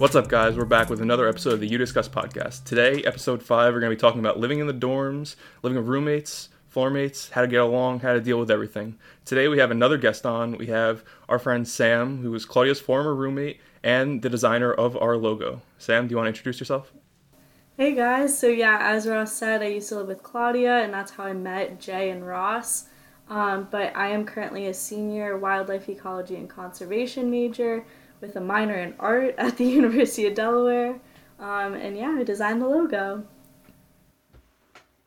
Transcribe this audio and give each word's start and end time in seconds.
What's 0.00 0.16
up, 0.16 0.28
guys? 0.28 0.56
We're 0.56 0.64
back 0.64 0.88
with 0.88 1.02
another 1.02 1.28
episode 1.28 1.52
of 1.52 1.60
the 1.60 1.66
You 1.66 1.76
Discuss 1.76 2.08
podcast. 2.08 2.64
Today, 2.64 3.02
episode 3.02 3.42
five, 3.42 3.74
we're 3.74 3.80
going 3.80 3.90
to 3.90 3.96
be 3.96 4.00
talking 4.00 4.20
about 4.20 4.40
living 4.40 4.58
in 4.58 4.66
the 4.66 4.72
dorms, 4.72 5.36
living 5.62 5.76
with 5.76 5.86
roommates, 5.86 6.48
floor 6.70 6.88
mates, 6.88 7.28
how 7.28 7.42
to 7.42 7.46
get 7.46 7.60
along, 7.60 8.00
how 8.00 8.14
to 8.14 8.20
deal 8.22 8.40
with 8.40 8.50
everything. 8.50 8.96
Today, 9.26 9.46
we 9.46 9.58
have 9.58 9.70
another 9.70 9.98
guest 9.98 10.24
on. 10.24 10.56
We 10.56 10.68
have 10.68 11.04
our 11.28 11.38
friend 11.38 11.68
Sam, 11.68 12.22
who 12.22 12.34
is 12.34 12.46
Claudia's 12.46 12.80
former 12.80 13.14
roommate 13.14 13.60
and 13.82 14.22
the 14.22 14.30
designer 14.30 14.72
of 14.72 14.96
our 14.96 15.18
logo. 15.18 15.60
Sam, 15.76 16.08
do 16.08 16.12
you 16.12 16.16
want 16.16 16.28
to 16.28 16.30
introduce 16.30 16.60
yourself? 16.60 16.94
Hey 17.76 17.94
guys, 17.94 18.38
so 18.38 18.46
yeah, 18.46 18.78
as 18.80 19.06
Ross 19.06 19.34
said, 19.34 19.60
I 19.60 19.66
used 19.66 19.90
to 19.90 19.96
live 19.96 20.08
with 20.08 20.22
Claudia, 20.22 20.78
and 20.78 20.94
that's 20.94 21.10
how 21.10 21.24
I 21.24 21.34
met 21.34 21.78
Jay 21.78 22.08
and 22.08 22.26
Ross. 22.26 22.86
Um, 23.28 23.68
but 23.70 23.94
I 23.94 24.08
am 24.08 24.24
currently 24.24 24.66
a 24.66 24.72
senior 24.72 25.36
wildlife 25.36 25.90
ecology 25.90 26.36
and 26.36 26.48
conservation 26.48 27.30
major 27.30 27.84
with 28.20 28.36
a 28.36 28.40
minor 28.40 28.74
in 28.74 28.94
art 28.98 29.34
at 29.38 29.56
the 29.56 29.64
University 29.80 30.26
of 30.26 30.34
Delaware. 30.34 31.00
Um, 31.38 31.74
and 31.74 31.96
yeah, 31.96 32.16
I 32.18 32.22
designed 32.22 32.60
the 32.60 32.68
logo. 32.68 33.24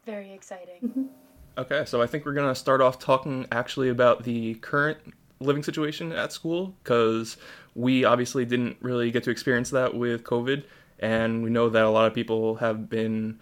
Very 0.05 0.33
exciting. 0.33 1.09
Okay, 1.57 1.85
so 1.85 2.01
I 2.01 2.07
think 2.07 2.25
we're 2.25 2.33
going 2.33 2.49
to 2.49 2.59
start 2.59 2.81
off 2.81 2.97
talking 2.97 3.45
actually 3.51 3.89
about 3.89 4.23
the 4.23 4.55
current 4.55 4.97
living 5.39 5.61
situation 5.61 6.11
at 6.11 6.31
school 6.33 6.75
because 6.83 7.37
we 7.75 8.05
obviously 8.05 8.43
didn't 8.45 8.77
really 8.81 9.11
get 9.11 9.23
to 9.25 9.29
experience 9.29 9.69
that 9.69 9.93
with 9.93 10.23
COVID, 10.23 10.63
and 10.99 11.43
we 11.43 11.49
know 11.49 11.69
that 11.69 11.83
a 11.83 11.89
lot 11.89 12.07
of 12.07 12.13
people 12.13 12.55
have 12.55 12.89
been 12.89 13.39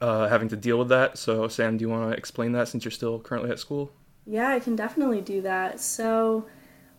uh, 0.00 0.28
having 0.28 0.48
to 0.48 0.56
deal 0.56 0.78
with 0.78 0.88
that. 0.90 1.18
So, 1.18 1.48
Sam, 1.48 1.76
do 1.76 1.82
you 1.82 1.88
want 1.88 2.10
to 2.10 2.16
explain 2.16 2.52
that 2.52 2.68
since 2.68 2.84
you're 2.84 2.92
still 2.92 3.18
currently 3.18 3.50
at 3.50 3.58
school? 3.58 3.92
Yeah, 4.26 4.48
I 4.48 4.60
can 4.60 4.76
definitely 4.76 5.20
do 5.20 5.42
that. 5.42 5.80
So, 5.80 6.46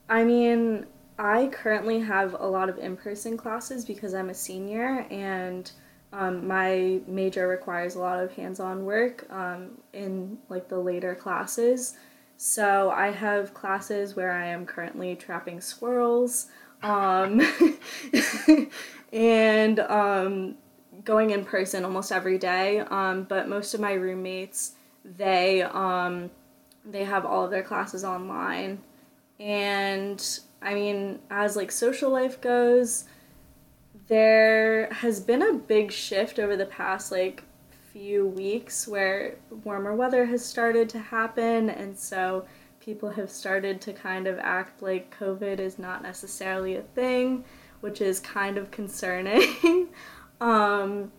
I 0.09 0.23
mean, 0.23 0.85
I 1.17 1.47
currently 1.47 1.99
have 2.01 2.35
a 2.39 2.45
lot 2.45 2.69
of 2.69 2.77
in 2.77 2.97
person 2.97 3.37
classes 3.37 3.85
because 3.85 4.13
I'm 4.13 4.29
a 4.29 4.33
senior 4.33 5.05
and 5.09 5.71
um, 6.11 6.47
my 6.47 7.01
major 7.07 7.47
requires 7.47 7.95
a 7.95 7.99
lot 7.99 8.21
of 8.21 8.31
hands 8.33 8.59
on 8.59 8.85
work 8.85 9.25
um, 9.31 9.71
in 9.93 10.37
like 10.49 10.67
the 10.67 10.77
later 10.77 11.15
classes. 11.15 11.95
So 12.37 12.89
I 12.91 13.11
have 13.11 13.53
classes 13.53 14.15
where 14.15 14.31
I 14.31 14.45
am 14.47 14.65
currently 14.65 15.15
trapping 15.15 15.61
squirrels 15.61 16.47
um, 16.83 17.41
and 19.13 19.79
um, 19.79 20.55
going 21.03 21.31
in 21.31 21.45
person 21.45 21.85
almost 21.85 22.11
every 22.11 22.37
day. 22.37 22.79
Um, 22.79 23.23
but 23.23 23.47
most 23.47 23.73
of 23.73 23.79
my 23.79 23.93
roommates, 23.93 24.73
they 25.03 25.63
um, 25.63 26.29
they 26.83 27.03
have 27.03 27.25
all 27.25 27.45
of 27.45 27.51
their 27.51 27.63
classes 27.63 28.03
online, 28.03 28.79
and 29.39 30.39
I 30.65 30.73
mean, 30.73 31.19
as 31.29 31.55
like 31.55 31.71
social 31.71 32.11
life 32.11 32.41
goes, 32.41 33.05
there 34.07 34.91
has 34.91 35.19
been 35.19 35.41
a 35.41 35.53
big 35.53 35.91
shift 35.91 36.39
over 36.39 36.57
the 36.57 36.65
past 36.65 37.11
like 37.11 37.43
few 37.93 38.27
weeks 38.27 38.87
where 38.87 39.35
warmer 39.63 39.95
weather 39.95 40.25
has 40.25 40.43
started 40.43 40.89
to 40.89 40.99
happen 40.99 41.69
and 41.69 41.97
so 41.97 42.45
people 42.81 43.09
have 43.09 43.31
started 43.31 43.79
to 43.79 43.93
kind 43.93 44.27
of 44.27 44.37
act 44.39 44.81
like 44.81 45.17
covid 45.17 45.59
is 45.59 45.79
not 45.79 46.03
necessarily 46.03 46.75
a 46.75 46.81
thing 46.81 47.45
which 47.85 48.01
is 48.01 48.19
kind 48.19 48.57
of 48.57 48.71
concerning. 48.71 49.87
Um, 50.41 51.13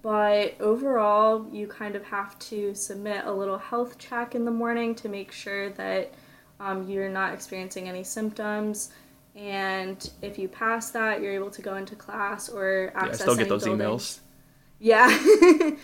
but 0.00 0.58
overall 0.58 1.46
you 1.52 1.66
kind 1.66 1.94
of 1.94 2.04
have 2.04 2.38
to 2.38 2.74
submit 2.74 3.26
a 3.26 3.30
little 3.30 3.58
health 3.58 3.98
check 3.98 4.34
in 4.34 4.46
the 4.46 4.50
morning 4.50 4.94
to 4.96 5.08
make 5.10 5.32
sure 5.32 5.68
that 5.68 6.14
um, 6.60 6.88
you're 6.88 7.08
not 7.08 7.32
experiencing 7.34 7.88
any 7.88 8.02
symptoms 8.04 8.90
and 9.36 10.10
if 10.22 10.38
you 10.38 10.48
pass 10.48 10.90
that 10.90 11.20
you're 11.22 11.32
able 11.32 11.50
to 11.50 11.62
go 11.62 11.76
into 11.76 11.94
class 11.94 12.48
or 12.48 12.90
Yeah, 12.94 13.00
I 13.00 13.04
access 13.06 13.20
still 13.20 13.34
get 13.36 13.40
any 13.42 13.48
those 13.50 13.64
buildings. 13.64 13.82
emails. 13.92 14.18
yeah 14.80 15.08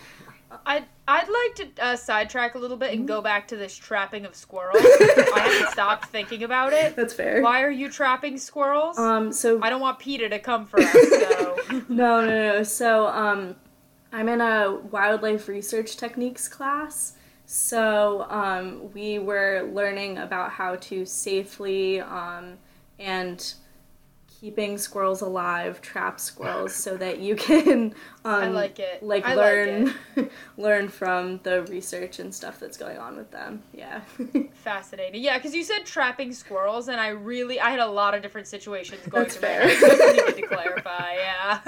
I'd 0.65 0.85
I'd 1.07 1.27
like 1.29 1.75
to 1.75 1.83
uh, 1.85 1.95
sidetrack 1.95 2.55
a 2.55 2.57
little 2.57 2.77
bit 2.77 2.93
and 2.93 3.07
go 3.07 3.21
back 3.21 3.47
to 3.49 3.55
this 3.57 3.75
trapping 3.75 4.25
of 4.25 4.33
squirrels. 4.35 4.81
I 4.81 5.33
haven't 5.51 5.71
stopped 5.71 6.05
thinking 6.05 6.43
about 6.43 6.73
it. 6.73 6.95
that's 6.95 7.13
fair 7.13 7.41
Why 7.41 7.61
are 7.61 7.69
you 7.71 7.89
trapping 7.89 8.37
squirrels? 8.37 8.97
um 8.97 9.31
so 9.31 9.61
I 9.61 9.69
don't 9.69 9.81
want 9.81 9.99
PETA 9.99 10.29
to 10.29 10.39
come 10.39 10.65
for 10.65 10.79
us. 10.81 10.95
So 11.69 11.81
no 11.89 12.21
no 12.21 12.25
no 12.25 12.63
so 12.63 13.07
um 13.07 13.55
i'm 14.13 14.29
in 14.29 14.39
a 14.39 14.75
wildlife 14.91 15.47
research 15.47 15.97
techniques 15.97 16.47
class 16.47 17.13
so 17.55 18.25
um, 18.29 18.91
we 18.93 19.17
were 19.17 19.69
learning 19.71 20.17
about 20.17 20.51
how 20.51 20.75
to 20.75 21.05
safely 21.05 22.01
um, 22.01 22.57
and 22.99 23.53
keeping 24.27 24.77
squirrels 24.77 25.21
alive 25.21 25.81
trap 25.81 26.19
squirrels 26.19 26.75
so 26.75 26.97
that 26.97 27.19
you 27.19 27.33
can 27.47 27.95
um, 28.25 28.43
I 28.43 28.47
like 28.49 28.79
it. 28.79 29.01
like 29.01 29.25
I 29.25 29.35
like 29.35 29.37
learn 29.37 29.93
learn 30.57 30.89
from 30.89 31.39
the 31.43 31.63
research 31.63 32.19
and 32.19 32.35
stuff 32.35 32.59
that's 32.59 32.75
going 32.75 32.97
on 32.97 33.15
with 33.15 33.31
them 33.31 33.63
yeah 33.73 34.01
fascinating. 34.65 35.23
Yeah, 35.23 35.37
because 35.37 35.55
you 35.55 35.63
said 35.63 35.85
trapping 35.85 36.33
squirrels, 36.33 36.89
and 36.89 36.99
I 36.99 37.09
really 37.09 37.59
I 37.59 37.69
had 37.69 37.79
a 37.79 37.87
lot 37.87 38.13
of 38.13 38.21
different 38.21 38.47
situations 38.47 38.99
going 39.07 39.23
That's 39.23 39.37
through 39.37 39.49
my 39.49 39.55
head. 39.55 39.77
So 39.79 39.87
I 39.87 40.11
needed 40.11 40.35
to 40.35 40.47
clarify. 40.47 41.13
Yeah. 41.13 41.59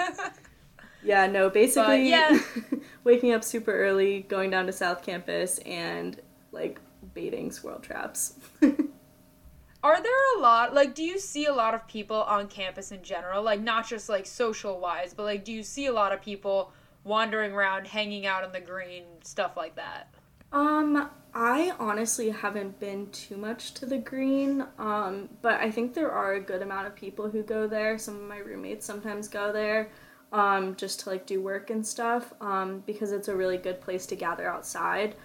Yeah, 1.03 1.27
no, 1.27 1.49
basically, 1.49 2.09
yeah. 2.09 2.39
waking 3.03 3.33
up 3.33 3.43
super 3.43 3.71
early, 3.71 4.21
going 4.23 4.49
down 4.49 4.65
to 4.65 4.71
South 4.71 5.03
Campus, 5.03 5.59
and 5.59 6.19
like 6.51 6.79
baiting 7.13 7.51
squirrel 7.51 7.79
traps. 7.79 8.33
Are 9.83 10.01
there 10.01 10.37
a 10.37 10.39
lot 10.41 10.73
like 10.73 10.95
do 10.95 11.03
you 11.03 11.19
see 11.19 11.45
a 11.45 11.53
lot 11.53 11.73
of 11.73 11.87
people 11.87 12.23
on 12.23 12.47
campus 12.47 12.91
in 12.91 13.03
general, 13.03 13.43
like 13.43 13.61
not 13.61 13.87
just 13.87 14.09
like 14.09 14.25
social 14.25 14.79
wise, 14.79 15.13
but 15.13 15.23
like 15.23 15.45
do 15.45 15.53
you 15.53 15.63
see 15.63 15.85
a 15.85 15.93
lot 15.93 16.11
of 16.11 16.21
people 16.21 16.71
wandering 17.03 17.53
around, 17.53 17.87
hanging 17.87 18.25
out 18.25 18.43
on 18.43 18.51
the 18.51 18.59
green, 18.59 19.03
stuff 19.23 19.55
like 19.55 19.75
that? 19.75 20.13
um, 20.51 21.09
I 21.33 21.73
honestly 21.79 22.29
haven't 22.29 22.79
been 22.79 23.09
too 23.11 23.37
much 23.37 23.73
to 23.75 23.85
the 23.85 23.97
green, 23.97 24.65
um, 24.79 25.29
but 25.41 25.55
I 25.55 25.69
think 25.69 25.93
there 25.93 26.11
are 26.11 26.33
a 26.33 26.39
good 26.39 26.61
amount 26.61 26.87
of 26.87 26.95
people 26.95 27.29
who 27.29 27.43
go 27.43 27.67
there. 27.67 27.97
Some 27.97 28.15
of 28.15 28.21
my 28.21 28.37
roommates 28.37 28.85
sometimes 28.85 29.27
go 29.27 29.51
there, 29.51 29.91
um, 30.31 30.75
just 30.75 31.01
to 31.01 31.09
like 31.09 31.25
do 31.25 31.41
work 31.41 31.69
and 31.69 31.85
stuff, 31.85 32.33
um, 32.41 32.83
because 32.85 33.11
it's 33.11 33.27
a 33.27 33.35
really 33.35 33.57
good 33.57 33.81
place 33.81 34.05
to 34.07 34.15
gather 34.15 34.47
outside. 34.49 35.15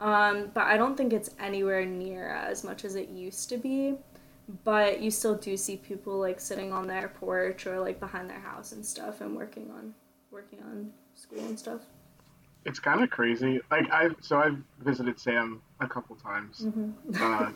Um, 0.00 0.50
but 0.54 0.64
I 0.64 0.76
don't 0.76 0.96
think 0.96 1.12
it's 1.12 1.30
anywhere 1.38 1.84
near 1.84 2.28
as 2.28 2.64
much 2.64 2.84
as 2.84 2.94
it 2.94 3.08
used 3.08 3.48
to 3.50 3.56
be. 3.56 3.94
But 4.64 5.00
you 5.00 5.10
still 5.10 5.34
do 5.34 5.56
see 5.56 5.76
people 5.76 6.18
like 6.18 6.40
sitting 6.40 6.72
on 6.72 6.86
their 6.86 7.08
porch 7.08 7.66
or 7.66 7.80
like 7.80 8.00
behind 8.00 8.30
their 8.30 8.40
house 8.40 8.72
and 8.72 8.84
stuff 8.84 9.20
and 9.20 9.36
working 9.36 9.70
on 9.70 9.94
working 10.30 10.60
on 10.62 10.90
school 11.14 11.40
and 11.40 11.58
stuff. 11.58 11.82
It's 12.64 12.78
kind 12.78 13.02
of 13.02 13.10
crazy. 13.10 13.60
Like 13.70 13.90
I, 13.92 14.08
so 14.20 14.38
I've 14.38 14.58
visited 14.80 15.20
Sam 15.20 15.60
a 15.80 15.86
couple 15.86 16.16
times 16.16 16.66
uh, 17.20 17.50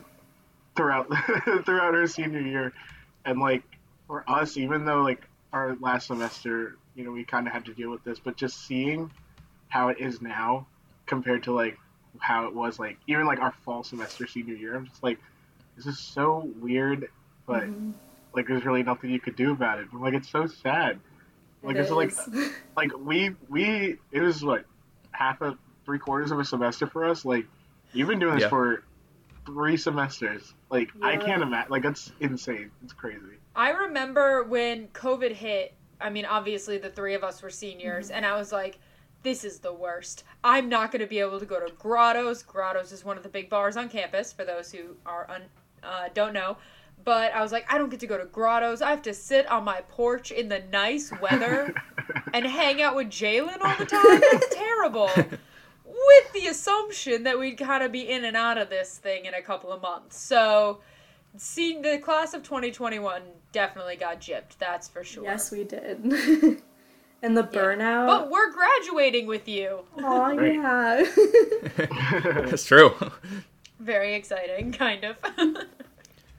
throughout 0.75 1.07
throughout 1.65 1.93
her 1.93 2.07
senior 2.07 2.41
year, 2.41 2.73
and 3.25 3.39
like 3.39 3.63
for 4.07 4.23
us, 4.29 4.57
even 4.57 4.85
though 4.85 5.01
like 5.01 5.23
our 5.51 5.75
last 5.79 6.07
semester, 6.07 6.77
you 6.95 7.03
know, 7.03 7.11
we 7.11 7.23
kind 7.23 7.47
of 7.47 7.53
had 7.53 7.65
to 7.65 7.73
deal 7.73 7.89
with 7.89 8.03
this, 8.03 8.19
but 8.19 8.35
just 8.37 8.65
seeing 8.65 9.11
how 9.69 9.89
it 9.89 9.97
is 9.99 10.21
now 10.21 10.67
compared 11.05 11.43
to 11.43 11.53
like 11.53 11.77
how 12.19 12.45
it 12.45 12.53
was 12.53 12.79
like 12.79 12.97
even 13.07 13.25
like 13.25 13.39
our 13.39 13.51
fall 13.65 13.83
semester 13.83 14.27
senior 14.27 14.55
year, 14.55 14.75
I'm 14.75 14.87
just 14.87 15.03
like, 15.03 15.19
this 15.75 15.85
is 15.85 15.99
so 15.99 16.49
weird, 16.59 17.09
but 17.45 17.63
mm-hmm. 17.63 17.91
like 18.35 18.47
there's 18.47 18.65
really 18.65 18.83
nothing 18.83 19.09
you 19.09 19.19
could 19.19 19.35
do 19.35 19.51
about 19.51 19.79
it. 19.79 19.87
I'm 19.91 20.01
like 20.01 20.13
it's 20.13 20.29
so 20.29 20.45
sad. 20.45 20.99
Like 21.63 21.77
It 21.77 21.81
it's 21.81 21.91
like 21.91 22.09
is. 22.09 22.51
like 22.77 22.91
we 22.97 23.31
we 23.49 23.97
it 24.11 24.21
was 24.21 24.43
what 24.43 24.65
half 25.11 25.41
a 25.41 25.57
three 25.85 25.99
quarters 25.99 26.31
of 26.31 26.39
a 26.39 26.45
semester 26.45 26.87
for 26.87 27.05
us 27.05 27.25
like 27.25 27.45
you've 27.93 28.07
been 28.07 28.19
doing 28.19 28.35
this 28.35 28.43
Yeah. 28.43 28.49
for 28.49 28.83
three 29.45 29.75
semesters 29.77 30.53
like 30.69 30.89
i 31.01 31.17
can't 31.17 31.41
imagine 31.41 31.69
like 31.69 31.83
that's 31.83 32.11
insane 32.21 32.71
it's 32.83 32.93
crazy 32.93 33.37
I 33.55 33.69
remember 33.69 34.43
when 34.43 34.87
COVID 34.89 35.33
hit, 35.33 35.73
I 36.03 36.09
mean 36.09 36.25
obviously 36.25 36.77
the 36.77 36.89
three 36.89 37.15
of 37.15 37.23
us 37.23 37.41
were 37.41 37.49
seniors 37.49 38.11
and 38.11 38.25
I 38.25 38.37
was 38.37 38.51
like 38.51 38.79
this 39.23 39.45
is 39.45 39.59
the 39.59 39.73
worst. 39.73 40.25
I'm 40.43 40.67
not 40.67 40.91
going 40.91 40.99
to 40.99 41.07
be 41.07 41.19
able 41.19 41.39
to 41.39 41.45
go 41.45 41.65
to 41.65 41.73
Grottos. 41.73 42.43
Grottos 42.43 42.91
is 42.91 43.05
one 43.05 43.15
of 43.15 43.23
the 43.23 43.29
big 43.29 43.49
bars 43.49 43.77
on 43.77 43.87
campus 43.87 44.33
for 44.33 44.43
those 44.43 44.71
who 44.71 44.97
are 45.05 45.29
un, 45.31 45.43
uh, 45.81 46.09
don't 46.13 46.33
know. 46.33 46.57
But 47.05 47.33
I 47.33 47.41
was 47.41 47.51
like, 47.51 47.71
I 47.71 47.77
don't 47.77 47.89
get 47.89 47.99
to 48.01 48.07
go 48.07 48.17
to 48.17 48.25
Grottos. 48.25 48.81
I 48.81 48.89
have 48.89 49.01
to 49.03 49.13
sit 49.13 49.47
on 49.47 49.63
my 49.63 49.81
porch 49.89 50.31
in 50.31 50.49
the 50.49 50.63
nice 50.71 51.11
weather 51.21 51.73
and 52.33 52.45
hang 52.45 52.81
out 52.81 52.95
with 52.95 53.07
Jalen 53.07 53.61
all 53.61 53.75
the 53.77 53.85
time. 53.85 54.21
That's 54.31 54.47
terrible. 54.55 55.09
With 55.15 56.33
the 56.33 56.47
assumption 56.47 57.23
that 57.23 57.39
we'd 57.39 57.57
kind 57.57 57.83
of 57.83 57.91
be 57.91 58.09
in 58.09 58.25
and 58.25 58.37
out 58.37 58.57
of 58.57 58.69
this 58.69 58.97
thing 58.97 59.25
in 59.25 59.33
a 59.33 59.41
couple 59.41 59.71
of 59.71 59.81
months. 59.81 60.17
So, 60.17 60.79
see, 61.37 61.81
the 61.81 61.97
class 61.99 62.33
of 62.33 62.43
2021 62.43 63.21
definitely 63.51 63.95
got 63.95 64.19
gypped. 64.21 64.57
That's 64.59 64.87
for 64.87 65.03
sure. 65.03 65.23
yes, 65.23 65.51
we 65.51 65.63
did. 65.63 66.03
and 67.21 67.37
the 67.37 67.47
Yeah. 67.51 67.59
burnout. 67.59 68.07
But 68.07 68.29
we're 68.31 68.51
graduating 68.51 69.27
with 69.27 69.47
you. 69.47 69.79
Oh 69.97 70.35
Right. 70.35 70.55
yeah. 70.55 71.03
That's 72.45 72.65
true. 72.65 72.93
Very 73.79 74.13
exciting, 74.15 74.71
kind 74.71 75.03
of. 75.03 75.17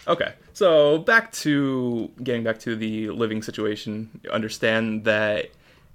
Okay, 0.06 0.35
so 0.52 0.99
back 0.99 1.32
to 1.32 2.11
getting 2.23 2.43
back 2.44 2.58
to 2.58 2.76
the 2.76 3.08
living 3.08 3.43
situation. 3.43 4.11
Understand 4.31 5.05
that 5.05 5.46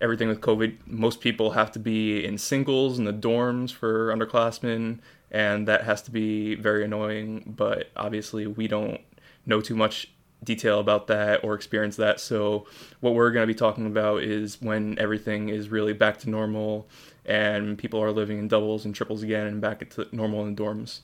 everything 0.02 0.28
with 0.30 0.42
COVID, 0.42 0.78
most 0.88 1.22
people 1.22 1.52
have 1.52 1.72
to 1.74 1.80
be 1.80 2.26
in 2.26 2.40
singles 2.40 2.98
in 2.98 3.06
the 3.06 3.14
dorms 3.14 3.72
for 3.72 4.08
underclassmen, 4.12 4.98
and 5.32 5.68
that 5.68 5.84
has 5.84 6.02
to 6.04 6.12
be 6.12 6.56
very 6.56 6.84
annoying. 6.84 7.54
But 7.56 7.90
obviously, 7.96 8.48
we 8.48 8.68
don't 8.68 9.02
know 9.46 9.62
too 9.62 9.76
much 9.76 10.12
detail 10.44 10.80
about 10.80 11.08
that 11.08 11.44
or 11.44 11.54
experience 11.54 11.96
that. 11.98 12.20
So, 12.20 12.66
what 13.00 13.14
we're 13.14 13.32
going 13.32 13.44
to 13.44 13.54
be 13.54 13.58
talking 13.58 13.86
about 13.86 14.24
is 14.24 14.62
when 14.62 14.98
everything 15.00 15.50
is 15.50 15.70
really 15.70 15.94
back 15.94 16.20
to 16.20 16.30
normal 16.30 16.88
and 17.26 17.78
people 17.78 18.02
are 18.02 18.12
living 18.12 18.40
in 18.40 18.48
doubles 18.48 18.86
and 18.86 18.96
triples 18.96 19.24
again 19.24 19.48
and 19.48 19.62
back 19.62 19.88
to 19.90 20.08
normal 20.12 20.46
in 20.46 20.56
dorms. 20.56 21.00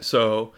So, 0.00 0.52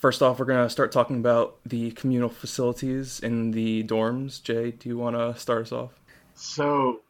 First 0.00 0.22
off, 0.22 0.38
we're 0.38 0.46
going 0.46 0.64
to 0.64 0.70
start 0.70 0.92
talking 0.92 1.18
about 1.18 1.58
the 1.66 1.90
communal 1.90 2.30
facilities 2.30 3.20
in 3.20 3.50
the 3.50 3.84
dorms. 3.84 4.42
Jay, 4.42 4.70
do 4.70 4.88
you 4.88 4.96
want 4.96 5.14
to 5.14 5.38
start 5.38 5.60
us 5.66 5.72
off? 5.72 5.90
So, 6.34 7.02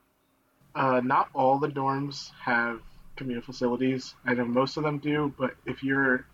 uh, 0.75 1.00
not 1.04 1.28
all 1.32 1.60
the 1.60 1.69
dorms 1.69 2.32
have 2.43 2.81
communal 3.20 3.43
facilities. 3.43 4.14
I 4.25 4.32
know 4.32 4.46
most 4.46 4.78
of 4.78 4.82
them 4.82 4.96
do, 4.96 5.34
but 5.38 5.55
if 5.67 5.84
you're 5.84 6.25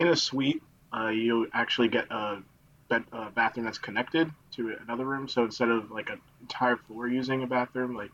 in 0.00 0.08
a 0.08 0.16
suite, 0.16 0.60
uh, 0.92 1.06
you 1.06 1.48
actually 1.52 1.86
get 1.86 2.10
a, 2.10 2.42
bed, 2.88 3.04
a 3.12 3.30
bathroom 3.30 3.64
that's 3.64 3.78
connected 3.78 4.28
to 4.56 4.74
another 4.82 5.04
room. 5.04 5.28
So 5.28 5.44
instead 5.44 5.68
of 5.68 5.92
like 5.92 6.10
an 6.10 6.20
entire 6.40 6.76
floor 6.76 7.06
using 7.06 7.44
a 7.44 7.46
bathroom, 7.46 7.94
like 7.94 8.10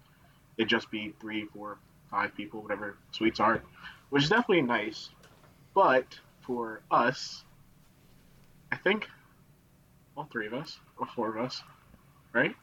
it'd 0.58 0.68
just 0.68 0.90
be 0.90 1.14
three, 1.22 1.46
four, 1.54 1.78
five 2.10 2.34
people, 2.34 2.60
whatever 2.60 2.98
suites 3.12 3.40
are, 3.40 3.62
which 4.10 4.24
is 4.24 4.28
definitely 4.28 4.60
nice. 4.60 5.08
But 5.72 6.20
for 6.42 6.82
us, 6.90 7.44
I 8.70 8.76
think 8.76 9.08
all 10.18 10.28
three 10.30 10.46
of 10.46 10.52
us 10.52 10.78
or 10.98 11.06
four 11.06 11.34
of 11.34 11.42
us, 11.42 11.62
right? 12.34 12.54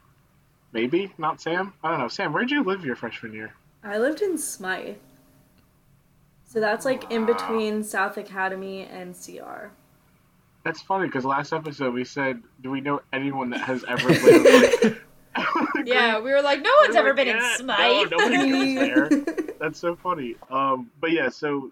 Maybe 0.74 1.12
not 1.18 1.42
Sam. 1.42 1.74
I 1.84 1.90
don't 1.90 2.00
know. 2.02 2.08
Sam, 2.08 2.34
where'd 2.34 2.52
you 2.52 2.64
live 2.64 2.86
your 2.86 2.96
freshman 2.96 3.34
year? 3.34 3.56
I 3.84 3.98
lived 3.98 4.22
in 4.22 4.38
Smyth. 4.38 4.98
So 6.54 6.60
that's 6.60 6.86
like 6.86 7.10
in 7.10 7.26
between 7.26 7.84
South 7.84 8.16
Academy 8.18 8.84
and 8.84 9.16
CR. 9.16 9.72
That's 10.64 10.84
funny 10.84 11.08
because 11.08 11.26
last 11.26 11.52
episode 11.52 11.96
we 11.96 12.04
said, 12.06 12.44
"Do 12.62 12.70
we 12.70 12.80
know 12.80 13.02
anyone 13.12 13.50
that 13.50 13.62
has 13.62 13.84
ever 13.86 14.08
lived?" 14.10 14.84
Like, 14.84 15.02
yeah, 15.88 16.20
we 16.20 16.30
were 16.30 16.44
like, 16.44 16.62
no 16.62 16.70
one's 16.84 16.96
ever 16.96 17.08
like, 17.08 17.16
been 17.16 17.28
"Yeah, 17.30 17.54
in 17.54 17.58
Smyth. 17.58 18.12
No, 18.12 18.18
nobody 18.18 18.52
goes 18.52 18.76
there. 19.26 19.56
That's 19.60 19.80
so 19.80 19.96
funny. 19.96 20.36
Um, 20.52 20.92
but 21.02 21.12
yeah, 21.12 21.30
so 21.30 21.72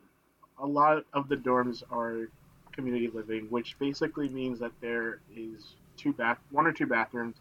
a 0.57 0.65
lot 0.65 1.05
of 1.13 1.29
the 1.29 1.35
dorms 1.35 1.83
are 1.91 2.27
community 2.71 3.07
living, 3.13 3.45
which 3.51 3.77
basically 3.77 4.29
means 4.29 4.57
that 4.61 4.71
there 4.81 5.19
is 5.37 5.75
two 5.95 6.11
bath, 6.11 6.39
one 6.49 6.65
or 6.65 6.71
two 6.71 6.87
bathrooms 6.87 7.35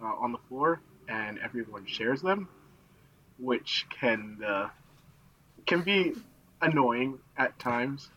uh, 0.00 0.04
on 0.04 0.30
the 0.30 0.38
floor, 0.48 0.80
and 1.08 1.40
everyone 1.40 1.86
shares 1.86 2.22
them, 2.22 2.48
which 3.40 3.84
can 3.90 4.38
uh, 4.46 4.68
can 5.66 5.82
be 5.82 6.14
annoying 6.62 7.18
at 7.36 7.58
times. 7.58 8.10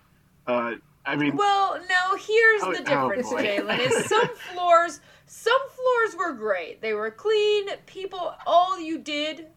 Uh, 0.45 0.74
I 1.06 1.16
mean, 1.16 1.36
Well, 1.36 1.80
no, 1.89 2.18
here's 2.18 2.63
Oh, 2.63 2.74
the 2.74 2.80
oh, 2.81 3.10
difference, 3.10 3.30
boy. 3.30 3.44
Jalen. 3.44 3.80
Is 3.80 4.06
some 4.10 4.30
floors 4.54 5.00
some 5.30 5.60
floors 5.69 6.16
were 6.18 6.34
great. 6.34 6.81
They 6.81 6.94
were 6.94 7.12
clean. 7.12 7.68
People 7.86 8.34
all 8.45 8.80
you 8.80 8.98
did 8.98 9.48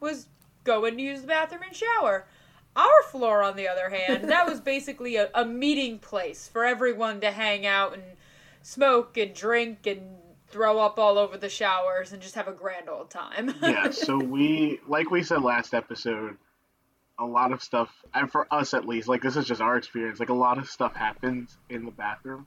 was 0.00 0.26
go 0.64 0.84
and 0.84 1.00
use 1.00 1.20
the 1.20 1.28
bathroom 1.28 1.62
and 1.62 1.74
shower. 1.74 2.26
Our 2.76 3.02
floor, 3.10 3.42
on 3.42 3.56
the 3.56 3.68
other 3.68 3.90
hand, 3.90 4.28
that 4.28 4.48
was 4.48 4.60
basically 4.74 5.16
a, 5.16 5.30
a 5.34 5.44
meeting 5.44 5.98
place 6.00 6.48
for 6.48 6.64
everyone 6.64 7.20
to 7.20 7.30
hang 7.30 7.64
out 7.64 7.92
and 7.94 8.02
smoke 8.62 9.16
and 9.16 9.32
drink 9.34 9.86
and 9.86 10.00
throw 10.48 10.80
up 10.80 10.98
all 10.98 11.16
over 11.16 11.36
the 11.36 11.48
showers 11.48 12.12
and 12.12 12.20
just 12.20 12.34
have 12.34 12.48
a 12.48 12.52
grand 12.52 12.88
old 12.88 13.08
time. 13.10 13.54
yeah, 13.62 13.90
so 13.90 14.18
we, 14.24 14.80
like 14.88 15.10
we 15.12 15.22
said 15.22 15.42
last 15.42 15.74
episode, 15.74 16.36
a 17.20 17.26
lot 17.26 17.52
of 17.52 17.62
stuff, 17.62 17.90
and 18.14 18.30
for 18.32 18.46
us 18.52 18.72
at 18.74 18.88
least, 18.88 19.06
like 19.06 19.22
this 19.22 19.36
is 19.36 19.46
just 19.46 19.60
our 19.60 19.76
experience, 19.76 20.18
like 20.18 20.30
a 20.30 20.34
lot 20.34 20.58
of 20.58 20.68
stuff 20.68 20.96
happens 20.96 21.56
in 21.68 21.84
the 21.84 21.90
bathroom. 21.90 22.46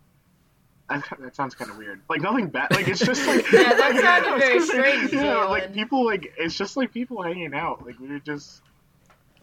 That, 0.89 1.03
that 1.19 1.35
sounds 1.35 1.55
kind 1.55 1.71
of 1.71 1.77
weird. 1.77 2.01
Like 2.09 2.21
nothing 2.21 2.47
bad. 2.47 2.71
Like 2.71 2.87
it's 2.87 2.99
just 2.99 3.25
like 3.25 3.49
Yeah, 3.53 3.73
that 3.73 3.95
sounded 4.23 4.39
very 4.45 4.59
strange, 4.59 5.13
Yeah, 5.13 5.45
like 5.45 5.73
people 5.73 6.05
like 6.05 6.33
it's 6.37 6.55
just 6.55 6.75
like 6.75 6.91
people 6.91 7.21
hanging 7.21 7.53
out. 7.53 7.85
Like 7.85 7.99
we 7.99 8.07
were 8.09 8.19
just 8.19 8.61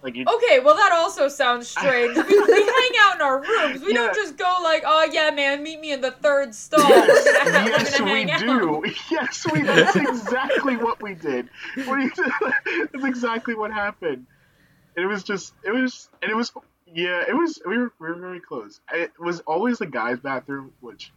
like 0.03 0.17
you. 0.17 0.25
Okay, 0.27 0.61
well 0.61 0.75
that 0.75 0.93
also 0.93 1.29
sounds 1.29 1.69
strange. 1.69 2.15
We, 2.17 2.23
we 2.23 2.37
hang 2.63 2.91
out 3.01 3.15
in 3.17 3.21
our 3.23 3.41
rooms. 3.41 3.81
We 3.83 3.93
Yeah. 3.95 4.01
don't 4.07 4.15
just 4.15 4.37
go 4.37 4.57
like, 4.63 4.83
"Oh 4.87 5.09
yeah, 5.13 5.31
man, 5.31 5.63
meet 5.63 5.81
me 5.81 5.93
in 5.93 6.01
the 6.01 6.11
third 6.11 6.55
stall." 6.55 6.89
We're 6.89 7.07
gonna, 7.07 7.65
we're 7.65 7.69
yes, 7.71 8.01
we 8.01 8.09
hang 8.09 8.31
out." 8.31 8.41
do. 8.41 8.83
Yes, 9.11 9.47
we. 9.53 9.63
That's 9.63 9.97
exactly 9.97 10.77
what 10.77 11.03
we 11.03 11.15
did. 11.15 11.49
What 11.85 12.01
you? 12.01 12.11
That's 12.93 13.05
exactly 13.05 13.55
what 13.55 13.73
happened. 13.73 14.27
It 14.97 15.07
was 15.07 15.23
just. 15.23 15.55
It 15.65 15.73
was. 15.73 16.09
And 16.23 16.31
it 16.31 16.35
was. 16.35 16.53
Yeah, 16.87 17.25
it 17.29 17.35
was. 17.35 17.61
We 17.67 17.79
were. 17.79 17.93
We 17.99 18.09
were 18.09 18.15
very 18.15 18.41
close. 18.41 18.81
It 18.93 19.13
was 19.19 19.41
always 19.41 19.79
the 19.79 19.87
guys' 19.87 20.19
bathroom, 20.19 20.73
which, 20.81 21.13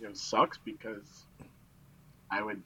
you 0.00 0.08
know, 0.08 0.14
sucks 0.14 0.58
because 0.58 1.24
I 2.30 2.42
would 2.42 2.62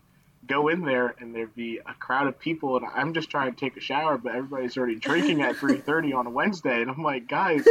go 0.47 0.69
in 0.69 0.83
there 0.83 1.15
and 1.19 1.35
there'd 1.35 1.55
be 1.55 1.79
a 1.79 1.95
crowd 1.95 2.27
of 2.27 2.39
people 2.39 2.77
and 2.77 2.87
I'm 2.95 3.13
just 3.13 3.29
trying 3.29 3.53
to 3.53 3.59
take 3.59 3.77
a 3.77 3.81
shower, 3.81 4.17
but 4.17 4.35
everybody's 4.35 4.77
already 4.77 4.97
drinking 4.97 5.43
at 5.43 5.57
3:30 5.57 6.15
on 6.17 6.27
a 6.27 6.31
Wednesday, 6.31 6.81
and 6.81 6.91
I'm 6.91 7.03
like, 7.03 7.29
guys. 7.29 7.67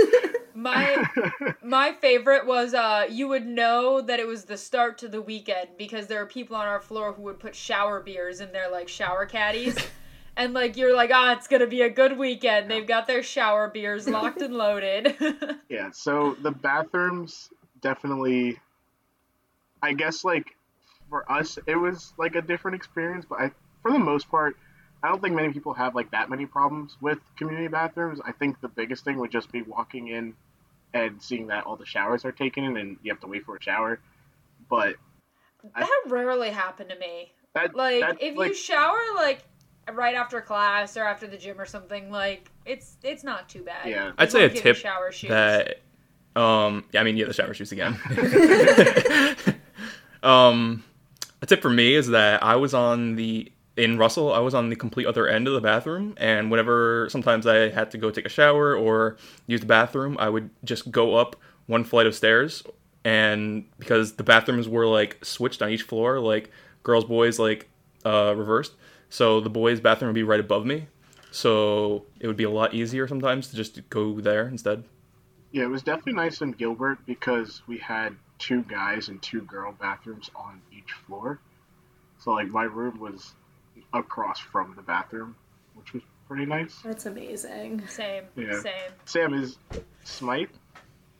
My 0.53 1.03
my 1.63 1.93
favorite 1.93 2.47
was 2.47 2.73
uh 2.73 3.05
you 3.09 3.27
would 3.27 3.45
know 3.45 4.01
that 4.01 4.19
it 4.19 4.25
was 4.25 4.45
the 4.45 4.57
start 4.57 4.97
to 4.99 5.07
the 5.07 5.21
weekend 5.21 5.69
because 5.77 6.07
there 6.07 6.19
are 6.21 6.25
people 6.25 6.55
on 6.55 6.65
our 6.65 6.79
floor 6.79 7.13
who 7.13 7.21
would 7.23 7.39
put 7.39 7.55
shower 7.55 7.99
beers 8.01 8.41
in 8.41 8.51
their 8.51 8.69
like 8.69 8.87
shower 8.87 9.25
caddies. 9.25 9.75
And 10.37 10.53
like 10.53 10.77
you're 10.77 10.95
like, 10.95 11.09
ah, 11.11 11.33
it's 11.33 11.47
gonna 11.47 11.67
be 11.67 11.81
a 11.81 11.89
good 11.89 12.17
weekend. 12.17 12.69
They've 12.69 12.85
got 12.85 13.07
their 13.07 13.23
shower 13.23 13.67
beers 13.69 14.07
locked 14.07 14.41
and 14.41 14.53
loaded. 14.53 15.15
Yeah, 15.69 15.89
so 15.91 16.37
the 16.41 16.51
bathrooms 16.51 17.49
definitely 17.81 18.57
I 19.81 19.93
guess 19.93 20.23
like 20.23 20.55
for 21.09 21.29
us 21.29 21.57
it 21.65 21.75
was 21.75 22.13
like 22.17 22.35
a 22.35 22.41
different 22.41 22.75
experience, 22.75 23.25
but 23.27 23.39
I 23.39 23.51
for 23.81 23.91
the 23.91 23.99
most 23.99 24.29
part 24.29 24.55
I 25.03 25.09
don't 25.09 25.21
think 25.21 25.35
many 25.35 25.51
people 25.51 25.73
have 25.73 25.95
like 25.95 26.11
that 26.11 26.29
many 26.29 26.45
problems 26.45 26.95
with 27.01 27.17
community 27.37 27.67
bathrooms. 27.67 28.19
I 28.23 28.31
think 28.31 28.61
the 28.61 28.67
biggest 28.67 29.03
thing 29.03 29.17
would 29.17 29.31
just 29.31 29.51
be 29.51 29.63
walking 29.63 30.07
in 30.07 30.35
and 30.93 31.21
seeing 31.21 31.47
that 31.47 31.65
all 31.65 31.75
the 31.75 31.85
showers 31.85 32.25
are 32.25 32.31
taken 32.31 32.63
in 32.63 32.77
and 32.77 32.97
you 33.03 33.11
have 33.11 33.19
to 33.21 33.27
wait 33.27 33.43
for 33.45 33.55
a 33.55 33.61
shower. 33.61 33.99
But 34.69 34.95
that 35.75 36.03
rarely 36.07 36.49
happened 36.49 36.89
to 36.89 36.97
me. 36.97 37.33
that 37.53 37.75
Like 37.75 38.01
that, 38.01 38.21
if 38.21 38.35
like, 38.37 38.49
you 38.49 38.55
shower 38.55 38.99
like 39.15 39.43
right 39.93 40.15
after 40.15 40.41
class 40.41 40.97
or 40.97 41.03
after 41.03 41.27
the 41.27 41.37
gym 41.37 41.59
or 41.59 41.65
something, 41.65 42.11
like 42.11 42.49
it's 42.65 42.97
it's 43.03 43.23
not 43.23 43.49
too 43.49 43.63
bad. 43.63 43.89
Yeah. 43.89 44.11
I'd 44.17 44.31
say 44.31 44.39
a 44.39 44.41
Won't 44.43 44.53
give 44.53 44.65
you 44.65 44.73
tip 44.73 44.81
shower 44.81 45.11
shoes. 45.11 45.29
that 45.29 45.81
um 46.35 46.85
yeah, 46.91 47.01
I 47.01 47.03
mean 47.03 47.17
yeah 47.17 47.25
the 47.25 47.33
shower 47.33 47.53
shoes 47.53 47.71
again. 47.71 47.97
um 50.23 50.83
a 51.41 51.45
tip 51.45 51.61
for 51.61 51.69
me 51.69 51.93
is 51.95 52.07
that 52.09 52.43
I 52.43 52.55
was 52.55 52.73
on 52.73 53.15
the 53.15 53.51
in 53.75 53.97
Russell, 53.99 54.33
I 54.33 54.39
was 54.39 54.55
on 54.55 54.69
the 54.69 54.75
complete 54.75 55.05
other 55.05 55.27
end 55.27 55.47
of 55.47 55.53
the 55.53 55.61
bathroom, 55.61 56.15
and 56.17 56.49
whenever 56.49 57.07
sometimes 57.11 57.45
I 57.45 57.69
had 57.69 57.91
to 57.91 57.97
go 57.99 58.09
take 58.09 58.25
a 58.25 58.29
shower 58.29 58.75
or 58.75 59.17
use 59.45 59.59
the 59.59 59.67
bathroom, 59.67 60.17
I 60.19 60.29
would 60.29 60.49
just 60.63 60.89
go 60.91 61.15
up 61.15 61.35
one 61.67 61.83
flight 61.83 62.07
of 62.07 62.15
stairs, 62.15 62.63
and 63.05 63.65
because 63.77 64.13
the 64.13 64.23
bathrooms 64.23 64.67
were 64.67 64.87
like 64.87 65.23
switched 65.23 65.61
on 65.61 65.69
each 65.69 65.83
floor, 65.83 66.19
like 66.19 66.49
girls, 66.81 67.05
boys, 67.05 67.37
like 67.37 67.69
uh, 68.03 68.33
reversed, 68.35 68.73
so 69.09 69.39
the 69.39 69.49
boys' 69.49 69.79
bathroom 69.79 70.09
would 70.09 70.15
be 70.15 70.23
right 70.23 70.39
above 70.39 70.65
me, 70.65 70.87
so 71.31 72.05
it 72.19 72.27
would 72.27 72.37
be 72.37 72.43
a 72.43 72.49
lot 72.49 72.73
easier 72.73 73.07
sometimes 73.07 73.47
to 73.49 73.55
just 73.55 73.87
go 73.89 74.19
there 74.19 74.47
instead. 74.47 74.83
Yeah, 75.51 75.63
it 75.63 75.69
was 75.69 75.83
definitely 75.83 76.13
nice 76.13 76.41
in 76.41 76.51
Gilbert 76.51 76.99
because 77.05 77.61
we 77.67 77.77
had 77.77 78.15
two 78.39 78.63
guys 78.63 79.07
and 79.07 79.21
two 79.21 79.41
girl 79.41 79.73
bathrooms 79.79 80.29
on 80.35 80.61
each 80.75 80.91
floor. 81.05 81.39
So 82.19 82.31
like 82.31 82.47
my 82.49 82.63
room 82.63 82.99
was 82.99 83.33
across 83.93 84.39
from 84.39 84.73
the 84.75 84.81
bathroom, 84.81 85.35
which 85.75 85.93
was 85.93 86.03
pretty 86.27 86.45
nice. 86.45 86.75
That's 86.83 87.05
amazing. 87.05 87.87
Same. 87.87 88.25
Yeah. 88.35 88.59
Same. 88.61 88.91
Sam 89.05 89.33
is 89.33 89.57
Smite. 90.03 90.49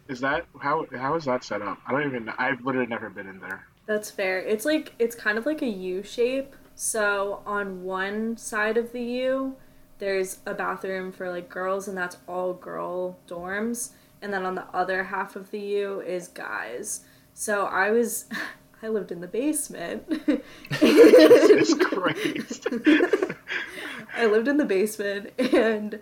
Is 0.07 0.19
that 0.21 0.45
how 0.59 0.85
how 0.95 1.15
is 1.15 1.25
that 1.25 1.43
set 1.43 1.61
up? 1.61 1.79
I 1.85 1.91
don't 1.91 2.05
even. 2.05 2.29
I've 2.37 2.63
literally 2.65 2.87
never 2.87 3.09
been 3.09 3.27
in 3.27 3.39
there. 3.39 3.65
That's 3.85 4.09
fair. 4.09 4.39
It's 4.39 4.65
like 4.65 4.93
it's 4.99 5.15
kind 5.15 5.37
of 5.37 5.45
like 5.45 5.61
a 5.61 5.67
U 5.67 6.03
shape. 6.03 6.55
So 6.79 7.41
on 7.43 7.83
one 7.83 8.37
side 8.37 8.77
of 8.77 8.91
the 8.91 9.01
U, 9.01 9.55
there's 9.97 10.37
a 10.45 10.53
bathroom 10.53 11.11
for 11.11 11.27
like 11.27 11.49
girls, 11.49 11.87
and 11.87 11.97
that's 11.97 12.17
all 12.27 12.53
girl 12.53 13.17
dorms. 13.27 13.93
And 14.21 14.31
then 14.31 14.45
on 14.45 14.53
the 14.53 14.67
other 14.75 15.05
half 15.05 15.35
of 15.35 15.49
the 15.49 15.59
U 15.59 16.01
is 16.01 16.27
guys. 16.27 17.01
So 17.33 17.65
I 17.65 17.89
was, 17.89 18.25
I 18.83 18.89
lived 18.89 19.11
in 19.11 19.21
the 19.21 19.27
basement. 19.27 20.03
It's 20.69 21.73
Christ. 21.83 22.67
I 24.15 24.27
lived 24.27 24.47
in 24.47 24.57
the 24.57 24.65
basement, 24.65 25.31
and 25.39 25.99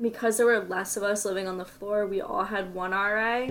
because 0.00 0.36
there 0.36 0.46
were 0.46 0.60
less 0.60 0.96
of 0.96 1.02
us 1.02 1.24
living 1.24 1.48
on 1.48 1.58
the 1.58 1.64
floor, 1.64 2.06
we 2.06 2.20
all 2.20 2.44
had 2.44 2.74
one 2.74 2.92
RA. 2.92 3.48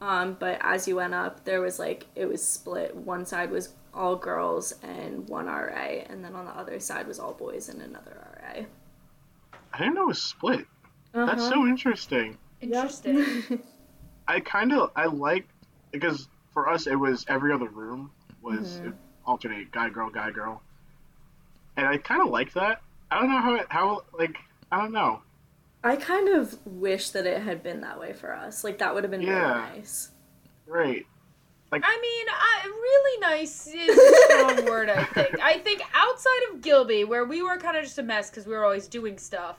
Um, 0.00 0.36
but 0.38 0.58
as 0.60 0.86
you 0.86 0.94
went 0.94 1.14
up, 1.14 1.44
there 1.44 1.60
was 1.60 1.80
like 1.80 2.06
it 2.14 2.26
was 2.26 2.46
split. 2.46 2.94
One 2.94 3.26
side 3.26 3.50
was 3.50 3.70
all 3.96 4.14
girls 4.16 4.72
and 4.82 5.28
one 5.28 5.46
RA, 5.46 6.04
and 6.08 6.24
then 6.24 6.34
on 6.34 6.44
the 6.44 6.52
other 6.52 6.78
side 6.78 7.06
was 7.06 7.18
all 7.18 7.32
boys 7.32 7.68
and 7.68 7.80
another 7.82 8.16
RA. 8.42 8.64
I 9.72 9.78
didn't 9.78 9.94
know 9.94 10.04
it 10.04 10.08
was 10.08 10.22
split. 10.22 10.66
That's 11.12 11.42
Uh-huh. 11.42 11.50
so 11.54 11.66
interesting. 11.66 12.36
Interesting. 12.60 13.62
I 14.28 14.40
kind 14.40 14.72
of 14.72 14.90
I 14.96 15.06
like 15.06 15.46
because 15.92 16.28
for 16.52 16.68
us 16.68 16.86
it 16.86 16.96
was 16.96 17.24
every 17.28 17.52
other 17.52 17.68
room 17.68 18.10
was 18.42 18.80
Mhm. 18.84 18.94
alternate 19.24 19.70
guy 19.72 19.88
girl 19.88 20.10
guy 20.10 20.30
girl, 20.30 20.62
and 21.76 21.86
I 21.86 21.96
kind 21.98 22.22
of 22.22 22.28
like 22.28 22.52
that. 22.54 22.82
I 23.10 23.20
don't 23.20 23.30
know 23.30 23.40
how 23.40 23.54
it, 23.54 23.66
how 23.70 24.02
like 24.18 24.36
I 24.70 24.78
don't 24.78 24.92
know. 24.92 25.22
I 25.84 25.96
kind 25.96 26.28
of 26.28 26.58
wish 26.66 27.10
that 27.10 27.26
it 27.26 27.42
had 27.42 27.62
been 27.62 27.80
that 27.82 28.00
way 28.00 28.12
for 28.12 28.34
us. 28.34 28.64
Like 28.64 28.78
that 28.78 28.94
would 28.94 29.04
have 29.04 29.10
been 29.10 29.22
Yeah. 29.22 29.62
really 29.66 29.78
nice. 29.78 30.10
Right. 30.66 31.06
I 31.72 31.98
mean, 32.00 32.26
I, 32.28 32.66
really 32.66 33.20
nice 33.20 33.66
is 33.66 33.98
a 33.98 34.24
strong 34.26 34.64
word, 34.70 34.88
I 34.88 35.04
think. 35.04 35.40
I 35.40 35.58
think 35.58 35.82
outside 35.94 36.52
of 36.52 36.60
Gilby, 36.62 37.04
where 37.04 37.24
we 37.24 37.42
were 37.42 37.56
kind 37.58 37.76
of 37.76 37.84
just 37.84 37.98
a 37.98 38.02
mess 38.02 38.30
because 38.30 38.46
we 38.46 38.52
were 38.52 38.64
always 38.64 38.86
doing 38.86 39.18
stuff, 39.18 39.56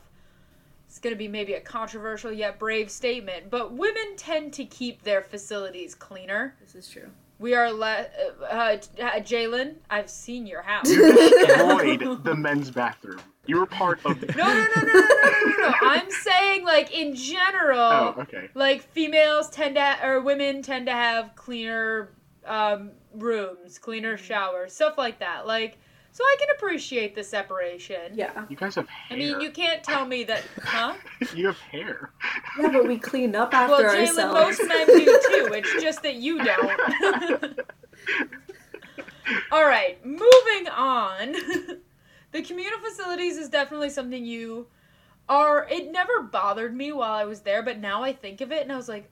it's 0.87 0.99
going 0.99 1.13
to 1.13 1.17
be 1.17 1.27
maybe 1.27 1.53
a 1.53 1.59
controversial 1.61 2.31
yet 2.31 2.57
brave 2.59 2.89
statement, 2.89 3.49
but 3.49 3.73
women 3.73 4.15
tend 4.15 4.53
to 4.53 4.65
keep 4.65 5.03
their 5.03 5.21
facilities 5.21 5.93
cleaner. 5.93 6.55
This 6.61 6.75
is 6.75 6.89
true. 6.89 7.09
We 7.39 7.53
are 7.53 7.71
le- 7.71 8.07
uh, 8.41 8.45
uh, 8.49 8.77
Jalen. 9.19 9.75
I've 9.89 10.09
seen 10.09 10.47
your 10.47 10.61
house. 10.63 10.89
You 10.89 11.45
destroyed 11.45 12.23
the 12.23 12.35
men's 12.35 12.71
bathroom. 12.71 13.19
You 13.47 13.59
were 13.59 13.65
part 13.65 13.99
of. 14.05 14.21
No, 14.35 14.43
no, 14.45 14.53
no, 14.53 14.81
no, 14.83 14.83
no, 14.83 14.93
no, 14.93 15.01
no, 15.01 15.45
no, 15.45 15.69
no. 15.69 15.73
I'm 15.81 16.09
saying 16.11 16.63
like 16.65 16.93
in 16.93 17.15
general. 17.15 17.79
Oh, 17.79 18.15
okay. 18.19 18.49
like 18.53 18.81
females 18.81 19.49
tend 19.49 19.75
to 19.75 19.97
or 20.05 20.21
women 20.21 20.61
tend 20.61 20.85
to 20.87 20.91
have 20.93 21.35
cleaner 21.35 22.09
um, 22.45 22.91
rooms 23.13 23.77
cleaner 23.79 24.15
showers 24.17 24.71
stuff 24.73 24.97
like 24.97 25.19
that 25.19 25.45
like 25.47 25.77
so 26.11 26.23
i 26.23 26.35
can 26.39 26.47
appreciate 26.55 27.13
the 27.15 27.23
separation 27.23 28.11
Yeah. 28.13 28.45
You 28.47 28.55
guys 28.55 28.75
have 28.75 28.87
hair. 28.87 29.17
i 29.17 29.19
mean 29.19 29.41
you 29.41 29.49
can't 29.51 29.83
tell 29.83 30.05
me 30.05 30.23
that 30.25 30.43
huh 30.61 30.93
You 31.35 31.47
have 31.47 31.57
hair. 31.59 32.11
Yeah, 32.59 32.69
but 32.71 32.87
we 32.87 32.97
clean 32.97 33.35
up 33.35 33.53
after 33.53 33.73
ourselves. 33.87 34.15
well 34.17 34.33
jalen 34.35 34.45
ourselves. 34.45 34.59
most 34.59 34.69
men 34.69 34.87
do 34.87 35.05
too 35.05 35.53
it's 35.53 35.83
just 35.83 36.03
that 36.03 36.15
you 36.15 36.43
don't 36.43 37.59
all 39.51 39.65
right 39.65 40.03
moving 40.05 40.67
on 40.73 41.35
the 42.37 42.47
communal 42.47 42.79
facilities 42.79 43.37
is 43.37 43.49
definitely 43.49 43.89
something 43.89 44.25
you 44.25 44.67
are 45.29 45.67
it 45.69 45.91
never 45.91 46.21
bothered 46.21 46.75
me 46.75 46.91
while 46.91 47.13
i 47.13 47.25
was 47.25 47.41
there 47.41 47.61
but 47.63 47.79
now 47.79 48.03
i 48.03 48.13
think 48.13 48.41
of 48.41 48.51
it 48.51 48.61
and 48.63 48.71
i 48.71 48.75
was 48.75 48.87
like 48.89 49.11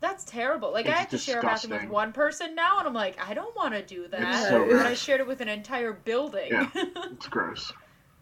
that's 0.00 0.24
terrible. 0.24 0.72
Like 0.72 0.86
I 0.86 0.90
It's 0.90 0.98
have 1.00 1.08
to 1.10 1.18
share 1.18 1.38
a 1.40 1.42
bathroom 1.42 1.80
with 1.80 1.90
one 1.90 2.12
person 2.12 2.54
now, 2.54 2.78
and 2.78 2.86
I'm 2.86 2.94
like, 2.94 3.18
I 3.18 3.32
don't 3.32 3.56
want 3.56 3.72
to 3.74 3.82
do 3.82 4.06
that. 4.08 4.22
It's 4.22 4.48
so 4.50 4.66
but 4.66 4.86
I 4.86 4.94
shared 4.94 5.20
it 5.20 5.26
with 5.26 5.40
an 5.40 5.48
entire 5.48 5.92
building. 5.92 6.52
Yeah. 6.52 6.68
It's 7.12 7.26
gross. 7.28 7.72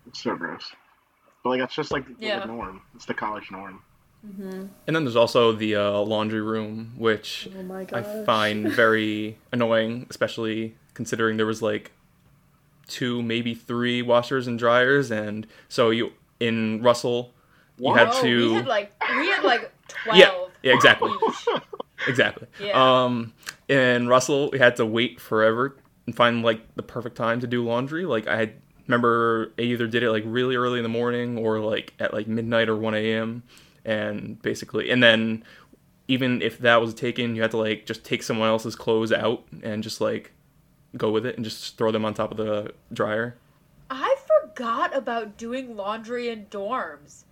It's 0.06 0.22
so 0.22 0.36
gross. 0.36 0.72
But 1.42 1.50
like 1.50 1.60
that's 1.60 1.74
just 1.74 1.90
like 1.90 2.04
Yeah. 2.20 2.40
the 2.40 2.46
norm. 2.46 2.80
It's 2.94 3.06
the 3.06 3.14
college 3.14 3.50
norm. 3.50 3.82
hmm 4.22 4.66
And 4.86 4.94
then 4.94 5.04
there's 5.04 5.16
also 5.16 5.52
the 5.52 5.74
uh, 5.74 5.98
laundry 6.00 6.40
room, 6.40 6.94
which 6.96 7.48
Oh 7.58 7.84
I 7.92 8.02
find 8.02 8.68
very 8.68 9.38
annoying, 9.52 10.06
especially 10.10 10.76
considering 10.94 11.36
there 11.36 11.46
was 11.46 11.60
like 11.60 11.90
two, 12.86 13.22
maybe 13.22 13.54
three 13.54 14.02
washers 14.02 14.46
and 14.46 14.58
dryers, 14.58 15.10
and 15.10 15.46
so 15.68 15.90
you 15.90 16.12
in 16.40 16.82
Russell 16.82 17.32
you 17.78 17.84
What? 17.86 17.98
had 17.98 18.22
to 18.22 18.48
we 18.50 18.54
had 18.54 18.66
like 18.66 18.92
we 19.18 19.26
had 19.28 19.42
like 19.44 19.72
twelve. 19.88 20.18
Yeah, 20.18 20.32
yeah, 20.62 20.74
exactly. 20.74 21.12
exactly. 22.08 22.46
Yeah. 22.60 23.04
Um, 23.04 23.32
in 23.68 24.08
Russell, 24.08 24.50
we 24.50 24.58
had 24.58 24.76
to 24.76 24.86
wait 24.86 25.20
forever 25.20 25.76
and 26.06 26.14
find 26.14 26.42
like 26.42 26.74
the 26.76 26.82
perfect 26.82 27.16
time 27.16 27.40
to 27.40 27.46
do 27.46 27.64
laundry. 27.64 28.04
Like 28.04 28.26
I 28.26 28.36
had 28.36 28.54
remember 28.86 29.52
I 29.58 29.62
either 29.62 29.86
did 29.86 30.02
it 30.02 30.10
like 30.10 30.24
really 30.26 30.56
early 30.56 30.78
in 30.78 30.82
the 30.82 30.88
morning 30.88 31.38
or 31.38 31.58
like 31.60 31.94
at 31.98 32.12
like 32.12 32.26
midnight 32.26 32.68
or 32.68 32.76
one 32.76 32.94
a.m. 32.94 33.42
and 33.84 34.40
basically, 34.42 34.90
and 34.90 35.02
then 35.02 35.44
even 36.06 36.42
if 36.42 36.58
that 36.58 36.80
was 36.80 36.92
taken, 36.94 37.34
you 37.34 37.42
had 37.42 37.50
to 37.52 37.56
like 37.56 37.86
just 37.86 38.04
take 38.04 38.22
someone 38.22 38.48
else's 38.48 38.76
clothes 38.76 39.10
out 39.12 39.44
and 39.62 39.82
just 39.82 40.00
like 40.00 40.32
go 40.96 41.10
with 41.10 41.26
it 41.26 41.36
and 41.36 41.44
just 41.44 41.76
throw 41.76 41.90
them 41.90 42.04
on 42.04 42.14
top 42.14 42.30
of 42.30 42.36
the 42.36 42.72
dryer. 42.92 43.36
I 43.90 44.16
forgot 44.26 44.96
about 44.96 45.36
doing 45.36 45.76
laundry 45.76 46.28
in 46.28 46.46
dorms. 46.46 47.24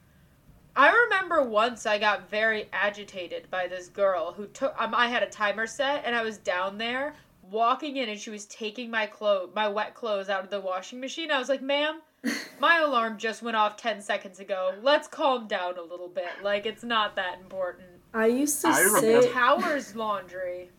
I 0.74 0.90
remember 0.90 1.42
once 1.42 1.84
I 1.84 1.98
got 1.98 2.30
very 2.30 2.68
agitated 2.72 3.50
by 3.50 3.66
this 3.66 3.88
girl 3.88 4.32
who 4.32 4.46
took. 4.46 4.74
Um, 4.80 4.94
I 4.94 5.08
had 5.08 5.22
a 5.22 5.28
timer 5.28 5.66
set, 5.66 6.04
and 6.06 6.14
I 6.16 6.22
was 6.22 6.38
down 6.38 6.78
there 6.78 7.14
walking 7.50 7.96
in, 7.98 8.08
and 8.08 8.18
she 8.18 8.30
was 8.30 8.46
taking 8.46 8.90
my 8.90 9.06
clothes, 9.06 9.50
my 9.54 9.68
wet 9.68 9.94
clothes, 9.94 10.30
out 10.30 10.44
of 10.44 10.50
the 10.50 10.60
washing 10.60 10.98
machine. 10.98 11.30
I 11.30 11.38
was 11.38 11.50
like, 11.50 11.60
"Ma'am, 11.60 12.00
my 12.60 12.78
alarm 12.78 13.18
just 13.18 13.42
went 13.42 13.56
off 13.56 13.76
ten 13.76 14.00
seconds 14.00 14.40
ago. 14.40 14.72
Let's 14.82 15.08
calm 15.08 15.46
down 15.46 15.76
a 15.78 15.82
little 15.82 16.08
bit. 16.08 16.30
Like 16.42 16.64
it's 16.64 16.84
not 16.84 17.16
that 17.16 17.40
important." 17.40 17.88
I 18.14 18.26
used 18.26 18.60
to 18.62 18.68
I 18.68 18.82
sit. 19.00 19.32
Towers 19.32 19.94
laundry. 19.94 20.70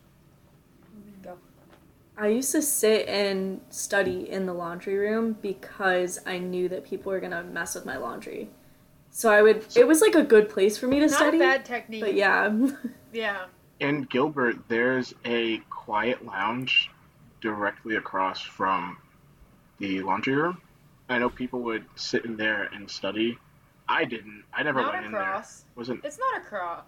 Go. 2.16 2.24
I 2.24 2.28
used 2.28 2.52
to 2.52 2.62
sit 2.62 3.08
and 3.08 3.62
study 3.70 4.30
in 4.30 4.46
the 4.46 4.54
laundry 4.54 4.96
room 4.96 5.38
because 5.42 6.20
I 6.26 6.38
knew 6.38 6.70
that 6.70 6.84
people 6.86 7.12
were 7.12 7.20
gonna 7.20 7.44
mess 7.44 7.76
with 7.76 7.86
my 7.86 7.98
laundry. 7.98 8.50
So 9.12 9.32
I 9.32 9.42
would. 9.42 9.66
It 9.76 9.88
was 9.88 10.02
like 10.02 10.16
a 10.16 10.24
good 10.24 10.50
place 10.50 10.78
for 10.78 10.88
me 10.88 11.00
to 11.00 11.06
Not 11.08 11.16
study. 11.16 11.38
a 11.38 11.42
bad 11.42 11.66
technique. 11.66 12.02
But 12.02 12.16
yeah, 12.16 12.52
Yeah. 13.14 13.46
In 13.80 14.04
Gilbert, 14.04 14.58
there's 14.68 15.14
a 15.26 15.58
quiet 15.70 16.26
lounge 16.26 16.90
directly 17.42 17.96
across 17.96 18.42
from 18.42 18.98
the 19.80 20.02
laundry 20.02 20.36
room. 20.36 20.60
I 21.10 21.20
know 21.20 21.30
people 21.30 21.60
would 21.62 21.86
sit 21.96 22.26
in 22.26 22.38
there 22.38 22.70
and 22.74 22.90
study. 22.90 23.38
I 23.88 24.06
didn't. 24.06 24.44
I 24.54 24.64
never 24.64 24.82
Not 24.82 24.94
went 24.94 25.06
in 25.08 25.12
there. 25.12 25.44
Wasn't 25.76 26.04
It's 26.04 26.18
not 26.18 26.42
a 26.42 26.46
cross. 26.46 26.86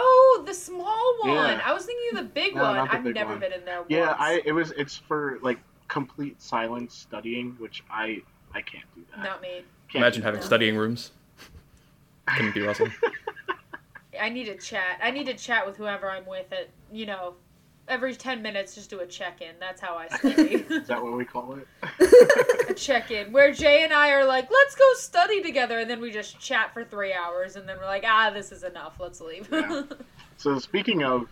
Oh, 0.00 0.42
the 0.46 0.54
small 0.54 1.16
one. 1.20 1.34
Yeah. 1.34 1.60
I 1.64 1.72
was 1.72 1.84
thinking 1.84 2.18
of 2.18 2.24
the 2.24 2.30
big 2.32 2.54
No, 2.54 2.62
one. 2.62 2.74
the 2.76 2.94
I've 2.94 3.02
big 3.04 3.14
never 3.16 3.30
one. 3.30 3.40
been 3.40 3.52
in 3.52 3.64
there 3.64 3.82
Yeah, 3.88 4.08
once. 4.08 4.16
I 4.20 4.42
it 4.44 4.52
was 4.52 4.70
it's 4.76 4.96
for 4.96 5.38
like 5.42 5.58
complete 5.88 6.40
silence 6.40 6.94
studying, 6.94 7.56
which 7.58 7.82
I 7.90 8.22
I 8.54 8.62
can't 8.62 8.84
do 8.94 9.02
that. 9.16 9.24
Not 9.24 9.42
me. 9.42 9.64
Can't 9.88 10.02
Imagine 10.02 10.22
having 10.22 10.40
that. 10.40 10.46
studying 10.46 10.76
rooms. 10.76 11.10
Couldn't 12.26 12.54
be 12.54 12.60
Russell. 12.62 12.88
I 14.20 14.28
need 14.28 14.44
to 14.46 14.56
chat. 14.56 14.98
I 15.02 15.10
need 15.10 15.26
to 15.26 15.34
chat 15.34 15.66
with 15.66 15.76
whoever 15.76 16.10
I'm 16.10 16.26
with 16.26 16.52
at, 16.52 16.68
you 16.92 17.06
know, 17.06 17.34
every 17.88 18.14
10 18.14 18.42
minutes 18.42 18.74
just 18.74 18.90
do 18.90 19.00
a 19.00 19.06
check-in. 19.06 19.54
That's 19.58 19.80
how 19.80 19.96
I 19.96 20.08
study. 20.18 20.64
Is 20.68 20.86
that 20.88 21.02
what 21.02 21.16
we 21.16 21.24
call 21.24 21.56
it? 21.56 21.66
a 22.70 22.74
check-in 22.74 23.32
where 23.32 23.52
Jay 23.52 23.82
and 23.84 23.92
I 23.92 24.10
are 24.10 24.24
like, 24.24 24.50
"Let's 24.50 24.74
go 24.74 24.84
study 24.94 25.42
together." 25.42 25.78
And 25.78 25.88
then 25.90 26.00
we 26.00 26.10
just 26.10 26.38
chat 26.38 26.72
for 26.72 26.84
3 26.84 27.12
hours 27.12 27.56
and 27.56 27.68
then 27.68 27.78
we're 27.78 27.86
like, 27.86 28.04
"Ah, 28.06 28.30
this 28.30 28.52
is 28.52 28.62
enough. 28.62 28.96
Let's 29.00 29.20
leave." 29.20 29.48
Yeah. 29.50 29.82
so 30.36 30.58
speaking 30.58 31.02
of 31.04 31.28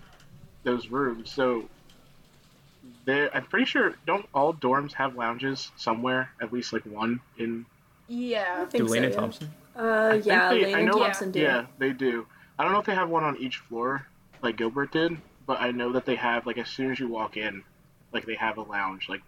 those 0.65 0.89
rooms, 0.89 1.31
so 1.31 1.65
there 3.05 3.35
I'm 3.37 3.45
pretty 3.45 3.67
sure 3.67 3.95
don't 4.07 4.27
all 4.35 4.53
dorms 4.55 4.93
have 4.95 5.15
lounges 5.17 5.71
somewhere, 5.77 6.31
at 6.41 6.53
least 6.53 6.73
like 6.73 6.83
one 6.85 7.21
in 7.39 7.65
I 8.09 8.13
yeah. 8.13 8.65
think 8.67 8.85
Do 8.85 8.89
so. 8.89 8.93
Lane 8.95 9.05
and 9.05 9.13
yeah. 9.15 9.21
Thompson? 9.21 9.51
Uh, 9.77 9.81
I 9.83 10.13
think 10.13 10.27
yeah, 10.27 10.49
they- 10.51 10.65
Lane 10.65 10.75
I 10.75 10.83
know- 10.83 10.99
Thompson 10.99 11.31
do. 11.31 11.41
Yeah, 11.41 11.67
they 11.79 11.91
do. 11.93 12.27
I 12.59 12.65
don't 12.65 12.73
know 12.73 12.79
if 12.79 12.87
they 12.87 12.95
have 12.95 13.11
one 13.11 13.25
on 13.25 13.37
each 13.37 13.59
floor 13.59 14.07
like 14.43 14.57
Gilbert 14.57 14.93
did, 14.93 15.17
but 15.47 15.61
I 15.61 15.71
know 15.71 15.93
that 15.93 16.05
they 16.07 16.17
have 16.17 16.47
like 16.47 16.59
as 16.59 16.69
soon 16.69 16.91
as 16.91 16.99
you 17.01 17.09
walk 17.09 17.37
in, 17.37 17.63
like 18.13 18.27
they 18.27 18.35
have 18.35 18.59
a 18.59 18.63
lounge 18.63 19.09
like 19.09 19.23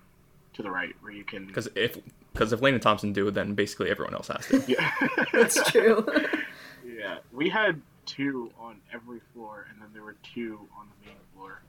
to 0.54 0.62
the 0.62 0.70
right 0.70 0.94
where 1.00 1.12
you 1.12 1.24
can 1.24 1.46
Because 1.46 1.68
if 1.74 1.98
because 2.32 2.52
if 2.52 2.60
Lane 2.60 2.74
and 2.74 2.82
Thompson 2.82 3.12
do, 3.12 3.30
then 3.30 3.54
basically 3.54 3.90
everyone 3.90 4.14
else 4.14 4.28
has 4.28 4.46
to. 4.46 4.62
Yeah. 4.68 4.90
That's 5.32 5.70
true. 5.70 6.06
yeah. 6.86 7.18
We 7.32 7.48
had 7.48 7.80
two 8.06 8.50
on 8.58 8.76
every 8.92 9.20
floor 9.32 9.66
and 9.70 9.80
then 9.80 9.88
there 9.92 10.02
were 10.02 10.16
two 10.34 10.58
on 10.78 10.86
the 10.88 11.06
main 11.08 11.18
floor. 11.34 11.62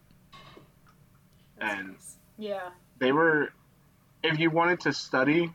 And 1.60 1.96
Yeah. 2.38 2.70
they 3.00 3.12
were 3.12 3.52
if 4.24 4.40
you 4.40 4.50
wanted 4.50 4.80
to 4.82 4.94
study 4.94 5.52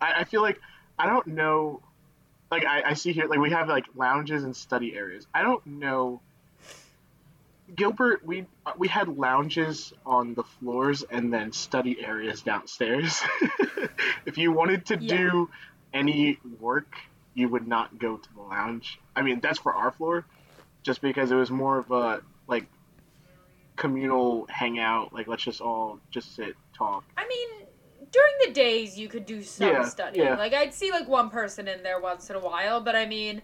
I, 0.00 0.20
I 0.20 0.24
feel 0.24 0.42
like 0.42 0.60
I 0.98 1.06
don't 1.06 1.26
know 1.28 1.80
like 2.50 2.64
I, 2.64 2.82
I 2.90 2.94
see 2.94 3.12
here 3.12 3.26
like 3.26 3.38
we 3.38 3.50
have 3.50 3.68
like 3.68 3.86
lounges 3.96 4.44
and 4.44 4.54
study 4.56 4.94
areas. 4.96 5.26
I 5.34 5.42
don't 5.42 5.64
know 5.66 6.20
Gilbert 7.74 8.24
we 8.24 8.46
we 8.76 8.88
had 8.88 9.08
lounges 9.08 9.92
on 10.04 10.34
the 10.34 10.42
floors 10.42 11.02
and 11.10 11.32
then 11.32 11.52
study 11.52 12.04
areas 12.04 12.42
downstairs. 12.42 13.20
if 14.26 14.38
you 14.38 14.52
wanted 14.52 14.86
to 14.86 14.96
Yeah. 15.00 15.16
do 15.16 15.50
any 15.92 16.38
work, 16.60 16.94
you 17.34 17.48
would 17.48 17.66
not 17.66 17.98
go 17.98 18.16
to 18.16 18.34
the 18.34 18.42
lounge. 18.42 18.98
I 19.16 19.22
mean, 19.22 19.40
that's 19.40 19.58
for 19.58 19.74
our 19.74 19.90
floor 19.92 20.24
just 20.82 21.00
because 21.00 21.30
it 21.30 21.36
was 21.36 21.50
more 21.50 21.78
of 21.78 21.90
a 21.90 22.22
like 22.48 22.66
communal 23.76 24.46
hangout, 24.48 25.12
like 25.12 25.28
let's 25.28 25.42
just 25.42 25.60
all 25.60 25.98
just 26.10 26.34
sit, 26.34 26.54
talk. 26.76 27.04
I 27.16 27.26
mean, 27.26 27.66
during 28.10 28.32
the 28.46 28.52
days 28.52 28.98
you 28.98 29.08
could 29.08 29.26
do 29.26 29.42
some 29.42 29.68
Yeah, 29.68 29.84
studying. 29.84 30.24
yeah. 30.24 30.36
Like 30.36 30.52
I'd 30.52 30.74
see 30.74 30.90
like 30.90 31.08
one 31.08 31.30
person 31.30 31.68
in 31.68 31.82
there 31.82 32.00
once 32.00 32.28
in 32.30 32.36
a 32.36 32.40
while, 32.40 32.80
but 32.80 32.94
I 32.94 33.06
mean, 33.06 33.42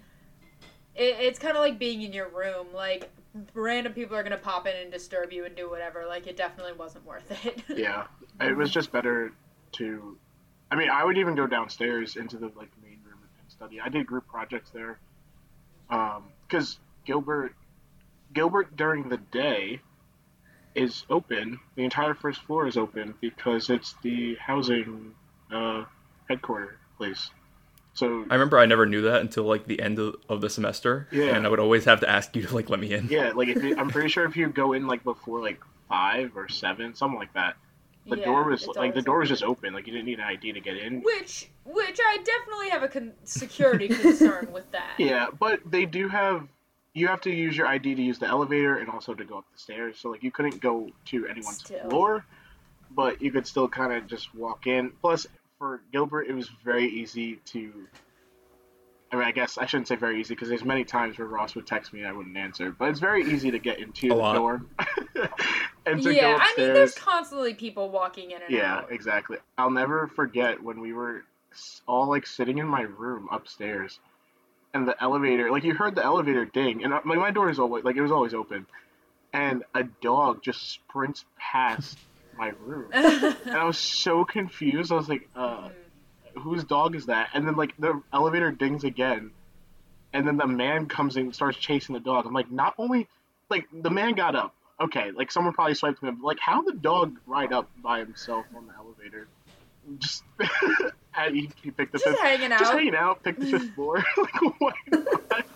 it, 0.95 1.17
it's 1.21 1.39
kind 1.39 1.57
of 1.57 1.63
like 1.63 1.79
being 1.79 2.03
in 2.03 2.13
your 2.13 2.29
room. 2.29 2.69
Like 2.75 3.11
random 3.55 3.93
people 3.93 4.17
are 4.17 4.23
gonna 4.23 4.37
pop 4.37 4.67
in 4.67 4.77
and 4.77 4.91
disturb 4.91 5.33
you 5.33 5.45
and 5.45 5.57
do 5.57 5.69
whatever. 5.71 6.05
Like 6.07 6.27
it 6.27 6.37
definitely 6.37 6.73
wasn't 6.73 7.07
worth 7.07 7.31
it. 7.45 7.63
Yeah, 7.77 8.07
it 8.41 8.57
was 8.57 8.71
just 8.71 8.93
better 8.93 9.33
to. 9.73 10.17
I 10.71 10.77
mean, 10.77 10.91
I 10.91 11.05
would 11.05 11.17
even 11.19 11.35
go 11.35 11.47
downstairs 11.47 12.17
into 12.17 12.37
the 12.37 12.47
like 12.57 12.71
main 12.83 13.01
room 13.05 13.19
and 13.23 13.51
study. 13.51 13.81
I 13.81 13.89
did 13.89 14.07
group 14.07 14.27
projects 14.29 14.71
there, 14.71 14.99
because 15.89 16.75
um, 16.75 16.81
Gilbert, 17.05 17.55
Gilbert 18.35 18.77
during 18.77 19.09
the 19.09 19.17
day, 19.17 19.81
is 20.75 21.05
open. 21.11 21.59
The 21.77 21.85
entire 21.85 22.15
first 22.15 22.43
floor 22.43 22.67
is 22.67 22.77
open 22.77 23.15
because 23.21 23.71
it's 23.71 23.95
the 24.03 24.37
housing 24.37 25.15
uh, 25.53 25.85
headquarter 26.29 26.79
place. 26.97 27.31
So 27.99 28.25
I 28.31 28.35
remember 28.35 28.59
I 28.61 28.67
never 28.67 28.87
knew 28.87 29.03
that 29.03 29.21
until 29.23 29.43
like 29.45 29.67
the 29.67 29.81
end 29.83 29.99
of, 29.99 30.15
of 30.29 30.41
the 30.41 30.49
semester. 30.49 31.09
Yeah. 31.11 31.35
And 31.35 31.45
I 31.45 31.49
would 31.49 31.59
always 31.59 31.85
have 31.87 31.99
to 32.01 32.09
ask 32.09 32.35
you 32.37 32.43
to 32.43 32.55
like 32.55 32.71
let 32.71 32.79
me 32.79 32.93
in. 32.93 33.09
yeah, 33.09 33.33
like 33.35 33.49
if 33.49 33.63
you, 33.63 33.77
I'm 33.77 33.89
pretty 33.91 34.09
sure 34.09 34.25
if 34.25 34.37
you 34.37 34.47
go 34.49 34.73
in 34.73 34.87
like 34.87 35.03
before 35.03 35.43
like 35.43 35.61
five 35.89 36.37
or 36.37 36.49
seven, 36.49 36.95
something 36.95 37.19
like 37.19 37.33
that, 37.35 37.57
the 38.07 38.17
Yeah, 38.19 38.25
door 38.25 38.45
was 38.45 38.67
like 38.69 38.75
the 38.75 38.81
always 39.01 39.05
door 39.05 39.19
was 39.19 39.29
just 39.29 39.43
open. 39.43 39.75
Like 39.75 39.87
you 39.89 39.93
didn't 39.93 40.07
need 40.07 40.21
an 40.21 40.27
ID 40.27 40.53
to 40.53 40.61
get 40.61 40.77
in. 40.77 41.03
Which, 41.03 41.49
which 41.65 41.99
I 42.01 42.19
definitely 42.19 42.71
have 42.71 42.83
a 42.85 42.89
con- 42.89 43.15
security 43.25 43.89
concern 43.89 44.53
with 44.53 44.71
that. 44.71 44.93
Yeah, 44.99 45.27
but 45.37 45.61
they 45.69 45.85
do 45.85 46.09
have. 46.09 46.47
You 46.95 47.09
have 47.09 47.21
to 47.23 47.31
use 47.31 47.57
your 47.57 47.67
ID 47.67 47.95
to 47.97 48.03
use 48.03 48.19
the 48.19 48.27
elevator 48.27 48.77
and 48.79 48.89
also 48.89 49.13
to 49.15 49.25
go 49.25 49.39
up 49.39 49.45
the 49.53 49.59
stairs. 49.59 49.99
So 49.99 50.11
like 50.11 50.23
you 50.23 50.31
couldn't 50.31 50.61
go 50.61 50.91
to 51.07 51.27
anyone's 51.27 51.59
Still. 51.59 51.89
floor, 51.89 52.25
but 52.91 53.21
you 53.23 53.31
could 53.33 53.47
still 53.47 53.69
kind 53.69 53.93
of 53.93 54.07
just 54.07 54.35
walk 54.35 54.67
in. 54.67 54.91
Plus, 55.01 55.27
for 55.59 55.81
Gilbert, 55.93 56.27
it 56.29 56.35
was 56.35 56.49
very 56.65 56.87
easy 56.89 57.37
to. 57.47 57.73
I 59.11 59.17
mean, 59.17 59.25
I 59.25 59.33
guess 59.33 59.57
I 59.57 59.65
shouldn't 59.67 59.89
say 59.89 59.97
very 59.97 60.21
easy 60.21 60.35
because 60.35 60.49
there's 60.51 60.65
many 60.65 60.85
times 60.85 61.19
where 61.19 61.27
Ross 61.27 61.55
would 61.55 61.67
text 61.67 61.93
me 61.95 62.01
and 62.01 62.09
I 62.09 62.13
wouldn't 62.13 62.37
answer. 62.37 62.71
But 62.79 62.91
it's 62.91 63.01
very 63.01 63.25
easy 63.33 63.51
to 63.51 63.59
get 63.59 63.79
into 63.79 64.07
A 64.07 64.09
the 64.11 64.15
lot. 64.17 64.35
door 64.35 64.61
and 65.87 66.03
to 66.03 66.15
yeah, 66.15 66.23
go 66.23 66.39
I 66.39 66.55
mean, 66.59 66.75
there's 66.75 66.95
constantly 66.95 67.55
people 67.55 67.89
walking 67.91 68.33
in 68.33 68.43
and 68.43 68.51
Yeah, 68.51 68.81
out. 68.81 68.93
exactly. 68.93 69.39
I'll 69.57 69.71
never 69.71 70.09
forget 70.09 70.63
when 70.63 70.81
we 70.81 70.93
were 70.93 71.25
all 71.87 72.07
like 72.09 72.27
sitting 72.27 72.59
in 72.59 72.67
my 72.67 72.83
room 72.83 73.29
upstairs, 73.33 73.99
and 74.75 74.87
the 74.87 75.03
elevator, 75.03 75.51
like 75.51 75.65
you 75.65 75.75
heard 75.75 75.95
the 75.95 76.05
elevator 76.05 76.45
ding, 76.45 76.85
and 76.85 76.93
uh, 76.93 77.01
my 77.05 77.15
my 77.17 77.31
door 77.31 77.49
is 77.49 77.59
always 77.59 77.85
like 77.85 77.97
it 77.97 78.03
was 78.03 78.13
always 78.13 78.35
open, 78.35 78.67
and 79.33 79.65
a 79.75 79.85
dog 79.85 80.43
just 80.43 80.71
sprints 80.71 81.25
past 81.39 81.97
my 82.39 82.53
room, 82.65 82.89
and 82.93 83.37
I 83.51 83.65
was 83.65 83.77
so 83.79 84.25
confused. 84.25 84.93
I 84.93 84.95
was 84.95 85.09
like, 85.09 85.29
uh, 85.37 85.69
whose 86.37 86.65
dog 86.65 86.95
is 86.95 87.07
that? 87.07 87.31
And 87.35 87.47
then 87.47 87.57
like 87.57 87.77
the 87.79 88.01
elevator 88.13 88.51
dings 88.51 88.85
again, 88.85 89.33
and 90.13 90.27
then 90.27 90.37
the 90.37 90.47
man 90.47 90.87
comes 90.87 91.17
in 91.17 91.25
and 91.25 91.35
starts 91.35 91.59
chasing 91.59 91.95
the 91.95 92.01
dog. 92.01 92.27
I'm 92.27 92.33
like, 92.33 92.51
not 92.51 92.75
only 92.79 93.09
like 93.51 93.67
the 93.73 93.91
man 93.91 94.15
got 94.15 94.35
up. 94.37 94.55
Okay, 94.81 95.11
like 95.11 95.33
someone 95.33 95.53
probably 95.55 95.75
swiped 95.75 96.01
him. 96.01 96.15
but, 96.17 96.25
Like, 96.25 96.39
how 96.41 96.63
the 96.63 96.73
dog 96.73 97.19
ride 97.27 97.53
up 97.53 97.69
by 97.83 97.99
himself 97.99 98.47
on 98.57 98.69
the 98.69 98.75
elevator? 98.75 99.27
Just 99.99 100.23
he, 101.33 101.51
he 101.63 101.71
picked 101.73 101.91
the 101.93 101.99
Just 101.99 102.05
fifth, 102.05 102.21
hanging 102.21 102.53
out. 102.53 102.61
just 102.61 102.73
hanging 102.73 102.95
out, 102.95 103.23
picked 103.25 103.41
the 103.41 103.47
fifth 103.47 103.75
floor. 103.75 103.97
like, 104.17 104.61
why 104.61 104.73
not? 104.93 105.47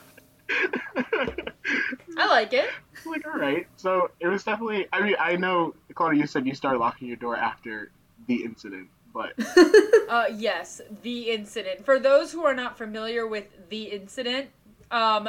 I 2.19 2.27
like 2.29 2.53
it. 2.53 2.69
like, 3.07 3.27
all 3.27 3.39
right. 3.39 3.67
So 3.77 4.11
it 4.21 4.29
was 4.29 4.45
definitely. 4.45 4.87
I 4.93 5.01
mean, 5.03 5.17
I 5.19 5.37
know, 5.37 5.75
Claudia, 5.95 6.21
you 6.21 6.27
said 6.27 6.47
you 6.47 6.55
started 6.55 6.79
locking 6.79 7.09
your 7.09 7.17
door 7.17 7.37
after 7.37 7.91
the 8.27 8.45
incident, 8.45 8.89
but 9.13 9.33
Uh, 10.09 10.27
yes, 10.35 10.81
the 11.03 11.31
incident. 11.31 11.85
For 11.85 11.99
those 11.99 12.33
who 12.33 12.45
are 12.45 12.55
not 12.55 12.77
familiar 12.77 13.27
with 13.27 13.47
the 13.71 13.85
incident, 13.85 14.51
um, 14.91 15.29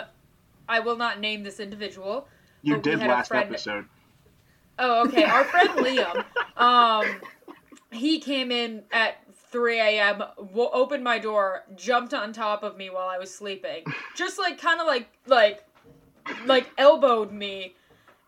I 0.67 0.79
will 0.81 0.97
not 0.97 1.19
name 1.19 1.43
this 1.43 1.59
individual. 1.59 2.27
you 2.63 2.77
did 2.79 2.99
last 2.99 3.29
friend- 3.29 3.49
episode. 3.49 3.85
Oh, 4.79 5.07
okay. 5.07 5.23
Our 5.23 5.43
friend 5.45 5.69
Liam, 5.75 6.25
um, 6.57 7.05
he 7.91 8.19
came 8.19 8.51
in 8.51 8.83
at 8.91 9.22
3 9.53 9.79
a.m., 9.79 10.23
w- 10.35 10.69
opened 10.73 11.03
my 11.03 11.19
door, 11.19 11.63
jumped 11.75 12.13
on 12.13 12.33
top 12.33 12.63
of 12.63 12.75
me 12.75 12.89
while 12.89 13.07
I 13.07 13.19
was 13.19 13.33
sleeping, 13.33 13.85
just 14.15 14.37
like 14.37 14.59
kind 14.59 14.81
of 14.81 14.87
like 14.87 15.07
like 15.27 15.63
like 16.45 16.69
elbowed 16.77 17.31
me, 17.31 17.75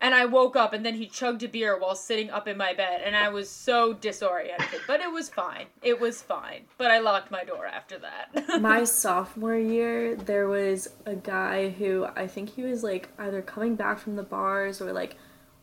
and 0.02 0.14
I 0.14 0.26
woke 0.26 0.56
up, 0.56 0.74
and 0.74 0.86
then 0.86 0.94
he 0.94 1.08
chugged 1.08 1.42
a 1.42 1.48
beer 1.48 1.80
while 1.80 1.96
sitting 1.96 2.30
up 2.30 2.48
in 2.48 2.58
my 2.58 2.74
bed, 2.74 3.02
and 3.04 3.16
I 3.16 3.30
was 3.30 3.50
so 3.50 3.94
disoriented. 3.94 4.82
But 4.86 5.02
it 5.02 5.12
was 5.12 5.30
fine. 5.30 5.66
It 5.82 6.00
was 6.00 6.22
fine. 6.22 6.66
But 6.78 6.92
I 6.92 7.00
locked 7.00 7.32
my 7.32 7.44
door 7.44 7.66
after 7.66 7.98
that. 7.98 8.62
My 8.62 8.84
sophomore 8.84 9.58
year, 9.58 10.16
there 10.16 10.48
was 10.48 10.90
a 11.08 11.16
guy 11.16 11.70
who 11.70 12.06
I 12.16 12.28
think 12.28 12.50
he 12.50 12.62
was 12.62 12.84
like 12.84 13.10
either 13.18 13.42
coming 13.42 13.76
back 13.76 13.98
from 13.98 14.16
the 14.16 14.24
bars 14.24 14.80
or 14.80 14.94
like 14.94 15.16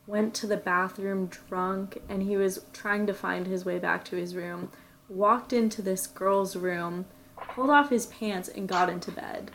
went 0.08 0.34
to 0.34 0.46
the 0.48 0.56
bathroom 0.56 1.26
drunk 1.26 2.02
and 2.08 2.22
he 2.22 2.36
was 2.36 2.64
trying 2.72 3.06
to 3.06 3.14
find 3.14 3.46
his 3.46 3.64
way 3.64 3.78
back 3.78 4.04
to 4.06 4.16
his 4.16 4.34
room. 4.34 4.70
Walked 5.12 5.52
into 5.52 5.82
this 5.82 6.06
girl's 6.06 6.56
room, 6.56 7.04
pulled 7.36 7.68
off 7.70 7.90
his 7.90 8.06
pants 8.06 8.48
and 8.48 8.66
got 8.66 8.88
into 8.88 9.10
bed. 9.10 9.50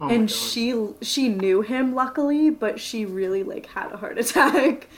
Oh 0.00 0.08
and 0.08 0.30
she 0.30 0.74
she 1.02 1.28
knew 1.28 1.60
him 1.60 1.94
luckily, 1.94 2.50
but 2.50 2.80
she 2.80 3.04
really 3.04 3.42
like 3.42 3.66
had 3.66 3.92
a 3.92 3.96
heart 3.96 4.18
attack. 4.24 4.88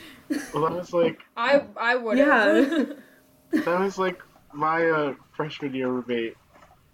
Well, 0.53 0.63
that 0.63 0.71
was 0.71 0.93
like 0.93 1.19
I 1.35 1.63
I 1.75 1.95
would 1.95 2.17
Yeah. 2.17 2.85
that 3.51 3.79
was 3.79 3.97
like 3.97 4.21
my 4.53 4.85
uh, 4.89 5.13
freshman 5.33 5.73
year 5.73 5.89
roommate, 5.89 6.37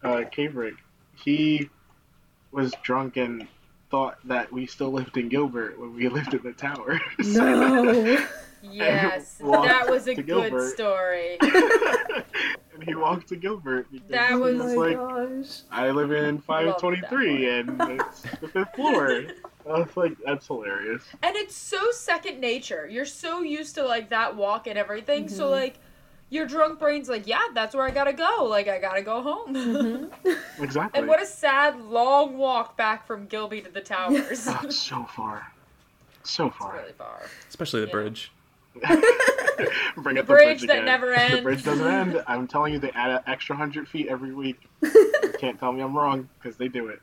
uh, 0.04 0.24
Kaverick. 0.32 0.76
He 1.16 1.70
was 2.52 2.74
drunk 2.82 3.18
and 3.18 3.48
thought 3.92 4.18
that 4.26 4.52
we 4.52 4.66
still 4.66 4.92
lived 4.92 5.18
in 5.18 5.30
Gilbert 5.30 5.80
when 5.80 5.94
we 5.94 6.08
lived 6.18 6.34
in 6.34 6.42
the 6.44 6.54
tower. 6.54 7.00
no. 7.20 8.26
yes, 8.64 9.36
that 9.40 9.88
was 9.90 10.08
a 10.08 10.16
good 10.16 10.26
Gilbert. 10.26 10.70
story. 10.74 11.38
And 12.88 12.96
he 12.96 13.02
walked 13.02 13.28
to 13.30 13.36
Gilbert 13.36 13.88
because 13.92 14.08
That 14.10 14.30
he 14.30 14.36
was- 14.36 14.58
my 14.58 14.74
like, 14.74 14.98
gosh. 14.98 15.62
I 15.72 15.90
live 15.92 16.12
in 16.12 16.40
523 16.40 17.50
and 17.60 17.82
it's 17.82 18.22
the 18.40 18.48
fifth 18.48 18.74
floor. 18.76 19.24
I 19.66 19.80
was 19.80 19.90
like, 19.98 20.14
that's 20.26 20.48
hilarious. 20.48 21.04
And 21.22 21.36
it's 21.36 21.56
so 21.56 21.92
second 21.92 22.40
nature. 22.40 22.88
You're 22.90 23.06
so 23.06 23.42
used 23.42 23.76
to 23.76 23.84
like 23.86 24.10
that 24.10 24.36
walk 24.36 24.68
and 24.68 24.78
everything. 24.78 25.28
So 25.28 25.48
Mhm. 25.48 25.52
like 25.52 25.76
your 26.30 26.46
drunk 26.46 26.80
brain's 26.80 27.10
like, 27.10 27.28
yeah, 27.28 27.42
that's 27.54 27.76
where 27.76 27.86
I 27.86 27.92
gotta 27.92 28.14
go. 28.14 28.46
Like 28.46 28.68
I 28.70 28.80
gotta 28.80 29.02
go 29.02 29.22
home. 29.22 29.54
Mhm. 29.54 30.38
Exactly. 30.62 31.00
and 31.00 31.08
what 31.08 31.22
a 31.22 31.26
sad 31.26 31.80
long 31.82 32.38
walk 32.38 32.78
back 32.78 33.06
from 33.06 33.28
Gilby 33.28 33.62
to 33.62 33.70
the 33.70 33.82
towers. 33.96 34.48
Oh, 34.48 34.70
so 34.70 35.04
far. 35.16 35.52
So 36.24 36.48
it's 36.48 36.56
far. 36.58 36.74
really 36.78 36.94
far. 36.94 37.24
Especially 37.50 37.82
the 37.82 37.88
Yeah. 37.88 37.92
bridge. 37.92 38.32
Bring 39.98 40.16
The 40.16 40.22
up 40.22 40.28
bridge 40.28 40.62
the 40.62 40.68
bridge 40.68 40.68
that 40.68 40.72
again. 40.74 40.86
never 40.86 41.08
The 41.36 41.42
bridge 41.42 41.64
doesn't 41.64 41.88
end. 41.88 42.24
I'm 42.28 42.48
telling 42.48 42.74
you, 42.74 42.80
they 42.80 42.92
add 42.92 43.10
an 43.12 43.20
extra 43.28 43.56
hundred 43.56 43.88
feet 43.88 44.08
every 44.08 44.34
week. 44.34 44.68
You 44.84 45.34
can't 45.40 45.60
tell 45.60 45.72
me 45.72 45.82
I'm 45.84 45.96
wrong 45.96 46.28
because 46.40 46.58
they 46.58 46.68
do 46.68 46.88
it. 46.88 47.00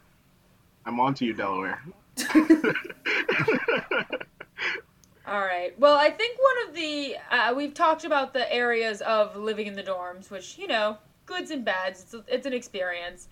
I'm 0.86 0.98
on 0.98 1.14
to 1.14 1.24
you, 1.24 1.34
Delaware. 1.34 1.80
All 5.26 5.40
right. 5.40 5.78
Well, 5.78 5.96
I 5.96 6.10
think 6.10 6.38
one 6.38 6.68
of 6.68 6.74
the 6.74 7.16
uh, 7.30 7.54
we've 7.56 7.72
talked 7.74 8.04
about 8.04 8.34
the 8.34 8.52
areas 8.52 9.00
of 9.02 9.36
living 9.36 9.66
in 9.66 9.74
the 9.74 9.82
dorms, 9.82 10.30
which 10.30 10.58
you 10.58 10.66
know, 10.66 10.98
goods 11.26 11.50
and 11.50 11.64
bads. 11.64 12.02
It's 12.02 12.14
a, 12.14 12.24
it's 12.28 12.46
an 12.46 12.52
experience. 12.52 13.28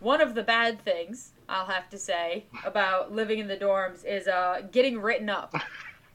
One 0.00 0.20
of 0.20 0.34
the 0.34 0.42
bad 0.42 0.80
things 0.84 1.32
I'll 1.48 1.66
have 1.66 1.88
to 1.90 1.98
say 1.98 2.46
about 2.64 3.12
living 3.12 3.38
in 3.38 3.46
the 3.46 3.56
dorms 3.56 4.04
is 4.04 4.26
uh, 4.26 4.62
getting 4.72 5.00
written 5.00 5.28
up. 5.28 5.54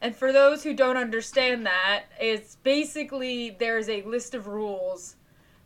And 0.00 0.14
for 0.14 0.32
those 0.32 0.62
who 0.62 0.74
don't 0.74 0.96
understand 0.96 1.66
that, 1.66 2.04
it's 2.20 2.56
basically 2.56 3.50
there's 3.58 3.88
a 3.88 4.02
list 4.02 4.34
of 4.34 4.46
rules 4.46 5.16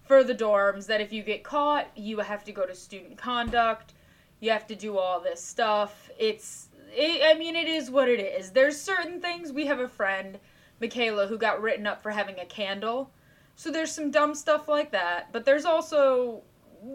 for 0.06 0.22
the 0.24 0.34
dorms 0.34 0.86
that 0.86 1.00
if 1.00 1.12
you 1.12 1.22
get 1.22 1.42
caught, 1.42 1.88
you 1.96 2.18
have 2.18 2.44
to 2.44 2.52
go 2.52 2.66
to 2.66 2.74
student 2.74 3.16
conduct. 3.18 3.92
You 4.40 4.50
have 4.50 4.66
to 4.68 4.74
do 4.74 4.98
all 4.98 5.20
this 5.20 5.42
stuff. 5.42 6.10
It's, 6.18 6.68
it, 6.92 7.22
I 7.24 7.38
mean, 7.38 7.56
it 7.56 7.68
is 7.68 7.90
what 7.90 8.08
it 8.08 8.20
is. 8.20 8.50
There's 8.50 8.80
certain 8.80 9.20
things. 9.20 9.52
We 9.52 9.66
have 9.66 9.80
a 9.80 9.88
friend, 9.88 10.38
Michaela, 10.80 11.26
who 11.26 11.36
got 11.36 11.60
written 11.60 11.86
up 11.86 12.02
for 12.02 12.10
having 12.10 12.38
a 12.38 12.46
candle. 12.46 13.10
So 13.56 13.70
there's 13.70 13.92
some 13.92 14.10
dumb 14.10 14.34
stuff 14.34 14.68
like 14.68 14.92
that. 14.92 15.32
But 15.32 15.44
there's 15.44 15.64
also, 15.64 16.42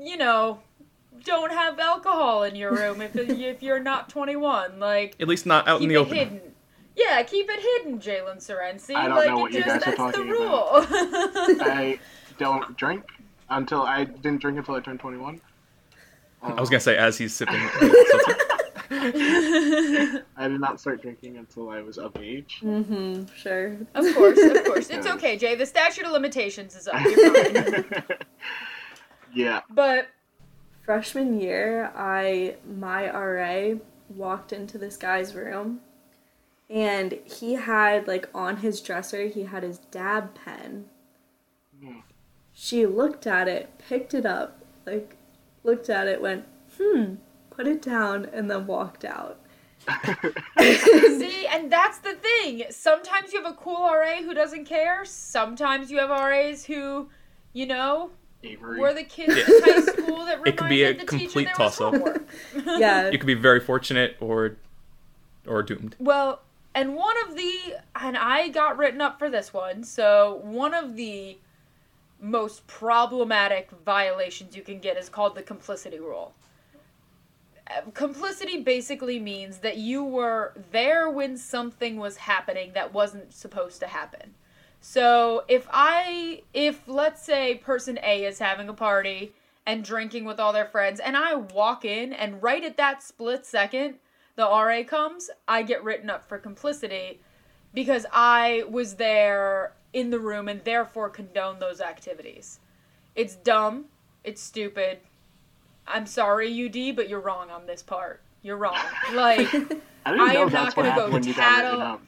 you 0.02 0.18
know, 0.18 0.60
don't 1.24 1.52
have 1.52 1.80
alcohol 1.80 2.44
in 2.44 2.56
your 2.56 2.74
room 2.74 3.02
if, 3.02 3.16
if 3.16 3.62
you're 3.62 3.80
not 3.80 4.10
21. 4.10 4.80
Like, 4.80 5.16
At 5.20 5.28
least 5.28 5.46
not 5.46 5.68
out 5.68 5.82
in 5.82 5.90
the 5.90 5.98
open. 5.98 6.16
hidden. 6.16 6.42
Yeah, 6.96 7.22
keep 7.24 7.48
it 7.50 7.60
hidden, 7.60 8.00
Jalen 8.00 8.38
Sorensi. 8.38 8.96
I 8.96 9.08
don't 9.08 9.18
like 9.18 9.28
know 9.28 9.40
it 9.40 9.42
what 9.42 9.54
you 9.54 9.64
just 9.64 9.86
guys 9.86 9.96
are 9.96 9.98
that's 9.98 10.18
the 10.18 10.24
talking 10.24 10.30
rule. 10.30 10.70
I 11.62 12.00
don't 12.38 12.78
drink 12.78 13.04
until 13.50 13.82
I 13.82 14.06
didn't 14.06 14.42
drink 14.42 14.58
until 14.58 14.76
I 14.76 14.80
turned 14.80 15.00
21. 15.00 15.42
I 16.42 16.54
was 16.60 16.70
gonna 16.70 16.80
say 16.80 16.96
as 16.96 17.18
he's 17.18 17.34
sipping. 17.34 17.56
I 20.38 20.48
did 20.48 20.62
not 20.62 20.80
start 20.80 21.02
drinking 21.02 21.38
until 21.38 21.70
I 21.70 21.82
was 21.82 21.98
of 21.98 22.16
age. 22.18 22.60
Mm-hmm. 22.62 23.26
Sure. 23.36 23.78
of 23.96 24.16
course, 24.16 24.40
of 24.40 24.64
course. 24.64 24.90
It's 24.90 25.08
okay, 25.08 25.38
Jay. 25.38 25.56
The 25.56 25.66
statute 25.66 26.06
of 26.06 26.12
limitations 26.12 26.76
is 26.76 26.88
up. 26.88 27.02
You're 27.02 27.34
fine. 27.34 28.04
yeah. 29.34 29.62
But 29.72 30.08
Freshman 30.86 31.40
year, 31.42 31.92
I 31.96 32.58
my 32.78 33.10
RA 33.10 33.76
walked 34.10 34.54
into 34.54 34.78
this 34.78 34.98
guy's 34.98 35.34
room 35.34 35.80
and 36.70 37.20
he 37.26 37.54
had 37.54 38.08
like 38.08 38.30
on 38.34 38.58
his 38.58 38.82
dresser 38.82 39.28
he 39.28 39.44
had 39.44 39.64
his 39.64 39.80
dab 39.80 40.36
pen. 40.36 40.86
Hmm. 41.84 42.00
She 42.54 42.86
looked 42.86 43.28
at 43.28 43.48
it, 43.48 43.78
picked 43.78 44.14
it 44.14 44.26
up, 44.26 44.64
like 44.86 45.18
looked 45.64 45.90
at 45.90 46.08
it, 46.08 46.22
went, 46.22 46.46
"Hmm," 46.78 47.16
put 47.50 47.68
it 47.68 47.82
down, 47.82 48.26
and 48.32 48.50
then 48.50 48.66
walked 48.66 49.04
out. 49.04 49.40
See, 50.60 51.48
and 51.52 51.72
that's 51.72 52.00
the 52.00 52.14
thing. 52.14 52.64
Sometimes 52.70 53.34
you 53.34 53.44
have 53.44 53.52
a 53.52 53.56
cool 53.56 53.84
RA 53.84 54.18
who 54.18 54.34
doesn't 54.34 54.66
care. 54.66 55.06
Sometimes 55.06 55.92
you 55.92 56.00
have 56.00 56.10
RAs 56.10 56.66
who, 56.66 57.10
you 57.54 57.66
know, 57.68 58.10
Avery. 58.44 58.80
were 58.80 58.94
the 58.94 59.04
kids 59.04 59.34
in 59.34 59.64
high 59.64 59.82
school 59.82 60.26
that 60.26 60.42
reminded 60.42 60.48
It 60.48 60.58
could 60.58 60.70
be 60.70 60.84
a 60.84 60.94
the 60.94 61.06
complete 61.06 61.30
teacher 61.30 61.54
there 61.58 61.66
was 61.66 61.78
toss-up. 61.78 62.22
Yeah. 62.80 63.10
You 63.10 63.18
could 63.18 63.28
be 63.28 63.34
very 63.36 63.60
fortunate 63.60 64.16
or 64.20 64.58
or 65.48 65.62
doomed. 65.62 65.96
Well, 66.00 66.42
and 66.76 66.94
one 66.94 67.16
of 67.28 67.36
the 67.36 67.78
and 67.96 68.18
I 68.18 68.50
got 68.50 68.78
written 68.78 69.02
up 69.02 69.18
for 69.18 69.30
this 69.30 69.54
one. 69.54 69.84
So 69.84 70.42
one 70.44 70.74
of 70.74 70.96
the 70.96 71.38
most 72.20 72.68
problematic 72.68 73.72
violations 73.86 74.56
you 74.56 74.62
can 74.62 74.80
get 74.80 74.98
is 74.98 75.10
called 75.10 75.36
the 75.36 75.42
complicity 75.42 76.00
rule. 76.00 76.34
Uh, 77.68 77.82
Complicity 77.94 78.62
basically 78.62 79.20
means 79.20 79.60
that 79.60 79.78
you 79.78 80.04
were 80.04 80.54
there 80.72 81.10
when 81.10 81.38
something 81.38 81.98
was 81.98 82.18
happening 82.18 82.72
that 82.74 82.94
wasn't 82.94 83.34
supposed 83.34 83.80
to 83.80 83.88
happen. 83.88 84.36
So 84.82 85.46
if 85.48 85.68
I 85.72 86.44
if 86.54 86.88
let's 86.88 87.24
say 87.24 87.56
person 87.56 87.98
A 88.04 88.26
is 88.26 88.38
having 88.38 88.68
a 88.68 88.74
party 88.74 89.34
and 89.66 89.84
drinking 89.84 90.26
with 90.26 90.40
all 90.40 90.52
their 90.52 90.66
friends 90.66 91.00
and 91.00 91.16
I 91.16 91.36
walk 91.36 91.86
in 91.86 92.12
and 92.12 92.44
right 92.44 92.64
at 92.64 92.78
that 92.78 93.02
split 93.02 93.46
second 93.46 93.96
the 94.36 94.44
RA 94.44 94.84
comes, 94.84 95.30
I 95.48 95.64
get 95.64 95.84
written 95.84 96.10
up 96.10 96.28
for 96.28 96.38
complicity 96.38 97.22
because 97.74 98.06
I 98.12 98.64
was 98.70 98.96
there 98.96 99.74
in 99.94 100.10
the 100.10 100.20
room 100.20 100.48
and 100.48 100.64
therefore 100.64 101.10
condone 101.10 101.60
those 101.60 101.82
activities. 101.82 102.60
It's 103.16 103.36
dumb, 103.36 103.86
it's 104.24 104.42
stupid. 104.42 105.00
I'm 105.88 106.06
sorry, 106.06 106.50
UD, 106.66 106.96
but 106.96 107.08
you're 107.08 107.20
wrong 107.20 107.50
on 107.50 107.66
this 107.66 107.82
part. 107.82 108.22
You're 108.42 108.58
wrong. 108.58 108.78
Like, 109.14 109.54
I, 110.06 110.14
I 110.14 110.34
am 110.34 110.52
not 110.52 110.76
gonna 110.76 110.90
go 110.90 110.94
happened 110.94 111.14
when 111.14 111.24
you 111.24 111.34
got 111.34 111.64
written 111.64 111.80
tattle- 111.80 112.02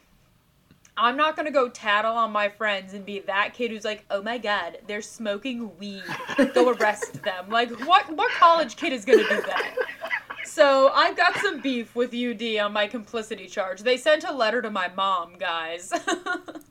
I'm 1.00 1.16
not 1.16 1.36
gonna 1.36 1.52
go 1.52 1.68
tattle 1.68 2.16
on 2.16 2.32
my 2.32 2.48
friends 2.48 2.92
and 2.92 3.06
be 3.06 3.20
that 3.20 3.54
kid 3.54 3.70
who's 3.70 3.84
like, 3.84 4.04
oh 4.10 4.20
my 4.20 4.36
god, 4.36 4.78
they're 4.88 5.00
smoking 5.00 5.76
weed. 5.78 6.02
Go 6.54 6.70
arrest 6.70 7.22
them. 7.22 7.48
Like, 7.48 7.70
what 7.86 8.10
what 8.16 8.32
college 8.32 8.76
kid 8.76 8.92
is 8.92 9.04
gonna 9.04 9.22
do 9.22 9.42
that? 9.42 9.76
So 10.48 10.90
I've 10.94 11.16
got 11.16 11.36
some 11.36 11.60
beef 11.60 11.94
with 11.94 12.14
UD 12.14 12.56
on 12.58 12.72
my 12.72 12.86
complicity 12.86 13.46
charge. 13.46 13.82
They 13.82 13.96
sent 13.96 14.24
a 14.24 14.32
letter 14.32 14.62
to 14.62 14.70
my 14.70 14.88
mom, 14.88 15.34
guys. 15.38 15.92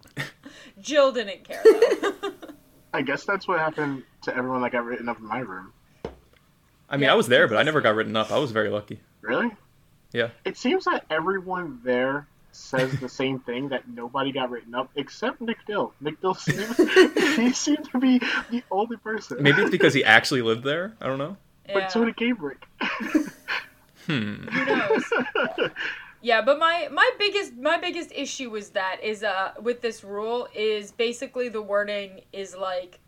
Jill 0.82 1.12
didn't 1.12 1.44
care 1.44 1.62
though. 1.64 2.14
I 2.94 3.02
guess 3.04 3.24
that's 3.24 3.48
what 3.48 3.60
happened 3.60 4.04
to 4.24 4.36
everyone 4.36 4.62
that 4.62 4.72
got 4.72 4.84
written 4.86 5.08
up 5.08 5.20
in 5.20 5.26
my 5.26 5.40
room. 5.40 5.72
I 6.90 6.98
mean, 6.98 7.04
Yeah, 7.04 7.12
I 7.14 7.16
was 7.16 7.28
there, 7.28 7.48
but 7.48 7.58
I 7.58 7.64
never 7.64 7.82
got 7.82 7.96
written 7.96 8.16
up. 8.16 8.32
I 8.32 8.40
was 8.40 8.52
very 8.52 8.70
lucky. 8.70 9.00
Really? 9.22 9.52
Yeah. 10.12 10.30
It 10.44 10.58
seems 10.58 10.86
that 10.86 11.06
everyone 11.10 11.80
there 11.84 12.28
says 12.52 12.92
the 13.00 13.10
same 13.10 13.40
thing 13.40 13.70
that 13.70 13.88
nobody 13.88 14.32
got 14.32 14.50
written 14.50 14.74
up 14.74 14.90
except 14.96 15.40
Nick 15.40 15.58
Dill. 15.68 15.94
Nick 16.02 16.20
Dill 16.22 16.34
seemed 16.34 16.76
he 17.36 17.52
seemed 17.52 17.90
to 17.92 18.00
be 18.00 18.20
the 18.50 18.64
only 18.72 18.98
person. 18.98 19.42
Maybe 19.42 19.62
it's 19.62 19.72
because 19.72 19.94
he 19.94 20.04
actually 20.04 20.42
lived 20.42 20.64
there. 20.64 20.94
I 21.00 21.06
don't 21.06 21.20
know. 21.20 21.38
But 21.74 21.92
so 21.92 22.00
Yeah. 22.00 22.06
did 22.06 22.16
Gabrick. 22.18 22.64
Hmm. 24.06 24.48
Who 24.48 24.66
knows? 24.66 25.04
Yeah, 26.20 26.42
but 26.42 26.58
my 26.58 26.90
my 26.92 27.10
biggest 27.20 27.56
my 27.58 27.78
biggest 27.78 28.12
issue 28.12 28.50
was 28.50 28.70
that 28.70 29.04
is 29.04 29.24
uh 29.24 29.52
with 29.62 29.82
this 29.82 30.04
rule 30.04 30.48
is 30.54 30.92
basically 30.92 31.48
the 31.48 31.62
wording 31.62 32.22
is 32.34 32.56
like 32.56 33.00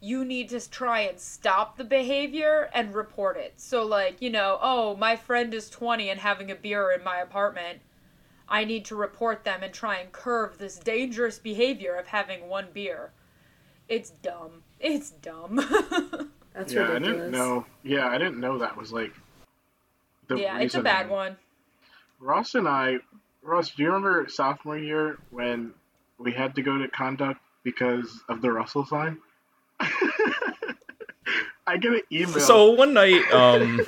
you 0.00 0.24
need 0.24 0.48
to 0.48 0.70
try 0.70 1.00
and 1.00 1.20
stop 1.20 1.76
the 1.76 1.84
behavior 1.84 2.70
and 2.72 2.94
report 2.94 3.36
it. 3.36 3.52
So 3.56 3.84
like, 3.84 4.22
you 4.22 4.30
know, 4.30 4.58
oh, 4.62 4.96
my 4.96 5.14
friend 5.14 5.52
is 5.52 5.68
20 5.68 6.08
and 6.08 6.18
having 6.18 6.50
a 6.50 6.54
beer 6.54 6.90
in 6.90 7.04
my 7.04 7.18
apartment. 7.18 7.80
I 8.48 8.64
need 8.64 8.86
to 8.86 8.96
report 8.96 9.44
them 9.44 9.62
and 9.62 9.72
try 9.72 9.98
and 9.98 10.10
curb 10.10 10.56
this 10.56 10.78
dangerous 10.78 11.38
behavior 11.38 11.94
of 11.94 12.06
having 12.06 12.48
one 12.48 12.68
beer. 12.72 13.12
It's 13.88 14.10
dumb. 14.10 14.62
It's 14.80 15.10
dumb. 15.10 16.32
That's 16.60 16.74
yeah, 16.74 16.92
I 16.92 16.98
didn't 16.98 17.30
know. 17.30 17.64
Yeah, 17.82 18.08
I 18.08 18.18
didn't 18.18 18.38
know 18.38 18.58
that 18.58 18.76
was 18.76 18.92
like. 18.92 19.14
The 20.28 20.36
yeah, 20.36 20.58
it's 20.58 20.74
a 20.74 20.82
bad 20.82 21.08
one. 21.08 21.38
Ross 22.20 22.54
and 22.54 22.68
I, 22.68 22.98
Ross, 23.42 23.70
do 23.70 23.82
you 23.82 23.88
remember 23.88 24.26
sophomore 24.28 24.76
year 24.76 25.16
when 25.30 25.72
we 26.18 26.32
had 26.32 26.54
to 26.56 26.62
go 26.62 26.76
to 26.76 26.86
conduct 26.88 27.40
because 27.62 28.20
of 28.28 28.42
the 28.42 28.52
Russell 28.52 28.84
sign? 28.84 29.16
I 31.66 31.78
get 31.78 31.92
an 31.92 32.02
email. 32.12 32.40
So 32.40 32.72
one 32.72 32.92
night, 32.92 33.22
um, 33.32 33.80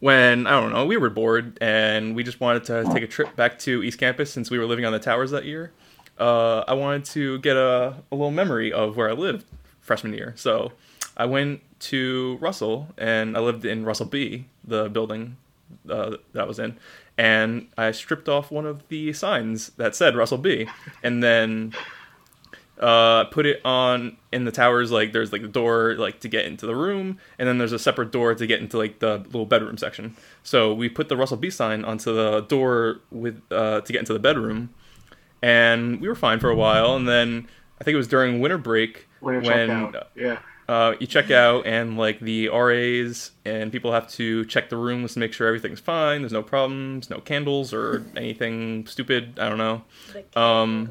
when 0.00 0.46
I 0.46 0.60
don't 0.60 0.70
know, 0.70 0.84
we 0.84 0.98
were 0.98 1.08
bored 1.08 1.56
and 1.62 2.14
we 2.14 2.24
just 2.24 2.40
wanted 2.40 2.64
to 2.64 2.84
take 2.92 3.02
a 3.02 3.08
trip 3.08 3.34
back 3.36 3.58
to 3.60 3.82
East 3.82 3.98
Campus 3.98 4.30
since 4.30 4.50
we 4.50 4.58
were 4.58 4.66
living 4.66 4.84
on 4.84 4.92
the 4.92 4.98
towers 4.98 5.30
that 5.30 5.46
year. 5.46 5.72
Uh, 6.18 6.64
I 6.68 6.74
wanted 6.74 7.06
to 7.06 7.38
get 7.38 7.56
a, 7.56 7.94
a 8.12 8.14
little 8.14 8.32
memory 8.32 8.70
of 8.70 8.98
where 8.98 9.08
I 9.08 9.14
lived 9.14 9.46
freshman 9.80 10.12
year. 10.12 10.34
So 10.36 10.72
I 11.18 11.26
went 11.26 11.60
to 11.80 12.38
Russell 12.40 12.88
and 12.96 13.36
I 13.36 13.40
lived 13.40 13.64
in 13.64 13.84
Russell 13.84 14.06
B, 14.06 14.46
the 14.64 14.88
building 14.88 15.36
uh, 15.90 16.16
that 16.32 16.42
I 16.42 16.44
was 16.44 16.58
in, 16.58 16.76
and 17.16 17.66
I 17.76 17.90
stripped 17.90 18.28
off 18.28 18.50
one 18.50 18.64
of 18.66 18.86
the 18.88 19.12
signs 19.12 19.70
that 19.70 19.94
said 19.96 20.16
Russell 20.16 20.38
B, 20.38 20.68
and 21.02 21.22
then 21.22 21.74
uh, 22.78 23.24
put 23.24 23.44
it 23.44 23.60
on 23.64 24.16
in 24.32 24.44
the 24.44 24.52
towers. 24.52 24.90
Like 24.92 25.12
there's 25.12 25.32
like 25.32 25.42
the 25.42 25.48
door 25.48 25.96
like 25.98 26.20
to 26.20 26.28
get 26.28 26.44
into 26.44 26.66
the 26.66 26.76
room, 26.76 27.18
and 27.38 27.48
then 27.48 27.58
there's 27.58 27.72
a 27.72 27.78
separate 27.78 28.12
door 28.12 28.34
to 28.34 28.46
get 28.46 28.60
into 28.60 28.78
like 28.78 29.00
the 29.00 29.18
little 29.18 29.46
bedroom 29.46 29.76
section. 29.76 30.16
So 30.42 30.72
we 30.72 30.88
put 30.88 31.08
the 31.08 31.16
Russell 31.16 31.36
B 31.36 31.50
sign 31.50 31.84
onto 31.84 32.14
the 32.14 32.42
door 32.42 33.00
with 33.10 33.42
uh, 33.50 33.80
to 33.80 33.92
get 33.92 33.98
into 33.98 34.12
the 34.12 34.20
bedroom, 34.20 34.70
and 35.42 36.00
we 36.00 36.08
were 36.08 36.14
fine 36.14 36.38
for 36.38 36.50
a 36.50 36.56
while. 36.56 36.94
And 36.94 37.08
then 37.08 37.48
I 37.80 37.84
think 37.84 37.94
it 37.94 37.98
was 37.98 38.08
during 38.08 38.40
winter 38.40 38.58
break 38.58 39.08
when, 39.20 39.42
when. 39.42 39.68
Yeah. 40.14 40.38
Uh, 40.68 40.94
you 41.00 41.06
check 41.06 41.30
out 41.30 41.66
and 41.66 41.96
like 41.96 42.20
the 42.20 42.48
RAs 42.48 43.30
and 43.44 43.72
people 43.72 43.92
have 43.92 44.08
to 44.10 44.44
check 44.44 44.68
the 44.68 44.76
rooms 44.76 45.14
to 45.14 45.18
make 45.18 45.32
sure 45.32 45.46
everything's 45.46 45.80
fine. 45.80 46.20
There's 46.22 46.32
no 46.32 46.42
problems, 46.42 47.08
no 47.08 47.20
candles 47.20 47.72
or 47.72 48.04
anything 48.16 48.86
stupid. 48.86 49.38
I 49.38 49.48
don't 49.48 49.58
know. 49.58 49.82
The 50.12 50.40
Um. 50.40 50.90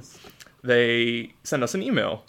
They 0.63 1.33
send 1.43 1.63
us 1.63 1.75
an 1.75 1.83
email, 1.83 2.25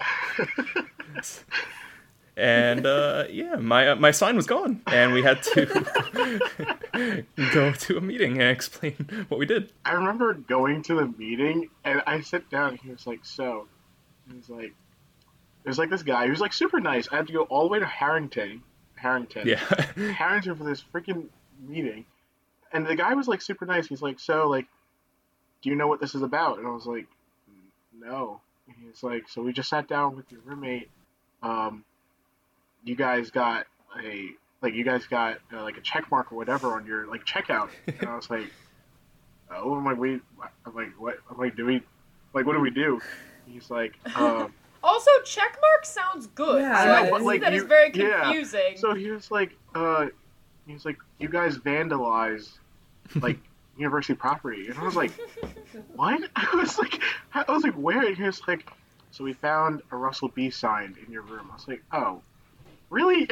and 2.36 2.86
uh, 2.86 3.24
yeah, 3.30 3.56
my 3.56 3.88
uh, 3.88 3.96
my 3.96 4.12
sign 4.12 4.36
was 4.36 4.46
gone, 4.46 4.80
and 4.86 5.12
we 5.12 5.22
had 5.22 5.42
to 5.42 5.66
go 7.52 7.72
to 7.72 7.96
a 7.96 8.00
meeting 8.00 8.32
and 8.40 8.50
explain 8.50 8.94
what 9.28 9.38
we 9.38 9.46
did. 9.46 9.72
I 9.84 9.92
remember 9.92 10.34
going 10.34 10.82
to 10.84 10.94
the 10.94 11.06
meeting 11.18 11.68
and 11.84 12.02
I 12.06 12.20
sit 12.20 12.48
down 12.50 12.70
and 12.70 12.78
he 12.78 12.90
was 12.90 13.06
like, 13.06 13.24
so, 13.24 13.66
he 14.28 14.36
was 14.36 14.48
like, 14.48 14.72
there's 15.64 15.78
like 15.78 15.90
this 15.90 16.02
guy 16.02 16.26
who's 16.26 16.40
like 16.40 16.52
super 16.52 16.80
nice. 16.80 17.08
I 17.10 17.16
had 17.16 17.26
to 17.26 17.32
go 17.32 17.42
all 17.42 17.62
the 17.62 17.68
way 17.68 17.78
to 17.78 17.86
Harrington, 17.86 18.62
Harrington, 18.94 19.46
Yeah, 19.46 19.56
Harrington 20.12 20.54
for 20.56 20.64
this 20.64 20.82
freaking 20.94 21.26
meeting, 21.66 22.04
and 22.72 22.86
the 22.86 22.94
guy 22.94 23.14
was 23.14 23.28
like 23.28 23.42
super 23.42 23.66
nice. 23.66 23.86
He's 23.86 24.02
like, 24.02 24.20
so 24.20 24.48
like, 24.48 24.66
do 25.62 25.70
you 25.70 25.76
know 25.76 25.86
what 25.86 26.00
this 26.00 26.14
is 26.14 26.22
about? 26.22 26.58
And 26.58 26.66
I 26.66 26.70
was 26.70 26.86
like, 26.86 27.06
no. 27.98 28.40
And 28.66 28.76
he's 28.84 29.02
like, 29.02 29.28
so 29.28 29.42
we 29.42 29.52
just 29.52 29.68
sat 29.68 29.88
down 29.88 30.16
with 30.16 30.30
your 30.30 30.40
roommate. 30.44 30.90
Um, 31.42 31.84
you 32.84 32.94
guys 32.94 33.30
got 33.30 33.66
a 34.02 34.28
like 34.60 34.74
you 34.74 34.84
guys 34.84 35.06
got 35.06 35.38
uh, 35.52 35.62
like 35.62 35.76
a 35.76 35.80
check 35.80 36.10
mark 36.10 36.32
or 36.32 36.36
whatever 36.36 36.68
on 36.72 36.86
your 36.86 37.06
like 37.06 37.24
checkout. 37.24 37.70
And 37.86 38.08
I 38.08 38.16
was 38.16 38.28
like, 38.28 38.50
oh, 39.50 39.74
I'm 39.74 39.84
like, 39.84 39.98
wait, 39.98 40.20
I'm 40.66 40.74
like, 40.74 40.92
what? 40.98 41.18
I'm 41.30 41.38
like, 41.38 41.56
do 41.56 41.64
we, 41.66 41.82
like, 42.34 42.46
what 42.46 42.54
do 42.54 42.60
we 42.60 42.70
do? 42.70 43.00
He's 43.46 43.70
like, 43.70 43.94
um, 44.16 44.52
Also, 44.82 45.10
checkmark 45.24 45.84
sounds 45.84 46.26
good. 46.28 46.60
Yeah, 46.62 46.82
so 46.82 46.88
I 46.90 46.92
I, 46.98 47.02
know, 47.02 47.02
can 47.02 47.10
but, 47.10 47.18
see 47.20 47.24
like, 47.26 47.40
that 47.42 47.52
you- 47.52 47.58
it's 47.60 47.68
very 47.68 47.90
yeah. 47.94 48.22
confusing. 48.24 48.76
so 48.76 48.94
he 48.94 49.10
was 49.10 49.30
like, 49.30 49.56
uh, 49.74 50.06
he 50.66 50.72
was 50.74 50.84
like, 50.84 50.96
you 51.18 51.28
guys 51.28 51.58
vandalize 51.58 52.58
like 53.16 53.38
university 53.76 54.14
property, 54.14 54.68
and 54.68 54.78
I 54.78 54.84
was 54.84 54.96
like, 54.96 55.10
what? 55.94 56.28
I 56.36 56.56
was 56.56 56.78
like, 56.78 57.00
I 57.32 57.44
was 57.50 57.62
like, 57.64 57.74
where? 57.74 58.06
And 58.06 58.16
he 58.16 58.22
was 58.22 58.40
like, 58.46 58.68
so 59.10 59.24
we 59.24 59.32
found 59.32 59.82
a 59.90 59.96
Russell 59.96 60.28
B 60.28 60.50
sign 60.50 60.96
in 61.04 61.12
your 61.12 61.22
room. 61.22 61.48
I 61.50 61.54
was 61.54 61.66
like, 61.66 61.82
oh, 61.92 62.20
really? 62.90 63.26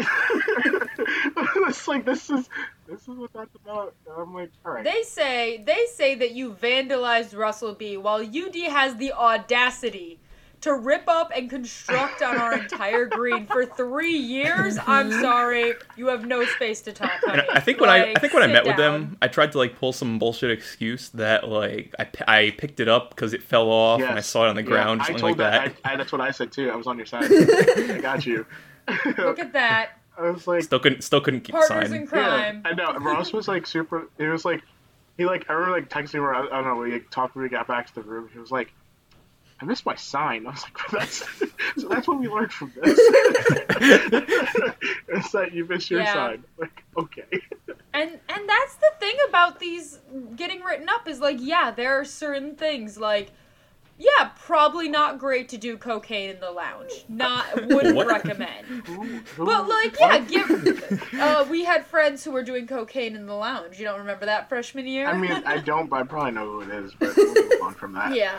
it's 1.68 1.86
like 1.88 2.04
this 2.04 2.30
is 2.30 2.48
this 2.88 3.02
is 3.02 3.08
what 3.08 3.32
that's 3.32 3.54
about. 3.54 3.94
And 4.06 4.16
I'm 4.18 4.34
like, 4.34 4.50
all 4.64 4.72
right. 4.72 4.84
They 4.84 5.02
say 5.02 5.62
they 5.64 5.86
say 5.94 6.14
that 6.16 6.32
you 6.32 6.52
vandalized 6.52 7.36
Russell 7.36 7.74
B, 7.74 7.96
while 7.96 8.20
UD 8.20 8.56
has 8.70 8.96
the 8.96 9.12
audacity 9.12 10.18
to 10.62 10.74
rip 10.74 11.04
up 11.08 11.30
and 11.34 11.48
construct 11.50 12.22
on 12.22 12.38
our 12.38 12.56
entire 12.56 13.06
green 13.06 13.46
for 13.46 13.64
three 13.66 14.16
years. 14.16 14.78
I'm 14.86 15.10
mhm. 15.10 15.20
sorry, 15.20 15.74
you 15.96 16.08
have 16.08 16.24
no 16.24 16.44
space 16.44 16.80
to 16.82 16.92
talk. 16.92 17.22
And 17.26 17.42
Honey. 17.42 17.48
I 17.52 17.60
think 17.60 17.80
when 17.80 17.90
I, 17.90 18.12
I 18.14 18.18
think 18.18 18.32
when 18.34 18.42
I 18.42 18.46
sit 18.46 18.52
met 18.52 18.66
with 18.66 18.76
them, 18.76 19.16
I 19.22 19.28
tried 19.28 19.52
to 19.52 19.58
like 19.58 19.76
pull 19.78 19.92
some 19.92 20.18
bullshit 20.18 20.50
excuse 20.50 21.08
that 21.10 21.48
like 21.48 21.94
I, 21.98 22.04
p- 22.04 22.24
I 22.26 22.50
picked 22.58 22.80
it 22.80 22.88
up 22.88 23.10
because 23.10 23.32
it 23.34 23.42
fell 23.42 23.70
off 23.70 24.00
and 24.00 24.18
I 24.18 24.22
saw 24.22 24.46
it 24.46 24.48
on 24.48 24.56
the 24.56 24.62
Yeah, 24.62 24.68
ground, 24.68 25.02
I 25.02 25.04
something 25.04 25.20
told 25.20 25.38
like 25.38 25.52
that. 25.52 25.76
I, 25.84 25.92
I, 25.92 25.96
that's 25.96 26.12
what 26.12 26.20
I 26.20 26.30
said 26.30 26.52
too. 26.52 26.70
I 26.70 26.76
was 26.76 26.86
on 26.86 26.96
your 26.96 27.06
side. 27.06 27.24
I 27.90 27.98
got 28.00 28.26
you. 28.26 28.46
Look 29.18 29.38
at 29.38 29.52
that, 29.52 29.90
I 30.18 30.30
was 30.30 30.46
like, 30.46 30.62
Still 30.62 30.78
couldn't 30.80 31.02
still 31.02 31.20
couldn't 31.20 31.40
keep 31.42 31.54
partners 31.54 31.90
sign. 31.90 32.00
in 32.00 32.06
crime. 32.06 32.62
Yeah, 32.64 32.70
I 32.70 32.74
know. 32.74 32.94
Ross 32.98 33.32
was 33.32 33.48
like 33.48 33.66
super. 33.66 34.08
It 34.18 34.26
was 34.28 34.44
like 34.44 34.62
he 35.18 35.24
like 35.26 35.48
I 35.48 35.52
remember 35.54 35.76
like 35.78 35.88
texting 35.90 36.14
me. 36.14 36.20
I, 36.20 36.40
I 36.42 36.62
don't 36.62 36.64
know. 36.64 36.76
We 36.76 36.92
like, 36.92 37.10
talked 37.10 37.34
when 37.34 37.42
we 37.44 37.48
got 37.48 37.66
back 37.68 37.86
to 37.88 37.94
the 37.94 38.02
room. 38.02 38.28
He 38.32 38.38
was 38.38 38.50
like, 38.50 38.72
"I 39.60 39.64
missed 39.64 39.86
my 39.86 39.94
sign." 39.94 40.46
I 40.46 40.50
was 40.50 40.62
like, 40.62 40.78
"That's 40.92 41.24
so 41.76 41.88
that's 41.88 42.06
what 42.08 42.18
we 42.20 42.28
learned 42.28 42.52
from 42.52 42.72
this." 42.74 42.98
it's 45.08 45.32
that 45.32 45.50
you 45.52 45.64
missed 45.64 45.90
your 45.90 46.00
Yeah. 46.00 46.12
sign. 46.12 46.44
Like, 46.58 46.82
okay. 46.96 47.24
And 47.94 48.10
and 48.28 48.48
that's 48.48 48.74
the 48.76 48.90
thing 49.00 49.16
about 49.28 49.58
these 49.58 49.98
getting 50.36 50.60
written 50.62 50.88
up 50.88 51.08
is 51.08 51.20
like, 51.20 51.38
yeah, 51.40 51.70
there 51.70 51.98
are 51.98 52.04
certain 52.04 52.54
things 52.56 52.98
like 52.98 53.30
yeah, 53.98 54.28
probably 54.38 54.90
not 54.90 55.18
great 55.18 55.48
to 55.48 55.56
do 55.56 55.78
cocaine 55.78 56.28
in 56.28 56.38
the 56.38 56.50
lounge. 56.50 57.06
Not 57.08 57.46
wouldn't 57.66 57.96
What? 57.96 58.06
recommend. 58.06 58.66
Who, 58.86 59.02
who, 59.04 59.46
But 59.46 59.66
like, 59.68 59.98
yeah, 59.98 60.18
give. 60.18 61.08
Uh, 61.18 61.46
we 61.48 61.64
had 61.64 61.86
friends 61.86 62.22
who 62.22 62.30
were 62.32 62.42
doing 62.42 62.66
cocaine 62.66 63.16
in 63.16 63.24
the 63.24 63.32
lounge. 63.32 63.78
You 63.78 63.86
don't 63.86 64.00
remember 64.00 64.26
that 64.26 64.50
freshman 64.50 64.86
year? 64.86 65.06
I 65.06 65.16
mean, 65.16 65.30
I 65.46 65.56
don't. 65.56 65.88
But 65.88 66.00
I 66.00 66.02
probably 66.02 66.32
know 66.32 66.44
who 66.44 66.60
it 66.60 66.68
is. 66.68 66.92
But 66.92 67.16
we'll 67.16 67.34
move 67.34 67.52
on 67.62 67.72
from 67.72 67.94
that. 67.94 68.14
yeah. 68.14 68.38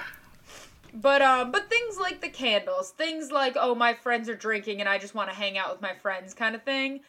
But 1.00 1.22
um, 1.22 1.52
but 1.52 1.70
things 1.70 2.00
like 2.00 2.22
the 2.22 2.30
candles, 2.30 2.90
things 2.90 3.32
like 3.32 3.56
oh 3.60 3.76
my 3.76 3.94
friends 3.94 4.28
are 4.30 4.36
drinking 4.36 4.80
and 4.80 4.90
I 4.90 4.98
just 4.98 5.14
want 5.14 5.30
to 5.30 5.36
hang 5.36 5.56
out 5.56 5.72
with 5.72 5.82
my 5.82 5.94
friends, 5.94 6.34
kind 6.34 6.56
of 6.56 6.64
thing. 6.64 7.02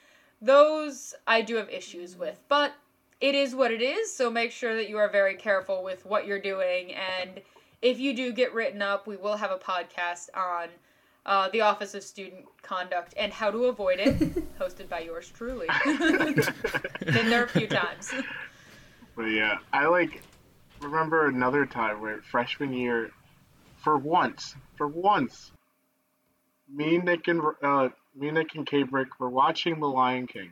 Those 0.43 1.15
I 1.27 1.41
do 1.41 1.57
have 1.57 1.71
issues 1.71 2.15
with, 2.15 2.39
but 2.49 2.75
it 3.23 3.35
is 3.35 3.55
what 3.55 3.71
it 3.71 3.81
is. 3.81 4.15
So 4.15 4.31
make 4.31 4.53
sure 4.53 4.75
that 4.77 4.91
you 4.91 4.99
are 4.99 5.09
very 5.09 5.35
careful 5.37 5.83
with 5.83 6.05
what 6.05 6.27
you're 6.27 6.41
doing, 6.41 6.93
and 6.93 7.41
if 7.81 7.99
you 7.99 8.15
do 8.15 8.31
get 8.31 8.53
written 8.53 8.83
up, 8.83 9.07
we 9.07 9.17
will 9.17 9.37
have 9.37 9.51
a 9.51 9.59
podcast 9.59 10.29
on. 10.35 10.69
Uh, 11.27 11.47
the 11.51 11.61
Office 11.61 11.93
of 11.93 12.03
Student 12.03 12.47
Conduct 12.63 13.13
and 13.19 13.31
How 13.31 13.51
to 13.51 13.67
Avoid 13.67 13.99
It, 14.01 14.19
hosted 14.59 14.89
by 14.89 15.01
yours 15.01 15.31
truly. 15.35 15.67
Been 15.85 17.29
there 17.29 17.45
a 17.45 17.49
few 17.49 17.67
times. 17.67 18.15
But 19.15 19.25
yeah, 19.25 19.59
I 19.71 19.89
like 19.89 20.23
remember 20.81 21.27
another 21.27 21.67
time 21.67 22.01
where 22.01 22.23
freshman 22.23 22.73
year, 22.73 23.11
for 23.89 23.97
once, 23.97 24.55
for 24.77 24.87
once, 24.87 25.51
me, 26.69 26.99
Nick, 26.99 27.27
and 27.27 27.41
uh, 27.63 27.89
me, 28.15 28.31
Nick, 28.31 28.55
and 28.55 28.67
Kabrick 28.67 29.07
were 29.19 29.31
watching 29.31 29.81
The 29.81 29.87
Lion 29.87 30.27
King. 30.27 30.51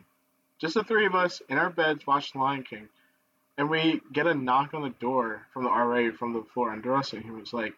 Just 0.59 0.73
the 0.73 0.83
three 0.83 1.05
of 1.05 1.13
us 1.13 1.43
in 1.47 1.59
our 1.59 1.69
beds 1.69 2.07
watching 2.07 2.41
The 2.41 2.45
Lion 2.45 2.63
King, 2.63 2.89
and 3.55 3.69
we 3.69 4.01
get 4.11 4.25
a 4.25 4.33
knock 4.33 4.73
on 4.73 4.81
the 4.81 4.89
door 4.89 5.43
from 5.53 5.65
the 5.65 5.69
RA 5.69 6.09
from 6.17 6.33
the 6.33 6.41
floor 6.51 6.71
under 6.71 6.95
us, 6.95 7.13
and 7.13 7.23
he 7.23 7.29
was 7.29 7.53
like, 7.53 7.73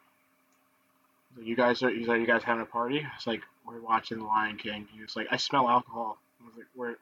"You 1.41 1.57
guys 1.57 1.83
are, 1.83 1.89
he's 1.89 2.07
like, 2.07 2.21
you 2.21 2.27
guys 2.27 2.43
having 2.43 2.61
a 2.61 2.65
party?" 2.65 2.99
I 2.99 3.13
was 3.17 3.27
like, 3.27 3.41
"We're 3.67 3.81
watching 3.81 4.19
The 4.19 4.25
Lion 4.25 4.55
King." 4.55 4.87
He 4.95 5.01
was 5.01 5.17
like, 5.17 5.27
"I 5.29 5.35
smell 5.35 5.67
alcohol." 5.67 6.17
I 6.41 6.45
was 6.45 6.55
like, 6.55 6.67
"We're." 6.73 6.95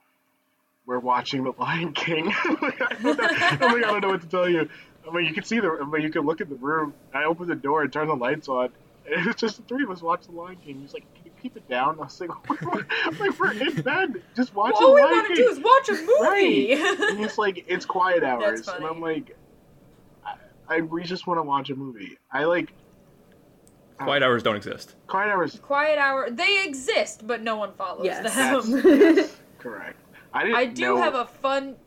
We're 0.88 1.00
watching 1.00 1.44
The 1.44 1.52
Lion 1.60 1.92
King. 1.92 2.34
I'm 2.46 2.58
like, 2.62 2.82
I 2.82 3.58
don't 3.60 4.02
know 4.02 4.08
what 4.08 4.22
to 4.22 4.28
tell 4.30 4.48
you. 4.48 4.70
I 5.10 5.14
mean, 5.16 5.26
you 5.26 5.34
can 5.34 5.44
see 5.44 5.60
the, 5.60 5.78
I 5.82 5.86
mean, 5.86 6.02
you 6.02 6.10
can 6.10 6.24
look 6.26 6.42
at 6.42 6.50
the 6.50 6.56
room. 6.56 6.94
I 7.14 7.24
opened 7.24 7.50
the 7.50 7.56
door 7.56 7.82
and 7.84 7.92
turned 7.94 8.10
the 8.10 8.16
lights 8.16 8.48
on. 8.48 8.70
And 9.10 9.22
it 9.22 9.26
was 9.26 9.36
just 9.38 9.56
the 9.58 9.64
three 9.64 9.84
of 9.84 9.90
us 9.92 10.02
watching 10.02 10.36
The 10.36 10.42
Lion 10.42 10.58
King. 10.66 10.80
He's 10.82 10.94
like, 10.94 11.06
"Can 11.16 11.26
you 11.28 11.32
keep 11.42 11.56
it 11.56 11.66
down?" 11.70 11.96
I 11.98 12.04
was 12.04 12.20
like, 12.20 12.30
I'm 12.50 13.18
like 13.18 13.40
we're 13.40 13.52
in 13.54 13.82
bed, 13.82 14.22
just 14.36 14.54
watching 14.54 14.76
All 14.86 14.94
we 14.94 15.02
The 15.02 15.06
Lion 15.08 15.18
want 15.18 15.28
to 15.30 15.36
do 15.36 15.50
is 15.50 15.60
watch 15.60 15.90
a 15.90 15.94
movie. 16.20 16.74
and 17.10 17.18
he's 17.18 17.38
like, 17.38 17.64
"It's 17.70 17.86
quiet 17.86 18.24
hours," 18.26 18.68
and. 18.68 18.84
I'm 18.86 19.00
like, 19.00 19.38
I, 20.26 20.34
I 20.68 20.82
we 20.82 21.04
just 21.04 21.26
want 21.26 21.38
to 21.38 21.44
watch 21.44 21.70
a 21.70 21.76
movie. 21.76 22.18
I 22.30 22.44
like 22.44 22.74
uh, 24.00 24.04
Quiet 24.04 24.24
hours 24.24 24.44
don't 24.44 24.58
exist. 24.58 24.96
quiet 25.08 25.32
hours. 25.32 25.58
Quiet 25.62 25.98
hour. 26.00 26.30
They 26.30 26.66
exist, 26.66 27.26
but 27.26 27.42
no 27.42 27.56
one 27.56 27.72
follows 27.74 28.04
Yes. 28.06 28.36
them. 28.68 29.30
Correct. 29.60 29.98
I 30.34 30.44
didn't. 30.44 30.56
I 30.58 30.66
do 30.66 30.82
know, 30.82 30.98
have 30.98 31.16
a 31.16 31.26
fun. 31.26 31.78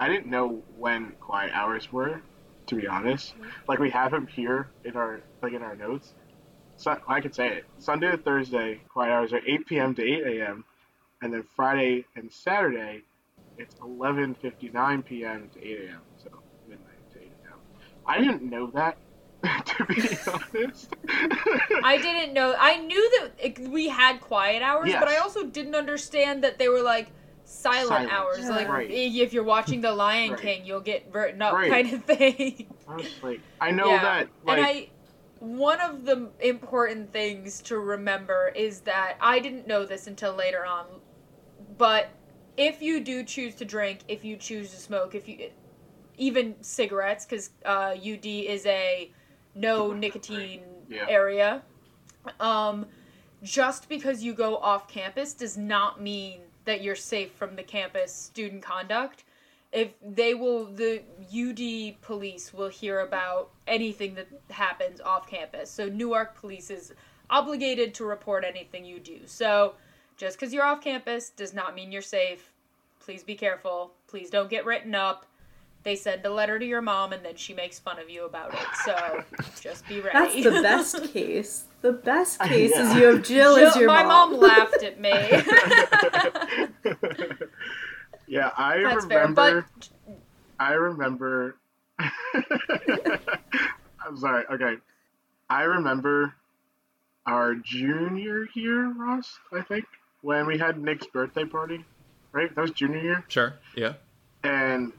I 0.00 0.08
didn't 0.08 0.26
know 0.26 0.62
when 0.76 1.12
quiet 1.20 1.52
hours 1.52 1.92
were, 1.92 2.20
to 2.66 2.74
be 2.74 2.86
honest. 2.86 3.34
Mm-hmm. 3.34 3.48
Like 3.68 3.78
we 3.78 3.90
have 3.90 4.10
them 4.10 4.26
here 4.26 4.68
in 4.84 4.96
our 4.96 5.20
like 5.42 5.52
in 5.52 5.62
our 5.62 5.76
notes. 5.76 6.14
So 6.76 6.96
I 7.08 7.20
can 7.20 7.32
say 7.32 7.48
it. 7.48 7.64
Sunday 7.78 8.10
to 8.10 8.18
Thursday, 8.18 8.80
quiet 8.88 9.12
hours 9.12 9.32
are 9.32 9.40
8 9.46 9.66
p.m. 9.66 9.94
to 9.94 10.02
8 10.02 10.40
a.m. 10.40 10.64
And 11.22 11.32
then 11.32 11.44
Friday 11.54 12.04
and 12.14 12.30
Saturday, 12.30 13.02
it's 13.56 13.74
11:59 13.76 15.04
p.m. 15.04 15.50
to 15.54 15.66
8 15.66 15.78
a.m. 15.88 16.00
So 16.22 16.30
midnight 16.68 17.12
to 17.14 17.20
8 17.20 17.32
a.m. 17.46 17.58
I 18.06 18.18
didn't 18.18 18.42
know 18.42 18.70
that, 18.72 18.98
to 19.66 19.84
be 19.86 20.02
honest. 20.26 20.94
I 21.82 21.96
didn't 21.96 22.34
know. 22.34 22.54
I 22.58 22.76
knew 22.78 23.10
that 23.20 23.30
it, 23.38 23.58
we 23.70 23.88
had 23.88 24.20
quiet 24.20 24.62
hours, 24.62 24.92
but 24.92 25.08
I 25.08 25.16
also 25.16 25.44
didn't 25.44 25.74
understand 25.74 26.44
that 26.44 26.58
they 26.58 26.68
were 26.68 26.82
like 26.82 27.10
silent 27.46 27.88
Silent. 27.88 28.12
hours. 28.12 28.38
Yeah. 28.40 28.50
Like 28.50 28.68
Right. 28.68 28.90
if 28.90 29.32
you're 29.32 29.44
watching 29.44 29.80
The 29.80 29.92
Lion 29.92 30.32
Right. 30.32 30.40
King, 30.40 30.64
you'll 30.66 30.80
get 30.80 31.06
written 31.12 31.40
up, 31.40 31.54
Right. 31.54 31.70
kind 31.70 31.92
of 31.92 32.04
thing. 32.04 32.66
I 32.88 32.96
was 32.96 33.06
like, 33.22 33.40
I 33.60 33.70
know 33.70 33.88
Yeah. 33.88 34.02
that. 34.02 34.28
Like, 34.44 34.58
and 34.58 34.66
I, 34.66 34.88
one 35.38 35.80
of 35.80 36.04
the 36.04 36.30
important 36.40 37.12
things 37.12 37.62
to 37.62 37.78
remember 37.78 38.52
is 38.54 38.80
that 38.82 39.16
I 39.20 39.38
didn't 39.38 39.66
know 39.66 39.84
this 39.86 40.06
until 40.06 40.34
later 40.34 40.66
on, 40.66 40.86
but 41.78 42.08
if 42.56 42.82
you 42.82 43.00
do 43.00 43.22
choose 43.22 43.54
to 43.56 43.64
drink, 43.64 44.00
if 44.08 44.24
you 44.24 44.36
choose 44.36 44.70
to 44.70 44.76
smoke, 44.76 45.14
if 45.14 45.28
you 45.28 45.50
even 46.18 46.56
cigarettes, 46.62 47.26
because 47.26 47.50
uh, 47.64 47.94
UD 47.94 48.24
is 48.26 48.64
a 48.66 49.12
no 49.54 49.92
nicotine 49.92 50.62
Yeah. 50.88 51.06
area, 51.08 51.62
um, 52.40 52.86
just 53.42 53.88
because 53.88 54.22
you 54.22 54.32
go 54.32 54.56
off 54.56 54.88
campus 54.88 55.34
does 55.34 55.56
not 55.58 56.00
mean 56.00 56.40
that 56.66 56.82
you're 56.82 56.94
safe 56.94 57.32
from 57.32 57.56
the 57.56 57.62
campus 57.62 58.12
student 58.12 58.62
conduct 58.62 59.24
if 59.72 59.90
they 60.02 60.34
will 60.34 60.64
the 60.64 61.02
UD 61.30 62.00
police 62.00 62.54
will 62.54 62.68
hear 62.68 63.00
about 63.00 63.50
anything 63.66 64.14
that 64.14 64.26
happens 64.50 65.00
off 65.00 65.28
campus. 65.28 65.70
So 65.70 65.88
Newark 65.88 66.34
police 66.34 66.70
is 66.70 66.94
obligated 67.28 67.92
to 67.94 68.04
report 68.04 68.44
anything 68.44 68.84
you 68.84 69.00
do. 69.00 69.20
So 69.26 69.74
just 70.16 70.38
cuz 70.38 70.52
you're 70.52 70.64
off 70.64 70.80
campus 70.80 71.30
does 71.30 71.52
not 71.52 71.74
mean 71.74 71.92
you're 71.92 72.02
safe. 72.02 72.50
Please 73.00 73.22
be 73.22 73.34
careful. 73.34 73.92
Please 74.06 74.30
don't 74.30 74.48
get 74.48 74.64
written 74.64 74.94
up. 74.94 75.26
They 75.86 75.94
send 75.94 76.26
a 76.26 76.30
letter 76.30 76.58
to 76.58 76.66
your 76.66 76.82
mom 76.82 77.12
and 77.12 77.24
then 77.24 77.36
she 77.36 77.54
makes 77.54 77.78
fun 77.78 78.00
of 78.00 78.10
you 78.10 78.24
about 78.24 78.52
it. 78.52 78.58
So 78.84 79.22
just 79.60 79.86
be 79.86 80.00
ready. 80.00 80.42
That's 80.42 80.56
the 80.56 80.60
best 80.60 81.04
case. 81.12 81.64
The 81.80 81.92
best 81.92 82.40
case 82.40 82.72
is 82.72 82.92
you 82.96 83.04
have 83.04 83.22
Jill 83.22 83.54
as 83.56 83.72
Jill- 83.74 83.82
your 83.82 83.88
my 83.88 84.02
mom. 84.02 84.32
mom 84.32 84.40
laughed 84.40 84.82
at 84.82 84.98
me. 85.00 85.10
yeah, 88.26 88.50
I 88.56 88.82
That's 88.82 89.04
fair, 89.06 89.20
remember. 89.28 89.64
but 89.78 89.88
I 90.58 90.72
remember. 90.72 91.54
I'm 92.00 92.10
sorry. 94.16 94.44
Okay, 94.52 94.74
I 95.48 95.62
remember 95.62 96.34
our 97.26 97.54
junior 97.54 98.48
year, 98.54 98.90
Ross. 98.92 99.38
I 99.52 99.60
think 99.62 99.84
when 100.22 100.46
we 100.46 100.58
had 100.58 100.82
Nick's 100.82 101.06
birthday 101.06 101.44
party, 101.44 101.84
right? 102.32 102.52
That 102.56 102.60
was 102.60 102.72
junior 102.72 102.98
year, 103.00 103.24
Sure. 103.28 103.54
Yeah. 103.76 103.92
and 104.42 104.92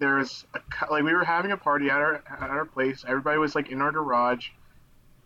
there 0.00 0.16
was 0.16 0.44
a, 0.54 0.60
like 0.90 1.04
we 1.04 1.12
were 1.12 1.24
having 1.24 1.52
a 1.52 1.56
party 1.56 1.88
at 1.88 1.96
our 1.96 2.16
at 2.28 2.50
our 2.50 2.64
place. 2.64 3.04
Everybody 3.06 3.38
was 3.38 3.54
like 3.54 3.70
in 3.70 3.80
our 3.80 3.92
garage, 3.92 4.48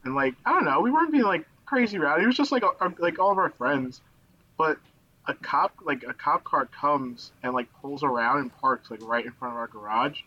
and 0.05 0.15
like 0.15 0.35
I 0.45 0.53
don't 0.53 0.65
know, 0.67 0.81
we 0.81 0.91
weren't 0.91 1.13
being 1.13 1.25
like 1.25 1.47
crazy 1.65 1.99
rowdy. 1.99 2.25
It 2.25 2.27
was 2.27 2.37
just 2.37 2.53
like 2.53 2.63
our, 2.63 2.93
like 2.99 3.19
all 3.19 3.31
of 3.33 3.39
our 3.39 3.51
friends, 3.51 4.03
but 4.59 4.79
a 5.27 5.35
cop 5.35 5.73
like 5.83 6.05
a 6.07 6.13
cop 6.13 6.45
car 6.45 6.67
comes 6.67 7.33
and 7.43 7.55
like 7.55 7.73
pulls 7.81 8.03
around 8.03 8.41
and 8.41 8.55
parks 8.59 8.91
like 8.91 9.01
right 9.03 9.25
in 9.25 9.33
front 9.33 9.55
of 9.55 9.59
our 9.59 9.69
garage. 9.69 10.21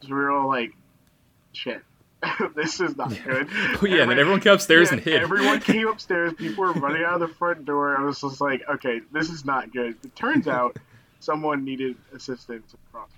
So 0.00 0.08
we 0.08 0.14
were 0.14 0.30
all 0.30 0.48
like, 0.48 0.72
"Shit, 1.52 1.82
this 2.56 2.80
is 2.80 2.96
not 2.96 3.10
good." 3.24 3.48
Oh 3.82 3.86
yeah, 3.86 4.02
and 4.02 4.10
then 4.10 4.18
everyone 4.18 4.40
came 4.40 4.54
upstairs 4.54 4.88
Yeah, 4.88 4.94
and 4.94 5.02
hid. 5.04 5.22
Everyone 5.22 5.60
came 5.72 5.86
upstairs. 5.86 6.32
People 6.32 6.64
were 6.64 6.72
running 6.72 7.04
out 7.04 7.20
of 7.20 7.28
the 7.28 7.34
front 7.34 7.66
door. 7.66 7.96
I 7.96 8.02
was 8.02 8.20
just 8.22 8.40
like, 8.40 8.62
okay, 8.68 9.02
this 9.12 9.28
is 9.28 9.44
not 9.44 9.72
good. 9.72 9.96
It 10.02 10.16
turns 10.16 10.48
out 10.48 10.78
someone 11.20 11.64
needed 11.64 11.96
assistance 12.14 12.74
across 12.88 13.08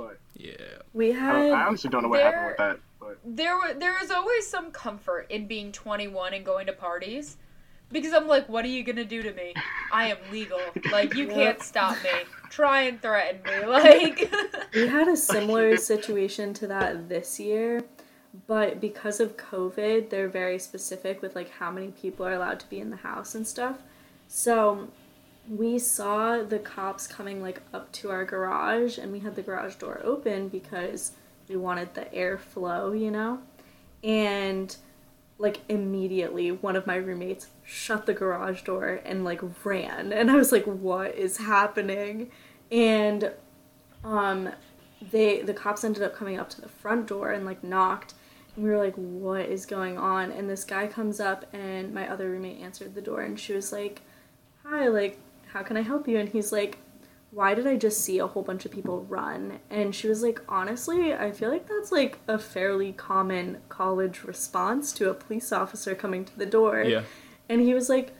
but 0.00 0.18
yeah. 0.34 0.52
We 0.94 1.12
I, 1.12 1.16
I 1.16 1.44
had 1.44 1.52
honestly 1.52 1.90
don't 1.90 2.02
know 2.02 2.08
what 2.08 2.22
happened 2.22 2.46
with 2.46 2.56
that. 2.56 2.80
But 2.98 3.18
there 3.24 3.56
were 3.56 3.74
there 3.74 4.02
is 4.02 4.10
always 4.10 4.46
some 4.46 4.70
comfort 4.70 5.26
in 5.30 5.46
being 5.46 5.72
21 5.72 6.34
and 6.34 6.44
going 6.44 6.66
to 6.66 6.72
parties 6.72 7.36
because 7.92 8.12
I'm 8.12 8.28
like, 8.28 8.48
what 8.48 8.64
are 8.64 8.68
you 8.68 8.82
gonna 8.82 9.04
do 9.04 9.22
to 9.22 9.32
me? 9.32 9.54
I 9.92 10.06
am 10.06 10.16
legal. 10.32 10.60
Like 10.90 11.14
you 11.14 11.26
can't 11.38 11.62
stop 11.62 11.96
me. 12.02 12.10
Try 12.48 12.82
and 12.82 13.00
threaten 13.02 13.42
me. 13.42 13.66
Like 13.66 14.32
we 14.74 14.86
had 14.86 15.08
a 15.08 15.16
similar 15.16 15.76
situation 15.76 16.54
to 16.54 16.66
that 16.68 17.08
this 17.08 17.38
year. 17.38 17.82
but 18.46 18.80
because 18.80 19.20
of 19.20 19.36
COVID, 19.36 20.08
they're 20.08 20.28
very 20.28 20.58
specific 20.58 21.20
with 21.20 21.34
like 21.34 21.50
how 21.50 21.70
many 21.70 21.88
people 21.88 22.24
are 22.26 22.32
allowed 22.32 22.60
to 22.60 22.68
be 22.68 22.80
in 22.80 22.90
the 22.90 22.96
house 22.96 23.34
and 23.34 23.46
stuff. 23.46 23.78
So 24.28 24.88
we 25.48 25.78
saw 25.78 26.42
the 26.42 26.58
cops 26.58 27.06
coming 27.06 27.42
like 27.42 27.60
up 27.72 27.90
to 27.92 28.10
our 28.10 28.24
garage 28.24 28.98
and 28.98 29.10
we 29.10 29.20
had 29.20 29.34
the 29.34 29.42
garage 29.42 29.74
door 29.76 30.00
open 30.04 30.48
because 30.48 31.12
we 31.48 31.56
wanted 31.56 31.94
the 31.94 32.06
airflow, 32.06 32.98
you 32.98 33.10
know? 33.10 33.40
And 34.04 34.74
like 35.38 35.60
immediately 35.68 36.52
one 36.52 36.76
of 36.76 36.86
my 36.86 36.96
roommates 36.96 37.48
shut 37.64 38.06
the 38.06 38.12
garage 38.12 38.62
door 38.62 39.00
and 39.04 39.24
like 39.24 39.40
ran 39.64 40.12
and 40.12 40.30
I 40.30 40.36
was 40.36 40.52
like 40.52 40.64
what 40.64 41.14
is 41.14 41.38
happening? 41.38 42.30
And 42.70 43.32
um 44.04 44.50
they 45.10 45.40
the 45.42 45.54
cops 45.54 45.82
ended 45.82 46.02
up 46.02 46.14
coming 46.14 46.38
up 46.38 46.50
to 46.50 46.60
the 46.60 46.68
front 46.68 47.06
door 47.06 47.32
and 47.32 47.44
like 47.46 47.64
knocked 47.64 48.14
and 48.54 48.64
we 48.64 48.70
were 48.70 48.78
like 48.78 48.94
what 48.94 49.46
is 49.46 49.64
going 49.66 49.98
on 49.98 50.30
and 50.30 50.48
this 50.48 50.64
guy 50.64 50.86
comes 50.86 51.20
up 51.20 51.46
and 51.54 51.92
my 51.94 52.08
other 52.08 52.30
roommate 52.30 52.60
answered 52.60 52.94
the 52.94 53.00
door 53.00 53.22
and 53.22 53.40
she 53.40 53.54
was 53.54 53.72
like 53.72 54.02
hi 54.62 54.88
like 54.88 55.18
how 55.52 55.62
can 55.62 55.76
i 55.76 55.82
help 55.82 56.06
you 56.08 56.18
and 56.18 56.28
he's 56.30 56.52
like 56.52 56.78
why 57.32 57.54
did 57.54 57.66
i 57.66 57.76
just 57.76 58.00
see 58.04 58.18
a 58.18 58.26
whole 58.26 58.42
bunch 58.42 58.64
of 58.64 58.70
people 58.72 59.02
run 59.08 59.58
and 59.70 59.94
she 59.94 60.08
was 60.08 60.22
like 60.22 60.40
honestly 60.48 61.14
i 61.14 61.30
feel 61.30 61.48
like 61.50 61.66
that's 61.68 61.92
like 61.92 62.18
a 62.28 62.38
fairly 62.38 62.92
common 62.92 63.58
college 63.68 64.24
response 64.24 64.92
to 64.92 65.08
a 65.10 65.14
police 65.14 65.52
officer 65.52 65.94
coming 65.94 66.24
to 66.24 66.36
the 66.38 66.46
door 66.46 66.82
Yeah. 66.82 67.02
and 67.48 67.60
he 67.60 67.74
was 67.74 67.88
like 67.88 68.12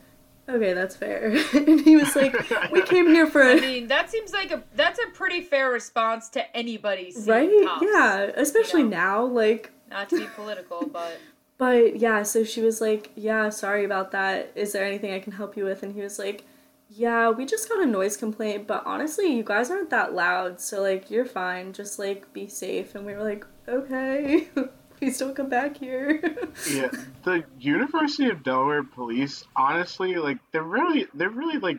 okay 0.48 0.72
that's 0.72 0.96
fair 0.96 1.30
and 1.54 1.80
he 1.80 1.96
was 1.96 2.14
like 2.16 2.34
we 2.72 2.82
came 2.82 3.06
here 3.08 3.26
for 3.26 3.42
I 3.50 3.52
a 3.52 3.60
mean, 3.60 3.86
that 3.88 4.10
seems 4.10 4.32
like 4.32 4.50
a 4.50 4.62
that's 4.74 4.98
a 4.98 5.10
pretty 5.12 5.40
fair 5.42 5.70
response 5.70 6.28
to 6.30 6.56
anybody 6.56 7.10
seeing 7.10 7.26
right 7.28 7.66
cops. 7.66 7.84
yeah 7.92 8.30
especially 8.36 8.80
you 8.82 8.88
know? 8.88 8.96
now 8.96 9.24
like 9.24 9.70
Not 9.90 10.08
to 10.10 10.18
be 10.18 10.26
political, 10.36 10.86
but 10.92 11.18
But 11.58 11.96
yeah, 11.96 12.22
so 12.22 12.42
she 12.44 12.62
was 12.62 12.80
like, 12.80 13.10
Yeah, 13.16 13.50
sorry 13.50 13.84
about 13.84 14.12
that. 14.12 14.50
Is 14.54 14.72
there 14.72 14.84
anything 14.84 15.12
I 15.12 15.18
can 15.20 15.32
help 15.32 15.56
you 15.58 15.64
with? 15.64 15.82
And 15.82 15.92
he 15.94 16.00
was 16.00 16.18
like, 16.18 16.44
Yeah, 16.92 17.30
we 17.30 17.46
just 17.46 17.68
got 17.68 17.80
a 17.80 17.86
noise 17.86 18.16
complaint, 18.16 18.66
but 18.66 18.82
honestly, 18.84 19.32
you 19.34 19.44
guys 19.44 19.70
aren't 19.70 19.90
that 19.90 20.12
loud, 20.12 20.60
so 20.60 20.82
like, 20.82 21.10
you're 21.10 21.24
fine. 21.24 21.72
Just 21.72 21.98
like, 21.98 22.32
be 22.32 22.48
safe. 22.48 22.94
And 22.94 23.06
we 23.06 23.14
were 23.14 23.22
like, 23.22 23.46
Okay, 23.70 24.48
please 24.98 25.18
don't 25.18 25.34
come 25.34 25.48
back 25.48 25.76
here. 25.76 26.20
yeah, 26.70 26.90
the 27.22 27.44
University 27.60 28.28
of 28.28 28.42
Delaware 28.42 28.82
police, 28.82 29.44
honestly, 29.54 30.16
like 30.16 30.38
they're 30.52 30.62
really, 30.62 31.06
they're 31.14 31.30
really 31.30 31.58
like, 31.58 31.78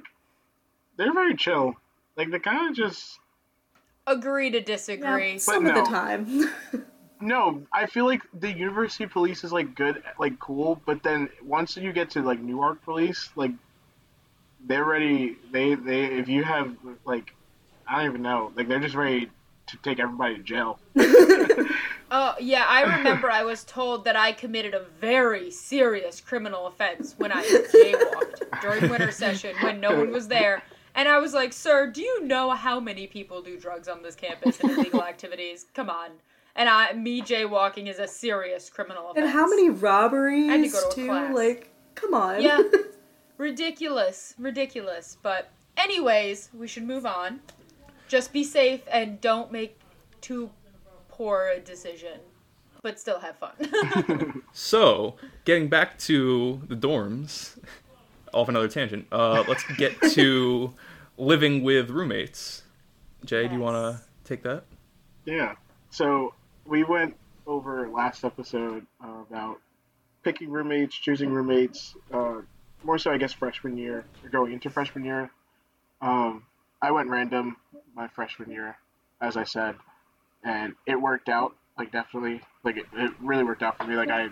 they're 0.98 1.14
very 1.14 1.36
chill. 1.36 1.76
Like 2.16 2.32
they 2.32 2.40
kind 2.40 2.70
of 2.70 2.76
just 2.76 3.20
agree 4.08 4.50
to 4.52 4.62
disagree. 4.62 5.34
Yeah, 5.34 5.38
some 5.40 5.66
of 5.66 5.76
the 5.76 5.84
time. 5.84 6.50
no. 7.22 7.62
I 7.74 7.88
feel 7.88 8.06
like 8.06 8.22
the 8.34 8.52
University 8.52 9.06
police 9.06 9.44
is 9.44 9.52
like 9.52 9.76
good, 9.76 10.02
like 10.18 10.40
cool, 10.40 10.82
but 10.86 11.04
then 11.04 11.30
once 11.44 11.76
you 11.76 11.92
get 11.92 12.10
to 12.12 12.22
like 12.22 12.40
Newark 12.40 12.84
police, 12.86 13.30
like 13.36 13.52
they're 14.68 14.86
ready. 14.86 15.38
They 15.52 15.76
they 15.76 16.06
if 16.06 16.28
you 16.28 16.44
have 16.44 16.76
like, 17.06 17.34
I 17.88 17.98
don't 18.04 18.12
even 18.12 18.22
know, 18.22 18.52
like 18.56 18.68
they're 18.68 18.80
just 18.80 18.96
ready 18.96 19.30
to 19.68 19.78
take 19.78 20.00
everybody 20.00 20.36
to 20.38 20.44
jail. 20.44 20.80
Oh, 22.14 22.36
yeah, 22.42 22.66
I 22.68 22.98
remember 22.98 23.32
I 23.32 23.44
was 23.44 23.64
told 23.64 24.04
that 24.04 24.18
I 24.18 24.34
committed 24.34 24.74
a 24.74 24.82
very 25.00 25.50
serious 25.50 26.20
criminal 26.20 26.68
offense 26.68 27.16
when 27.18 27.32
I 27.32 27.42
jaywalked 27.74 28.62
during 28.62 28.90
winter 28.90 29.12
session 29.24 29.56
when 29.62 29.80
no 29.80 29.96
one 29.98 30.12
was 30.12 30.28
there. 30.28 30.62
And 30.94 31.08
I 31.08 31.20
was 31.20 31.34
like, 31.34 31.54
sir, 31.54 31.88
do 31.90 32.02
you 32.02 32.26
know 32.26 32.50
how 32.52 32.82
many 32.82 33.08
people 33.08 33.42
do 33.42 33.58
drugs 33.58 33.88
on 33.88 34.04
this 34.04 34.16
campus 34.16 34.60
and 34.60 34.72
illegal 34.72 35.02
activities? 35.14 35.68
Come 35.74 35.90
on. 35.90 36.10
And 36.58 36.68
I, 36.68 36.92
me 36.92 37.22
jaywalking 37.22 37.88
is 37.88 37.98
a 37.98 38.08
serious 38.10 38.70
criminal 38.70 39.12
offense. 39.12 39.24
and 39.24 39.32
how 39.34 39.48
many 39.48 39.70
I 39.70 39.72
had 39.72 39.80
to 39.80 39.86
robberies, 39.86 40.74
go 40.74 40.82
to 40.82 40.88
a 40.90 40.94
too? 40.94 41.06
class. 41.08 41.34
Like, 41.34 41.70
come 41.96 42.14
on. 42.14 42.42
Yeah. 42.42 42.62
Ridiculous. 43.42 44.36
Ridiculous. 44.38 45.18
But, 45.22 45.50
anyways, 45.76 46.50
we 46.54 46.68
should 46.68 46.84
move 46.84 47.06
on. 47.06 47.42
Just 48.08 48.32
be 48.32 48.44
safe 48.44 48.82
and 48.92 49.20
don't 49.20 49.52
make 49.52 49.78
too 50.22 50.50
poor 51.10 51.52
a 51.56 51.60
decision, 51.60 52.20
but 52.84 53.00
still 53.00 53.20
have 53.20 53.38
fun. 53.38 54.44
So, 54.54 55.16
getting 55.46 55.70
back 55.70 55.98
to 56.00 56.62
the 56.68 56.76
dorms, 56.76 57.58
off 58.34 58.50
another 58.50 58.68
tangent. 58.68 59.08
Uh, 59.12 59.44
let's 59.48 59.64
get 59.78 60.00
to 60.12 60.74
living 61.18 61.64
with 61.64 61.90
roommates. 61.90 62.64
Jay, 63.26 63.48
do 63.48 63.54
you 63.54 63.60
want 63.60 63.76
to 63.76 64.04
take 64.24 64.44
that? 64.44 64.64
Yeah. 65.26 65.56
So 65.90 66.34
we 66.66 66.84
went 66.84 67.16
over 67.48 67.88
last 67.90 68.24
episode 68.24 68.86
uh, 69.04 69.24
about 69.30 69.60
picking 70.24 70.50
roommates, 70.50 70.96
choosing 70.96 71.32
roommates. 71.32 71.96
Uh, 72.14 72.42
more 72.84 72.98
so, 72.98 73.12
I 73.12 73.18
guess, 73.18 73.34
freshman 73.34 73.78
year 73.78 74.06
or 74.24 74.30
going 74.30 74.54
into 74.54 74.70
freshman 74.70 75.06
year. 75.06 75.30
Um, 76.02 76.44
I 76.82 76.92
went 76.92 77.10
random 77.10 77.58
my 77.96 78.08
freshman 78.08 78.50
year, 78.50 78.78
as 79.22 79.38
I 79.38 79.44
said, 79.44 79.76
and 80.44 80.74
it 80.86 81.00
worked 81.00 81.30
out. 81.30 81.56
Like 81.78 81.92
definitely, 81.92 82.42
like 82.64 82.78
it, 82.78 82.86
it 82.94 83.12
really 83.22 83.44
worked 83.44 83.64
out 83.64 83.78
for 83.78 83.86
me. 83.86 83.96
Like 83.96 84.10
I 84.10 84.30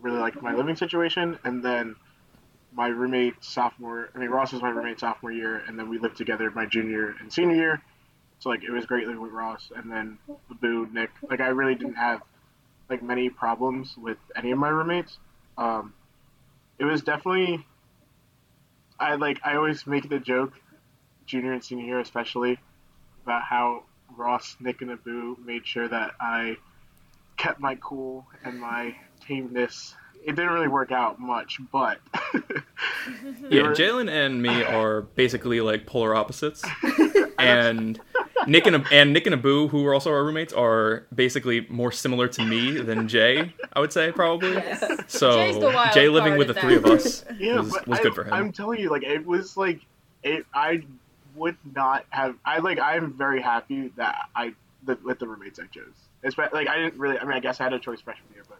really 0.00 0.18
liked 0.18 0.40
my 0.42 0.54
living 0.54 0.76
situation, 0.76 1.38
and 1.44 1.64
then 1.64 1.96
my 2.74 2.88
roommate 2.88 3.42
sophomore. 3.42 4.10
I 4.14 4.18
mean, 4.18 4.30
Ross 4.30 4.52
was 4.52 4.62
my 4.62 4.70
roommate 4.70 5.00
sophomore 5.00 5.32
year, 5.32 5.62
and 5.66 5.78
then 5.78 5.88
we 5.88 5.98
lived 5.98 6.16
together 6.16 6.50
my 6.50 6.66
junior 6.66 7.14
and 7.20 7.32
senior 7.32 7.56
year. 7.56 7.82
So 8.40 8.48
like 8.48 8.64
it 8.64 8.70
was 8.70 8.86
great 8.86 9.06
living 9.06 9.22
with 9.22 9.32
Ross, 9.32 9.70
and 9.74 9.90
then 9.90 10.18
Boo, 10.60 10.88
Nick. 10.92 11.10
Like 11.28 11.40
I 11.40 11.48
really 11.48 11.74
didn't 11.74 11.94
have 11.94 12.22
like 12.90 13.02
many 13.02 13.30
problems 13.30 13.96
with 13.96 14.18
any 14.36 14.50
of 14.50 14.58
my 14.58 14.68
roommates. 14.68 15.18
Um, 15.56 15.94
it 16.78 16.84
was 16.84 17.02
definitely. 17.02 17.64
I 19.02 19.16
like 19.16 19.40
I 19.44 19.56
always 19.56 19.86
make 19.86 20.08
the 20.08 20.20
joke, 20.20 20.52
junior 21.26 21.52
and 21.52 21.62
senior 21.62 21.84
year 21.84 22.00
especially, 22.00 22.58
about 23.24 23.42
how 23.42 23.82
Ross, 24.16 24.56
Nick, 24.60 24.80
and 24.80 24.92
Abu 24.92 25.36
made 25.44 25.66
sure 25.66 25.88
that 25.88 26.12
I 26.20 26.56
kept 27.36 27.58
my 27.60 27.74
cool 27.76 28.26
and 28.44 28.60
my 28.60 28.94
tameness. 29.26 29.94
It 30.24 30.36
didn't 30.36 30.52
really 30.52 30.68
work 30.68 30.92
out 30.92 31.18
much, 31.18 31.58
but 31.72 31.98
Yeah, 33.50 33.72
Jalen 33.72 34.08
and 34.08 34.40
me 34.40 34.62
are 34.62 35.02
basically 35.02 35.60
like 35.60 35.84
polar 35.86 36.14
opposites, 36.14 36.62
and 37.38 38.00
Nick 38.46 38.66
and 38.66 38.84
and 38.92 39.12
Nick 39.12 39.26
and 39.26 39.34
Abu, 39.34 39.68
who 39.68 39.86
are 39.86 39.94
also 39.94 40.10
our 40.10 40.24
roommates, 40.24 40.52
are 40.52 41.06
basically 41.14 41.66
more 41.68 41.92
similar 41.92 42.28
to 42.28 42.44
me 42.44 42.78
than 42.80 43.08
Jay. 43.08 43.54
I 43.72 43.80
would 43.80 43.92
say 43.92 44.12
probably. 44.12 44.52
Yes. 44.52 44.80
So 45.08 45.32
Jay's 45.32 45.58
the 45.58 45.70
wild 45.70 45.92
Jay 45.92 46.08
living 46.08 46.36
with 46.36 46.48
the 46.48 46.54
three 46.54 46.76
of 46.76 46.86
us 46.86 47.24
yeah, 47.38 47.60
was, 47.60 47.70
but 47.70 47.86
was 47.86 47.98
I, 47.98 48.02
good 48.02 48.14
for 48.14 48.24
him. 48.24 48.32
I'm 48.32 48.52
telling 48.52 48.80
you, 48.80 48.90
like 48.90 49.04
it 49.04 49.26
was 49.26 49.56
like 49.56 49.80
it. 50.22 50.46
I 50.54 50.82
would 51.34 51.56
not 51.74 52.04
have. 52.10 52.36
I 52.44 52.58
like. 52.58 52.78
I'm 52.78 53.12
very 53.12 53.40
happy 53.40 53.92
that 53.96 54.28
I 54.34 54.54
the, 54.84 54.98
with 55.04 55.18
the 55.18 55.26
roommates 55.26 55.58
I 55.58 55.66
chose. 55.66 55.92
Especially, 56.24 56.60
like 56.60 56.68
I 56.68 56.76
didn't 56.78 56.98
really. 56.98 57.18
I 57.18 57.24
mean, 57.24 57.34
I 57.34 57.40
guess 57.40 57.60
I 57.60 57.64
had 57.64 57.72
a 57.72 57.78
choice 57.78 58.00
freshman 58.00 58.32
year, 58.34 58.44
but 58.48 58.58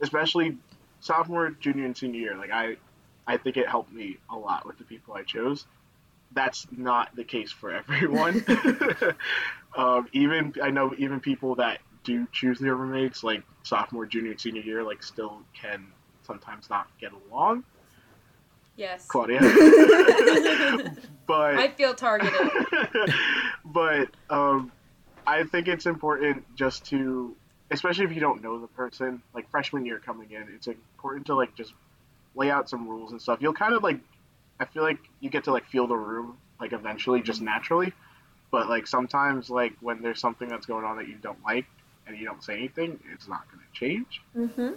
especially 0.00 0.56
sophomore, 1.00 1.50
junior, 1.50 1.84
and 1.84 1.96
senior 1.96 2.20
year, 2.20 2.36
like 2.36 2.50
I, 2.50 2.76
I 3.26 3.36
think 3.36 3.56
it 3.56 3.68
helped 3.68 3.92
me 3.92 4.18
a 4.30 4.36
lot 4.36 4.66
with 4.66 4.78
the 4.78 4.84
people 4.84 5.14
I 5.14 5.22
chose. 5.22 5.66
That's 6.32 6.66
not 6.70 7.14
the 7.16 7.24
case 7.24 7.52
for 7.52 7.72
everyone. 7.72 8.44
um, 9.76 10.08
even 10.12 10.54
I 10.62 10.70
know 10.70 10.94
even 10.98 11.20
people 11.20 11.56
that 11.56 11.80
do 12.04 12.26
choose 12.32 12.58
their 12.58 12.74
roommates, 12.74 13.24
like 13.24 13.42
sophomore, 13.62 14.06
junior, 14.06 14.30
and 14.32 14.40
senior 14.40 14.62
year, 14.62 14.82
like 14.82 15.02
still 15.02 15.40
can 15.60 15.86
sometimes 16.22 16.70
not 16.70 16.86
get 17.00 17.12
along. 17.12 17.64
yes. 18.76 19.06
Claudia. 19.06 19.40
but 21.26 21.56
I 21.56 21.72
feel 21.76 21.94
targeted. 21.94 22.34
but 23.64 24.08
um, 24.30 24.72
I 25.26 25.44
think 25.44 25.68
it's 25.68 25.86
important 25.86 26.44
just 26.56 26.86
to, 26.86 27.34
especially 27.70 28.04
if 28.04 28.12
you 28.12 28.20
don't 28.20 28.42
know 28.42 28.60
the 28.60 28.68
person, 28.68 29.22
like 29.34 29.50
freshman 29.50 29.84
year 29.84 29.98
coming 29.98 30.30
in, 30.30 30.46
it's 30.54 30.68
important 30.68 31.26
to 31.26 31.34
like 31.34 31.54
just 31.56 31.72
lay 32.34 32.50
out 32.50 32.68
some 32.68 32.88
rules 32.88 33.12
and 33.12 33.20
stuff. 33.20 33.38
You'll 33.40 33.54
kind 33.54 33.74
of 33.74 33.82
like, 33.82 33.98
I 34.60 34.64
feel 34.64 34.82
like 34.82 34.98
you 35.20 35.30
get 35.30 35.44
to 35.44 35.52
like 35.52 35.66
feel 35.66 35.86
the 35.86 35.96
room 35.96 36.36
like 36.60 36.72
eventually, 36.72 37.20
just 37.20 37.40
naturally. 37.42 37.92
But 38.50 38.68
like 38.68 38.86
sometimes, 38.86 39.50
like 39.50 39.74
when 39.80 40.00
there's 40.02 40.20
something 40.20 40.48
that's 40.48 40.66
going 40.66 40.84
on 40.84 40.96
that 40.96 41.08
you 41.08 41.16
don't 41.16 41.42
like 41.44 41.66
and 42.06 42.16
you 42.16 42.24
don't 42.24 42.42
say 42.42 42.54
anything, 42.54 42.98
it's 43.12 43.28
not 43.28 43.42
going 43.50 43.62
to 43.62 43.78
change. 43.78 44.22
Mm-hmm. 44.36 44.74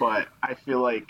But 0.00 0.28
I 0.42 0.54
feel 0.54 0.80
like 0.80 1.08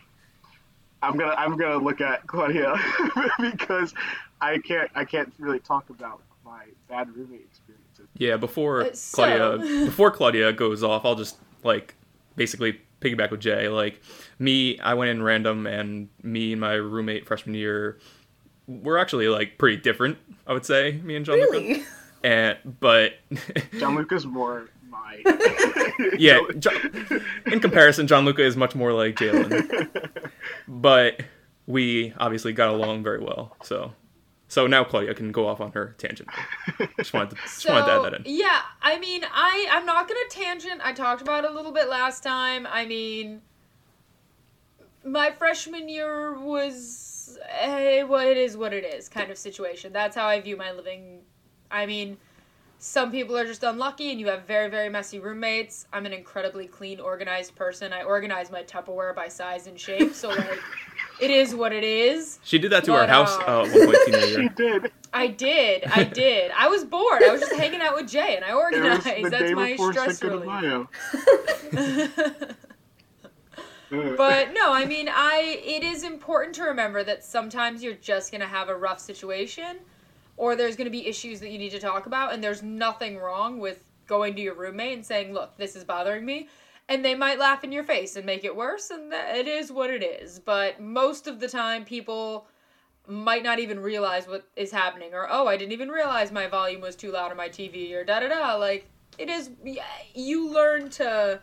I'm 1.02 1.16
gonna 1.16 1.34
I'm 1.36 1.56
gonna 1.56 1.78
look 1.78 2.00
at 2.00 2.26
Claudia 2.26 2.74
because 3.40 3.94
I 4.40 4.58
can't 4.58 4.90
I 4.94 5.04
can't 5.04 5.32
really 5.38 5.60
talk 5.60 5.90
about 5.90 6.22
my 6.44 6.64
bad 6.88 7.14
roommate 7.14 7.42
experiences. 7.42 8.06
Yeah, 8.16 8.36
before 8.36 8.92
so- 8.94 9.16
Claudia 9.16 9.58
before 9.86 10.10
Claudia 10.10 10.52
goes 10.52 10.82
off, 10.82 11.04
I'll 11.04 11.14
just 11.14 11.36
like 11.62 11.94
basically 12.36 12.80
piggyback 13.04 13.30
with 13.30 13.40
Jay. 13.40 13.68
Like 13.68 14.00
me, 14.38 14.78
I 14.80 14.94
went 14.94 15.10
in 15.10 15.22
random, 15.22 15.66
and 15.66 16.08
me 16.22 16.52
and 16.52 16.60
my 16.60 16.72
roommate 16.74 17.26
freshman 17.26 17.54
year 17.54 17.98
were 18.66 18.98
actually 18.98 19.28
like 19.28 19.58
pretty 19.58 19.76
different. 19.76 20.18
I 20.46 20.52
would 20.54 20.64
say 20.64 20.92
me 21.04 21.16
and 21.16 21.24
John. 21.24 21.38
Luca. 21.38 21.52
Really? 21.52 21.84
And 22.24 22.56
but 22.80 23.18
Gianluca's 23.78 24.24
more 24.24 24.70
my. 24.88 25.22
Yeah, 26.18 26.40
John, 26.58 26.74
in 27.46 27.60
comparison, 27.60 28.06
John 28.06 28.24
Luca 28.24 28.42
is 28.42 28.56
much 28.56 28.74
more 28.74 28.92
like 28.94 29.14
Jalen, 29.14 29.88
but 30.66 31.20
we 31.66 32.12
obviously 32.18 32.52
got 32.52 32.70
along 32.70 33.04
very 33.04 33.20
well. 33.20 33.54
So, 33.62 33.92
so 34.54 34.68
now 34.68 34.84
Claudia 34.84 35.14
can 35.14 35.32
go 35.32 35.48
off 35.48 35.60
on 35.60 35.72
her 35.72 35.96
tangent. 35.98 36.28
Just 36.96 37.12
wanted 37.12 37.30
to, 37.30 37.36
just 37.42 37.68
wanted 37.68 37.86
to 37.86 37.92
add 37.92 38.04
that 38.04 38.14
in. 38.14 38.22
yeah, 38.24 38.60
I 38.80 39.00
mean, 39.00 39.22
I 39.24 39.66
I'm 39.68 39.84
not 39.84 40.06
gonna 40.06 40.20
tangent. 40.30 40.80
I 40.84 40.92
talked 40.92 41.22
about 41.22 41.44
it 41.44 41.50
a 41.50 41.52
little 41.52 41.72
bit 41.72 41.88
last 41.88 42.22
time. 42.22 42.64
I 42.70 42.86
mean, 42.86 43.42
my 45.04 45.32
freshman 45.32 45.88
year 45.88 46.38
was 46.38 47.36
eh, 47.50 48.04
what 48.04 48.28
it 48.28 48.36
is, 48.36 48.56
what 48.56 48.72
it 48.72 48.84
is, 48.84 49.08
kind 49.08 49.32
of 49.32 49.38
situation. 49.38 49.92
That's 49.92 50.14
how 50.14 50.28
I 50.28 50.40
view 50.40 50.56
my 50.56 50.70
living. 50.70 51.22
I 51.68 51.86
mean, 51.86 52.16
some 52.78 53.10
people 53.10 53.36
are 53.36 53.44
just 53.44 53.64
unlucky, 53.64 54.12
and 54.12 54.20
you 54.20 54.28
have 54.28 54.44
very 54.44 54.70
very 54.70 54.88
messy 54.88 55.18
roommates. 55.18 55.88
I'm 55.92 56.06
an 56.06 56.12
incredibly 56.12 56.68
clean, 56.68 57.00
organized 57.00 57.56
person. 57.56 57.92
I 57.92 58.04
organize 58.04 58.52
my 58.52 58.62
Tupperware 58.62 59.16
by 59.16 59.26
size 59.26 59.66
and 59.66 59.80
shape, 59.80 60.14
so 60.14 60.28
like, 60.28 60.60
it 61.20 61.30
is 61.30 61.54
what 61.54 61.72
it 61.72 61.84
is. 61.84 62.38
She 62.44 62.58
did 62.58 62.70
that 62.72 62.84
to 62.84 62.94
our 62.94 63.06
house 63.06 63.36
uh, 63.38 63.60
uh, 63.62 63.64
at 63.66 63.72
one 63.74 63.84
point 63.86 63.98
senior 64.06 64.20
she 64.42 64.48
did. 64.50 64.92
I 65.12 65.28
did. 65.28 65.84
I 65.84 66.04
did. 66.04 66.50
I 66.56 66.66
was 66.68 66.84
bored. 66.84 67.22
I 67.22 67.30
was 67.30 67.40
just 67.40 67.54
hanging 67.54 67.80
out 67.80 67.94
with 67.94 68.08
Jay, 68.08 68.34
and 68.36 68.44
I 68.44 68.50
It 68.50 68.54
was 68.54 68.64
organized. 68.64 69.06
the 69.24 69.30
That's 69.30 69.44
day 69.44 69.54
my 69.54 69.72
before 69.72 69.92
stress 69.92 70.18
Cinco 70.18 70.38
de 70.40 70.44
relief. 70.44 70.62
Mayo. 70.62 72.48
But 73.90 74.52
no, 74.54 74.72
I 74.72 74.86
mean, 74.86 75.08
I. 75.08 75.60
It 75.64 75.84
is 75.84 76.02
important 76.02 76.54
to 76.56 76.64
remember 76.64 77.04
that 77.04 77.22
sometimes 77.22 77.80
you're 77.82 77.94
just 77.94 78.32
gonna 78.32 78.46
have 78.46 78.68
a 78.68 78.74
rough 78.74 78.98
situation, 78.98 79.76
or 80.36 80.56
there's 80.56 80.74
gonna 80.74 80.90
be 80.90 81.06
issues 81.06 81.38
that 81.40 81.50
you 81.50 81.58
need 81.58 81.70
to 81.70 81.78
talk 81.78 82.06
about, 82.06 82.32
and 82.32 82.42
there's 82.42 82.60
nothing 82.62 83.18
wrong 83.18 83.60
with 83.60 83.84
going 84.08 84.34
to 84.34 84.42
your 84.42 84.54
roommate 84.54 84.94
and 84.94 85.06
saying, 85.06 85.32
"Look, 85.32 85.56
this 85.58 85.76
is 85.76 85.84
bothering 85.84 86.26
me." 86.26 86.48
And 86.88 87.04
they 87.04 87.14
might 87.14 87.38
laugh 87.38 87.64
in 87.64 87.72
your 87.72 87.84
face 87.84 88.16
and 88.16 88.26
make 88.26 88.44
it 88.44 88.54
worse, 88.54 88.90
and 88.90 89.10
that 89.10 89.36
it 89.36 89.48
is 89.48 89.72
what 89.72 89.90
it 89.90 90.02
is. 90.02 90.38
But 90.38 90.80
most 90.80 91.26
of 91.26 91.40
the 91.40 91.48
time, 91.48 91.84
people 91.84 92.46
might 93.06 93.42
not 93.42 93.58
even 93.58 93.80
realize 93.80 94.26
what 94.26 94.46
is 94.56 94.70
happening 94.70 95.12
or 95.12 95.26
oh 95.30 95.46
i 95.46 95.56
didn't 95.56 95.72
even 95.72 95.90
realize 95.90 96.32
my 96.32 96.46
volume 96.46 96.80
was 96.80 96.96
too 96.96 97.12
loud 97.12 97.30
on 97.30 97.36
my 97.36 97.48
tv 97.48 97.92
or 97.92 98.02
da 98.02 98.20
da 98.20 98.28
da 98.28 98.56
like 98.56 98.88
it 99.18 99.28
is 99.28 99.50
you 100.14 100.50
learn 100.50 100.88
to 100.88 101.38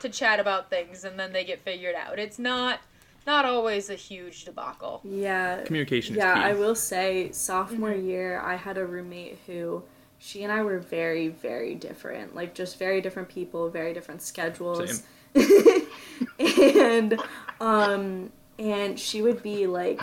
to 0.00 0.08
chat 0.08 0.40
about 0.40 0.68
things 0.68 1.04
and 1.04 1.18
then 1.18 1.32
they 1.32 1.44
get 1.44 1.62
figured 1.62 1.94
out 1.94 2.18
it's 2.18 2.38
not 2.38 2.80
not 3.26 3.46
always 3.46 3.88
a 3.88 3.94
huge 3.94 4.44
debacle 4.44 5.00
Yeah. 5.02 5.62
Communication 5.64 6.14
is 6.14 6.18
Yeah, 6.18 6.34
key. 6.34 6.40
I 6.40 6.52
will 6.52 6.74
say 6.74 7.30
sophomore 7.32 7.90
mm-hmm. 7.90 8.06
year 8.06 8.40
I 8.40 8.56
had 8.56 8.76
a 8.76 8.84
roommate 8.84 9.38
who 9.46 9.82
she 10.24 10.42
and 10.42 10.50
I 10.50 10.62
were 10.62 10.78
very 10.78 11.28
very 11.28 11.74
different. 11.74 12.34
Like 12.34 12.54
just 12.54 12.78
very 12.78 13.02
different 13.02 13.28
people, 13.28 13.68
very 13.68 13.92
different 13.92 14.22
schedules. 14.22 15.02
and 16.38 17.20
um 17.60 18.32
and 18.58 18.98
she 18.98 19.20
would 19.20 19.42
be 19.42 19.66
like 19.66 20.00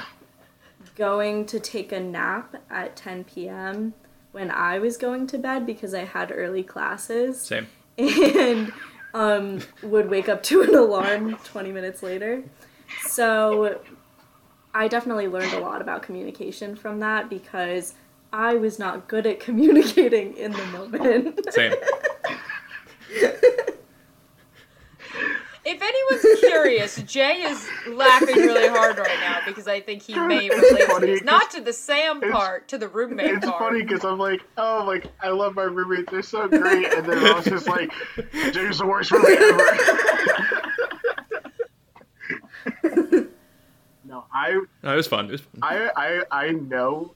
going 0.96 1.46
to 1.48 1.60
take 1.60 1.92
a 1.92 2.00
nap 2.00 2.56
at 2.70 2.96
10 2.96 3.24
p.m. 3.24 3.96
when 4.32 4.52
I 4.52 4.78
was 4.78 4.98
going 4.98 5.26
to 5.28 5.40
bed 5.40 5.66
because 5.66 5.96
I 5.96 6.04
had 6.04 6.32
early 6.32 6.64
classes 6.64 7.42
Same. 7.42 7.68
and 7.98 8.72
um, 9.14 9.62
would 9.82 10.10
wake 10.10 10.30
up 10.30 10.44
to 10.44 10.62
an 10.62 10.76
alarm 10.76 11.38
20 11.46 11.72
minutes 11.72 12.04
later. 12.04 12.44
So 13.08 13.80
I 14.74 14.88
definitely 14.88 15.28
learned 15.28 15.54
a 15.54 15.60
lot 15.60 15.82
about 15.82 16.04
communication 16.04 16.76
from 16.76 17.00
that 17.00 17.30
because 17.30 17.96
I 18.34 18.56
was 18.56 18.80
not 18.80 19.08
good 19.08 19.26
at 19.26 19.40
communicating 19.40 20.36
in 20.38 20.52
the 20.52 20.66
moment. 20.68 21.40
Same. 21.54 21.74
if 25.64 25.82
anyone's 25.82 26.40
curious 26.40 26.96
jay 27.04 27.42
is 27.42 27.68
laughing 27.90 28.36
really 28.36 28.68
hard 28.68 28.98
right 28.98 29.20
now 29.20 29.40
because 29.46 29.68
i 29.68 29.80
think 29.80 30.02
he 30.02 30.16
may 30.16 30.50
relate 30.50 30.90
to 30.90 31.00
this 31.02 31.24
not 31.24 31.52
to 31.52 31.62
the 31.62 31.74
sam 31.74 32.20
part 32.32 32.68
to 32.68 32.78
the 32.78 32.88
roommate 32.88 33.32
It's 33.32 33.46
part 33.46 33.56
It's 33.56 33.60
funny 33.60 33.84
because 33.84 34.06
I'm 34.06 34.18
like, 34.18 34.42
oh, 34.58 34.84
like 34.88 35.08
I 35.22 35.30
love 35.30 35.56
my 35.56 35.64
roommates. 35.64 36.10
They're 36.12 36.22
so 36.22 36.48
great, 36.48 36.92
and 36.94 37.06
then 37.06 37.18
I 37.20 37.34
was 37.34 37.46
just 37.46 37.68
like, 37.68 37.92
Jay's 38.54 38.80
the 38.80 38.86
worst 38.88 39.12
roommate 39.12 39.40
ever. 42.84 43.28
no, 44.06 44.26
I, 44.34 44.62
No, 44.84 44.94
it 44.94 44.96
was 44.96 45.08
fun. 45.08 45.26
It 45.28 45.32
was 45.34 45.42
fun. 45.42 45.60
I, 45.62 45.92
I, 45.96 46.24
I 46.32 46.52
know 46.52 47.14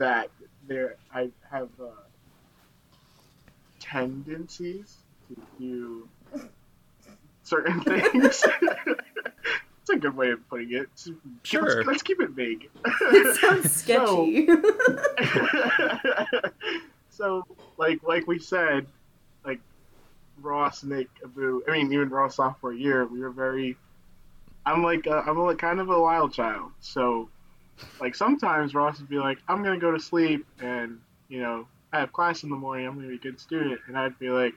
that 0.00 0.30
there, 0.66 0.96
I 1.14 1.30
have 1.50 1.68
uh, 1.80 1.86
tendencies 3.78 4.96
to 5.28 5.36
do 5.58 6.08
certain 7.44 7.80
things. 7.82 8.42
It's 9.82 9.90
a 9.90 9.96
good 9.96 10.16
way 10.16 10.30
of 10.30 10.48
putting 10.48 10.72
it. 10.72 10.88
Sure. 11.42 11.62
Let's, 11.62 11.86
let's 11.86 12.02
keep 12.02 12.20
it 12.20 12.30
vague. 12.30 12.68
it 12.84 13.36
sounds 13.36 13.70
sketchy. 13.72 14.48
so 17.10 17.44
like 17.76 18.02
like 18.02 18.26
we 18.26 18.38
said, 18.38 18.86
like 19.44 19.60
Ross, 20.40 20.82
Nick, 20.82 21.08
Abu. 21.22 21.62
I 21.68 21.72
mean, 21.72 21.92
even 21.92 22.08
Ross 22.08 22.36
sophomore 22.36 22.72
year, 22.72 23.06
we 23.06 23.20
were 23.20 23.30
very. 23.30 23.76
I'm 24.64 24.82
like 24.82 25.06
i 25.06 25.20
I'm 25.20 25.38
like 25.38 25.58
kind 25.58 25.80
of 25.80 25.90
a 25.90 26.00
wild 26.00 26.32
child. 26.32 26.72
So, 26.80 27.28
like 28.00 28.14
sometimes 28.14 28.74
Ross 28.74 28.98
would 29.00 29.08
be 29.08 29.18
like, 29.18 29.38
"I'm 29.48 29.62
gonna 29.62 29.78
go 29.78 29.90
to 29.90 30.00
sleep," 30.00 30.46
and 30.60 31.00
you 31.28 31.40
know, 31.40 31.66
I 31.92 32.00
have 32.00 32.12
class 32.12 32.42
in 32.42 32.50
the 32.50 32.56
morning. 32.56 32.86
I'm 32.86 32.94
gonna 32.94 33.08
be 33.08 33.14
a 33.14 33.18
good 33.18 33.40
student, 33.40 33.80
and 33.86 33.96
I'd 33.96 34.18
be 34.18 34.30
like, 34.30 34.54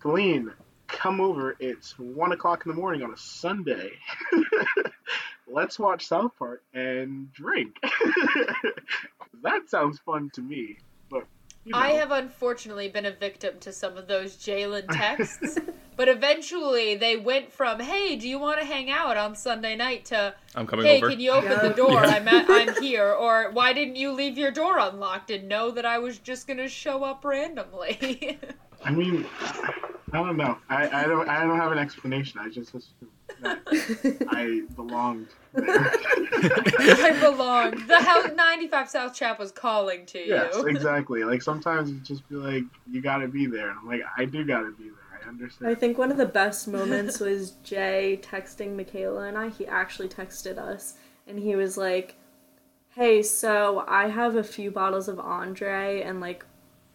"Colleen, 0.00 0.52
come 0.86 1.20
over. 1.20 1.56
It's 1.58 1.98
one 1.98 2.32
o'clock 2.32 2.64
in 2.66 2.72
the 2.72 2.76
morning 2.76 3.02
on 3.02 3.12
a 3.12 3.16
Sunday. 3.16 3.92
Let's 5.46 5.78
watch 5.78 6.06
South 6.06 6.32
Park 6.38 6.62
and 6.72 7.32
drink." 7.32 7.76
that 9.42 9.68
sounds 9.68 9.98
fun 10.00 10.30
to 10.34 10.40
me. 10.40 10.78
You 11.64 11.72
know. 11.72 11.78
I 11.78 11.92
have 11.92 12.10
unfortunately 12.10 12.88
been 12.88 13.06
a 13.06 13.10
victim 13.10 13.54
to 13.60 13.72
some 13.72 13.96
of 13.96 14.06
those 14.06 14.36
Jalen 14.36 14.84
texts, 14.90 15.58
but 15.96 16.08
eventually 16.08 16.94
they 16.94 17.16
went 17.16 17.50
from 17.52 17.80
"Hey, 17.80 18.16
do 18.16 18.28
you 18.28 18.38
want 18.38 18.60
to 18.60 18.66
hang 18.66 18.90
out 18.90 19.16
on 19.16 19.34
Sunday 19.34 19.74
night?" 19.74 20.04
to 20.06 20.34
I'm 20.54 20.66
coming 20.66 20.84
"Hey, 20.84 20.98
over. 20.98 21.08
can 21.10 21.20
you 21.20 21.30
open 21.30 21.50
Yeah. 21.50 21.68
the 21.68 21.74
door? 21.74 21.92
Yeah. 21.92 22.06
I'm 22.16 22.28
at, 22.28 22.46
I'm 22.50 22.74
here." 22.82 23.12
Or 23.12 23.50
"Why 23.52 23.72
didn't 23.72 23.96
you 23.96 24.12
leave 24.12 24.36
your 24.36 24.50
door 24.50 24.78
unlocked 24.78 25.30
and 25.30 25.48
know 25.48 25.70
that 25.70 25.86
I 25.86 25.98
was 25.98 26.18
just 26.18 26.46
gonna 26.46 26.68
show 26.68 27.02
up 27.02 27.24
randomly?" 27.24 28.38
I 28.84 28.90
mean, 28.90 29.24
I 29.40 30.18
don't 30.18 30.36
know. 30.36 30.58
I, 30.68 31.04
I 31.04 31.06
don't 31.06 31.28
I 31.30 31.40
don't 31.44 31.56
have 31.58 31.72
an 31.72 31.78
explanation. 31.78 32.40
I 32.40 32.50
just 32.50 32.74
assumed 32.74 33.10
that 33.40 34.26
I 34.30 34.62
belonged 34.76 35.28
there. 35.28 35.36
I 35.56 37.18
belong. 37.20 37.86
The 37.86 38.00
house 38.00 38.30
95 38.34 38.88
South 38.88 39.14
Chap 39.14 39.38
was 39.38 39.52
calling 39.52 40.06
to 40.06 40.18
you. 40.18 40.34
yes, 40.34 40.56
exactly. 40.64 41.24
Like 41.24 41.42
sometimes 41.42 41.90
you 41.90 42.00
just 42.00 42.28
be 42.28 42.36
like 42.36 42.64
you 42.90 43.00
gotta 43.00 43.28
be 43.28 43.46
there, 43.46 43.70
and 43.70 43.78
I'm 43.80 43.86
like 43.86 44.02
I 44.16 44.24
do 44.24 44.44
gotta 44.44 44.72
be 44.72 44.84
there. 44.84 45.20
I 45.24 45.28
understand. 45.28 45.70
I 45.70 45.74
think 45.74 45.98
one 45.98 46.10
of 46.10 46.16
the 46.16 46.26
best 46.26 46.68
moments 46.68 47.20
was 47.20 47.52
Jay 47.62 48.20
texting 48.22 48.76
Michaela 48.76 49.28
and 49.28 49.38
I. 49.38 49.48
He 49.48 49.66
actually 49.66 50.08
texted 50.08 50.58
us 50.58 50.94
and 51.26 51.38
he 51.38 51.56
was 51.56 51.76
like, 51.76 52.16
Hey, 52.90 53.22
so 53.22 53.84
I 53.88 54.08
have 54.08 54.36
a 54.36 54.44
few 54.44 54.70
bottles 54.70 55.08
of 55.08 55.18
Andre 55.18 56.02
and 56.02 56.20
like 56.20 56.44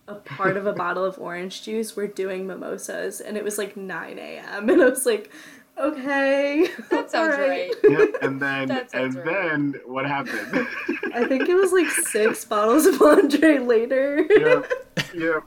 a 0.08 0.16
part 0.16 0.58
of 0.58 0.66
a 0.66 0.74
bottle 0.74 1.04
of 1.04 1.20
orange 1.20 1.64
juice. 1.64 1.96
We're 1.96 2.08
doing 2.08 2.48
mimosas. 2.48 3.20
And 3.22 3.36
it 3.38 3.44
was 3.44 3.58
like 3.58 3.76
9 3.76 4.18
a.m. 4.18 4.70
And 4.70 4.82
I 4.82 4.90
was 4.90 5.06
like, 5.06 5.32
Okay. 5.80 6.68
That 6.90 7.10
sounds 7.10 7.36
all 7.36 7.40
right. 7.40 7.74
Yep, 7.84 8.16
and 8.22 8.42
then 8.42 8.70
and 8.94 9.16
right. 9.16 9.26
then 9.26 9.76
what 9.86 10.06
happened? 10.06 10.68
I 11.14 11.26
think 11.26 11.48
it 11.48 11.56
was 11.56 11.72
like 11.72 11.90
six 11.90 12.44
bottles 12.50 12.86
of 12.86 13.02
Andre 13.02 13.60
later. 13.60 14.26
yep, 14.30 14.72
yep, 15.14 15.44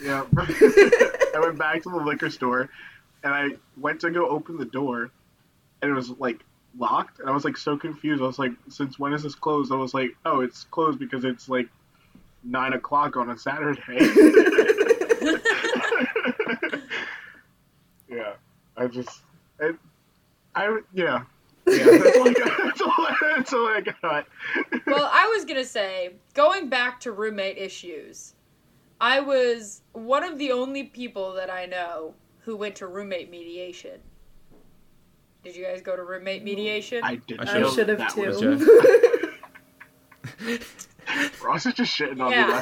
yep. 0.00 0.26
I 0.38 1.38
went 1.40 1.58
back 1.58 1.82
to 1.82 1.90
the 1.90 1.96
liquor 1.96 2.30
store, 2.30 2.70
and 3.24 3.34
I 3.34 3.48
went 3.76 4.00
to 4.02 4.10
go 4.10 4.28
open 4.28 4.56
the 4.56 4.64
door, 4.64 5.10
and 5.80 5.90
it 5.90 5.94
was 5.94 6.10
like 6.10 6.40
locked, 6.78 7.18
and 7.18 7.28
I 7.28 7.32
was 7.32 7.44
like 7.44 7.56
so 7.56 7.76
confused. 7.76 8.22
I 8.22 8.26
was 8.26 8.38
like, 8.38 8.52
"Since 8.68 8.98
when 9.00 9.12
is 9.12 9.24
this 9.24 9.34
closed?" 9.34 9.72
I 9.72 9.76
was 9.76 9.94
like, 9.94 10.10
"Oh, 10.24 10.40
it's 10.40 10.64
closed 10.64 11.00
because 11.00 11.24
it's 11.24 11.48
like 11.48 11.68
nine 12.44 12.72
o'clock 12.72 13.16
on 13.16 13.30
a 13.30 13.38
Saturday." 13.38 13.80
yeah, 18.08 18.34
I 18.76 18.86
just, 18.86 19.22
I, 19.62 19.72
I 20.54 20.80
yeah. 20.92 21.24
Yeah, 21.66 21.84
that's 21.84 22.16
all 22.16 22.28
I 22.28 22.32
got. 22.32 22.58
That's 22.64 22.82
all, 22.82 23.06
that's 23.36 23.52
all 23.52 23.68
I 23.68 23.80
got. 23.82 24.26
well, 24.86 25.08
I 25.12 25.28
was 25.28 25.44
gonna 25.44 25.64
say, 25.64 26.14
going 26.34 26.68
back 26.68 26.98
to 27.00 27.12
roommate 27.12 27.56
issues, 27.56 28.34
I 29.00 29.20
was 29.20 29.82
one 29.92 30.24
of 30.24 30.38
the 30.38 30.50
only 30.50 30.82
people 30.84 31.32
that 31.34 31.50
I 31.50 31.66
know 31.66 32.14
who 32.40 32.56
went 32.56 32.74
to 32.76 32.88
roommate 32.88 33.30
mediation. 33.30 34.00
Did 35.44 35.54
you 35.54 35.64
guys 35.64 35.82
go 35.82 35.94
to 35.96 36.02
roommate 36.02 36.42
mediation? 36.42 37.00
I 37.04 37.16
did. 37.16 37.40
I 37.40 37.64
I 37.64 37.70
should 37.70 37.88
have 37.88 37.98
that 37.98 38.16
was 38.16 38.40
too. 38.40 39.38
Ross 41.44 41.66
is 41.66 41.74
just 41.74 41.96
shitting 41.96 42.20
on 42.20 42.30
Yeah. 42.30 42.46
me 42.46 42.52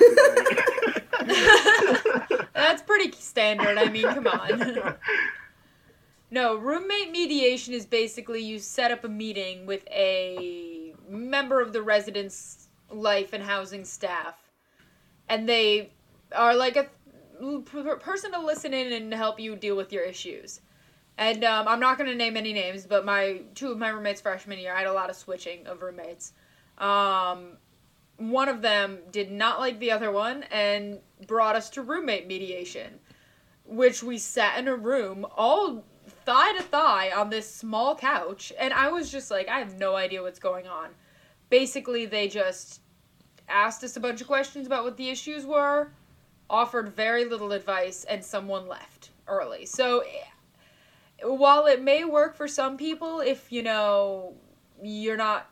left. 2.30 2.44
That's 2.54 2.82
pretty 2.82 3.12
standard. 3.12 3.78
I 3.78 3.88
mean, 3.88 4.02
come 4.04 4.26
on. 4.26 4.96
No, 6.30 6.56
roommate 6.56 7.10
mediation 7.10 7.74
is 7.74 7.86
basically 7.86 8.40
you 8.40 8.58
set 8.58 8.90
up 8.90 9.04
a 9.04 9.08
meeting 9.08 9.66
with 9.66 9.86
a 9.88 10.94
member 11.08 11.60
of 11.60 11.72
the 11.72 11.82
residence 11.82 12.68
life 12.90 13.32
and 13.32 13.42
housing 13.42 13.84
staff, 13.84 14.34
and 15.28 15.48
they 15.48 15.90
are 16.34 16.54
like 16.54 16.76
a 16.76 16.86
person 18.00 18.32
to 18.32 18.40
listen 18.40 18.74
in 18.74 18.92
and 18.92 19.14
help 19.14 19.40
you 19.40 19.56
deal 19.56 19.76
with 19.76 19.92
your 19.92 20.04
issues. 20.04 20.60
And 21.18 21.44
um, 21.44 21.68
I'm 21.68 21.80
not 21.80 21.98
going 21.98 22.08
to 22.08 22.16
name 22.16 22.36
any 22.36 22.52
names, 22.52 22.86
but 22.86 23.04
my 23.04 23.42
two 23.54 23.70
of 23.70 23.78
my 23.78 23.90
roommates 23.90 24.20
freshman 24.20 24.58
year, 24.58 24.72
I 24.72 24.78
had 24.78 24.86
a 24.86 24.92
lot 24.92 25.10
of 25.10 25.16
switching 25.16 25.66
of 25.66 25.82
roommates. 25.82 26.32
Um, 26.78 27.58
one 28.16 28.48
of 28.48 28.62
them 28.62 29.00
did 29.10 29.30
not 29.30 29.58
like 29.58 29.78
the 29.80 29.90
other 29.90 30.12
one 30.12 30.44
and 30.44 31.00
brought 31.26 31.56
us 31.56 31.70
to 31.70 31.82
roommate 31.82 32.26
mediation, 32.26 33.00
which 33.64 34.02
we 34.02 34.18
sat 34.18 34.58
in 34.58 34.68
a 34.68 34.76
room 34.76 35.26
all 35.36 35.84
thigh 36.24 36.52
to 36.56 36.62
thigh 36.62 37.10
on 37.14 37.30
this 37.30 37.52
small 37.52 37.94
couch, 37.94 38.52
and 38.58 38.72
I 38.72 38.90
was 38.90 39.10
just 39.10 39.30
like, 39.30 39.48
I 39.48 39.58
have 39.58 39.78
no 39.78 39.96
idea 39.96 40.22
what's 40.22 40.38
going 40.38 40.66
on. 40.66 40.90
Basically, 41.48 42.06
they 42.06 42.28
just 42.28 42.80
asked 43.48 43.82
us 43.82 43.96
a 43.96 44.00
bunch 44.00 44.20
of 44.20 44.26
questions 44.26 44.66
about 44.66 44.84
what 44.84 44.96
the 44.96 45.08
issues 45.08 45.44
were, 45.44 45.92
offered 46.48 46.94
very 46.94 47.24
little 47.24 47.52
advice, 47.52 48.04
and 48.04 48.24
someone 48.24 48.68
left 48.68 49.10
early. 49.26 49.66
So 49.66 50.04
while 51.22 51.66
it 51.66 51.82
may 51.82 52.04
work 52.04 52.34
for 52.34 52.48
some 52.48 52.76
people 52.76 53.20
if 53.20 53.52
you 53.52 53.62
know 53.62 54.34
you're 54.82 55.16
not 55.16 55.50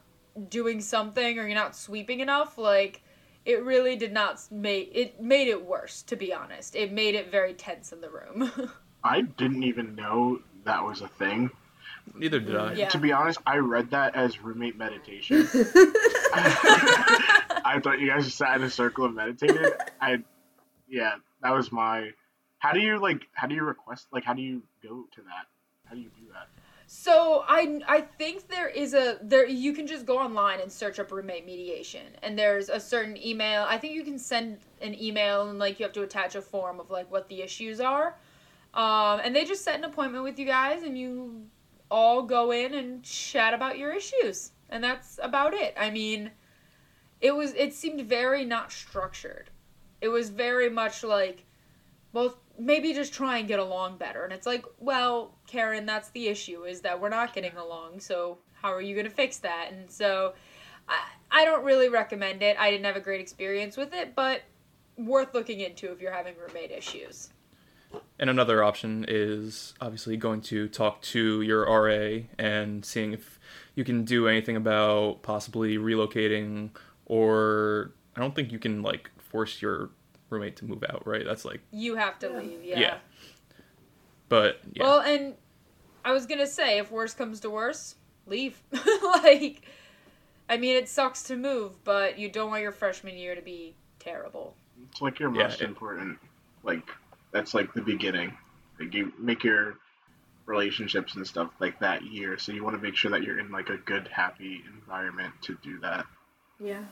doing 0.48 0.80
something 0.80 1.38
or 1.38 1.46
you're 1.46 1.54
not 1.54 1.76
sweeping 1.76 2.20
enough 2.20 2.56
like 2.58 3.02
it 3.44 3.62
really 3.64 3.96
did 3.96 4.12
not 4.12 4.40
make 4.50 4.90
it 4.94 5.20
made 5.20 5.48
it 5.48 5.64
worse 5.64 6.02
to 6.02 6.16
be 6.16 6.32
honest 6.32 6.76
it 6.76 6.92
made 6.92 7.14
it 7.14 7.30
very 7.30 7.52
tense 7.54 7.92
in 7.92 8.00
the 8.00 8.08
room 8.08 8.50
i 9.04 9.20
didn't 9.20 9.62
even 9.62 9.94
know 9.94 10.38
that 10.68 10.84
was 10.84 11.00
a 11.00 11.08
thing 11.08 11.50
neither 12.14 12.40
did 12.40 12.56
i 12.56 12.72
yeah. 12.72 12.88
to 12.88 12.98
be 12.98 13.12
honest 13.12 13.38
i 13.46 13.56
read 13.56 13.90
that 13.90 14.14
as 14.14 14.42
roommate 14.42 14.78
meditation 14.78 15.46
i 17.64 17.80
thought 17.82 17.98
you 17.98 18.06
guys 18.08 18.24
just 18.24 18.38
sat 18.38 18.56
in 18.56 18.62
a 18.62 18.70
circle 18.70 19.04
and 19.04 19.14
meditated 19.14 19.72
i 20.00 20.18
yeah 20.88 21.14
that 21.42 21.50
was 21.50 21.70
my 21.72 22.10
how 22.58 22.72
do 22.72 22.80
you 22.80 22.98
like 22.98 23.22
how 23.32 23.46
do 23.46 23.54
you 23.54 23.62
request 23.62 24.06
like 24.12 24.24
how 24.24 24.32
do 24.32 24.42
you 24.42 24.62
go 24.82 25.04
to 25.14 25.20
that 25.22 25.46
how 25.88 25.94
do 25.94 26.00
you 26.00 26.10
do 26.18 26.26
that? 26.32 26.48
So 26.86 27.44
I 27.46 27.80
I 27.86 28.00
think 28.00 28.48
there 28.48 28.68
is 28.68 28.94
a 28.94 29.18
there 29.22 29.46
you 29.46 29.72
can 29.72 29.86
just 29.86 30.06
go 30.06 30.18
online 30.18 30.60
and 30.60 30.70
search 30.70 30.98
up 30.98 31.10
roommate 31.10 31.44
mediation 31.46 32.06
and 32.22 32.38
there's 32.38 32.68
a 32.68 32.80
certain 32.80 33.16
email. 33.16 33.66
I 33.68 33.78
think 33.78 33.94
you 33.94 34.04
can 34.04 34.18
send 34.18 34.58
an 34.80 35.00
email 35.00 35.48
and 35.48 35.58
like 35.58 35.78
you 35.78 35.84
have 35.84 35.92
to 35.94 36.02
attach 36.02 36.34
a 36.34 36.42
form 36.42 36.80
of 36.80 36.90
like 36.90 37.10
what 37.10 37.28
the 37.28 37.42
issues 37.42 37.80
are. 37.80 38.16
Um, 38.74 39.20
and 39.24 39.34
they 39.34 39.44
just 39.44 39.64
set 39.64 39.76
an 39.76 39.84
appointment 39.84 40.24
with 40.24 40.38
you 40.38 40.46
guys 40.46 40.82
and 40.82 40.96
you 40.96 41.46
all 41.90 42.22
go 42.22 42.50
in 42.50 42.74
and 42.74 43.02
chat 43.02 43.54
about 43.54 43.78
your 43.78 43.92
issues. 43.92 44.52
And 44.70 44.84
that's 44.84 45.18
about 45.22 45.54
it. 45.54 45.74
I 45.78 45.90
mean, 45.90 46.30
it 47.20 47.34
was 47.34 47.54
it 47.54 47.72
seemed 47.72 48.02
very 48.02 48.44
not 48.44 48.70
structured. 48.70 49.50
It 50.00 50.08
was 50.08 50.30
very 50.30 50.70
much 50.70 51.02
like 51.02 51.44
well, 52.12 52.38
maybe 52.58 52.92
just 52.94 53.12
try 53.12 53.38
and 53.38 53.48
get 53.48 53.58
along 53.58 53.98
better. 53.98 54.24
And 54.24 54.32
it's 54.32 54.46
like, 54.46 54.64
well, 54.78 55.34
Karen, 55.46 55.86
that's 55.86 56.10
the 56.10 56.28
issue 56.28 56.64
is 56.64 56.80
that 56.80 57.00
we're 57.00 57.08
not 57.08 57.34
getting 57.34 57.56
along. 57.56 58.00
So 58.00 58.38
how 58.52 58.72
are 58.72 58.80
you 58.80 58.94
going 58.94 59.06
to 59.06 59.12
fix 59.12 59.38
that? 59.38 59.68
And 59.70 59.90
so 59.90 60.34
I, 60.88 60.98
I 61.30 61.44
don't 61.44 61.64
really 61.64 61.88
recommend 61.88 62.42
it. 62.42 62.56
I 62.58 62.70
didn't 62.70 62.86
have 62.86 62.96
a 62.96 63.00
great 63.00 63.20
experience 63.20 63.76
with 63.76 63.92
it, 63.92 64.14
but 64.14 64.42
worth 64.96 65.34
looking 65.34 65.60
into 65.60 65.92
if 65.92 66.00
you're 66.00 66.12
having 66.12 66.34
roommate 66.36 66.70
issues. 66.70 67.30
And 68.18 68.28
another 68.28 68.62
option 68.64 69.04
is 69.06 69.74
obviously 69.80 70.16
going 70.16 70.40
to 70.42 70.68
talk 70.68 71.00
to 71.02 71.40
your 71.42 71.64
RA 71.64 72.22
and 72.38 72.84
seeing 72.84 73.12
if 73.12 73.38
you 73.76 73.84
can 73.84 74.04
do 74.04 74.26
anything 74.26 74.56
about 74.56 75.22
possibly 75.22 75.78
relocating 75.78 76.70
or 77.06 77.92
I 78.16 78.20
don't 78.20 78.34
think 78.34 78.50
you 78.50 78.58
can 78.58 78.82
like 78.82 79.10
force 79.18 79.62
your 79.62 79.90
roommate 80.30 80.56
to 80.56 80.64
move 80.64 80.84
out, 80.88 81.06
right? 81.06 81.24
That's 81.24 81.44
like 81.44 81.60
you 81.70 81.94
have 81.94 82.18
to 82.18 82.28
leave, 82.28 82.64
yeah. 82.64 82.80
Yeah. 82.80 82.96
But 84.28 84.60
yeah. 84.72 84.82
Well, 84.82 85.00
and 85.00 85.34
I 86.04 86.12
was 86.12 86.26
gonna 86.26 86.46
say, 86.46 86.78
if 86.78 86.90
worse 86.90 87.14
comes 87.14 87.40
to 87.40 87.50
worse, 87.50 87.94
leave. 88.26 88.60
like, 89.02 89.62
I 90.48 90.56
mean, 90.56 90.76
it 90.76 90.88
sucks 90.88 91.22
to 91.24 91.36
move, 91.36 91.82
but 91.84 92.18
you 92.18 92.28
don't 92.28 92.50
want 92.50 92.62
your 92.62 92.72
freshman 92.72 93.16
year 93.16 93.34
to 93.34 93.42
be 93.42 93.74
terrible. 94.00 94.54
It's 94.90 95.00
like 95.00 95.18
your 95.18 95.34
Yeah, 95.34 95.44
most 95.44 95.60
it- 95.62 95.68
important. 95.68 96.18
Like 96.64 96.90
that's 97.32 97.54
like 97.54 97.72
the 97.74 97.82
beginning. 97.82 98.36
Like 98.80 98.94
you 98.94 99.12
make 99.18 99.44
your 99.44 99.78
relationships 100.46 101.14
and 101.16 101.26
stuff 101.26 101.50
like 101.60 101.78
that 101.80 102.04
year, 102.04 102.38
so 102.38 102.52
you 102.52 102.64
want 102.64 102.76
to 102.76 102.82
make 102.82 102.96
sure 102.96 103.10
that 103.10 103.22
you're 103.22 103.38
in 103.38 103.50
like 103.50 103.68
a 103.68 103.76
good, 103.78 104.08
happy 104.08 104.62
environment 104.74 105.34
to 105.42 105.58
do 105.62 105.78
that. 105.80 106.06
Yeah. 106.60 106.82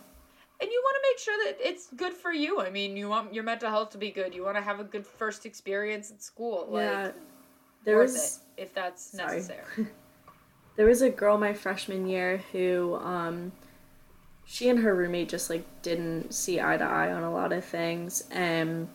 And 0.58 0.70
you 0.70 0.82
want 0.84 0.96
to 0.96 1.10
make 1.10 1.18
sure 1.18 1.44
that 1.44 1.68
it's 1.68 1.88
good 1.96 2.14
for 2.14 2.32
you. 2.32 2.60
I 2.60 2.70
mean, 2.70 2.96
you 2.96 3.08
want 3.08 3.34
your 3.34 3.44
mental 3.44 3.68
health 3.68 3.90
to 3.90 3.98
be 3.98 4.10
good. 4.10 4.34
You 4.34 4.42
want 4.42 4.56
to 4.56 4.62
have 4.62 4.80
a 4.80 4.84
good 4.84 5.06
first 5.06 5.44
experience 5.44 6.10
at 6.10 6.22
school. 6.22 6.68
Yeah. 6.72 7.04
Like, 7.04 7.14
There 7.84 7.96
worth 7.96 8.12
was 8.12 8.40
it 8.56 8.62
if 8.62 8.74
that's 8.74 9.04
Sorry. 9.04 9.36
necessary. 9.36 9.64
there 10.76 10.86
was 10.86 11.02
a 11.02 11.10
girl 11.10 11.38
my 11.38 11.52
freshman 11.52 12.06
year 12.06 12.42
who 12.52 12.96
um 13.02 13.52
she 14.44 14.68
and 14.68 14.78
her 14.78 14.94
roommate 14.94 15.28
just 15.28 15.50
like 15.50 15.64
didn't 15.82 16.32
see 16.32 16.60
eye 16.60 16.76
to 16.76 16.84
eye 16.84 17.12
on 17.12 17.22
a 17.22 17.32
lot 17.32 17.52
of 17.52 17.64
things 17.64 18.24
and 18.30 18.88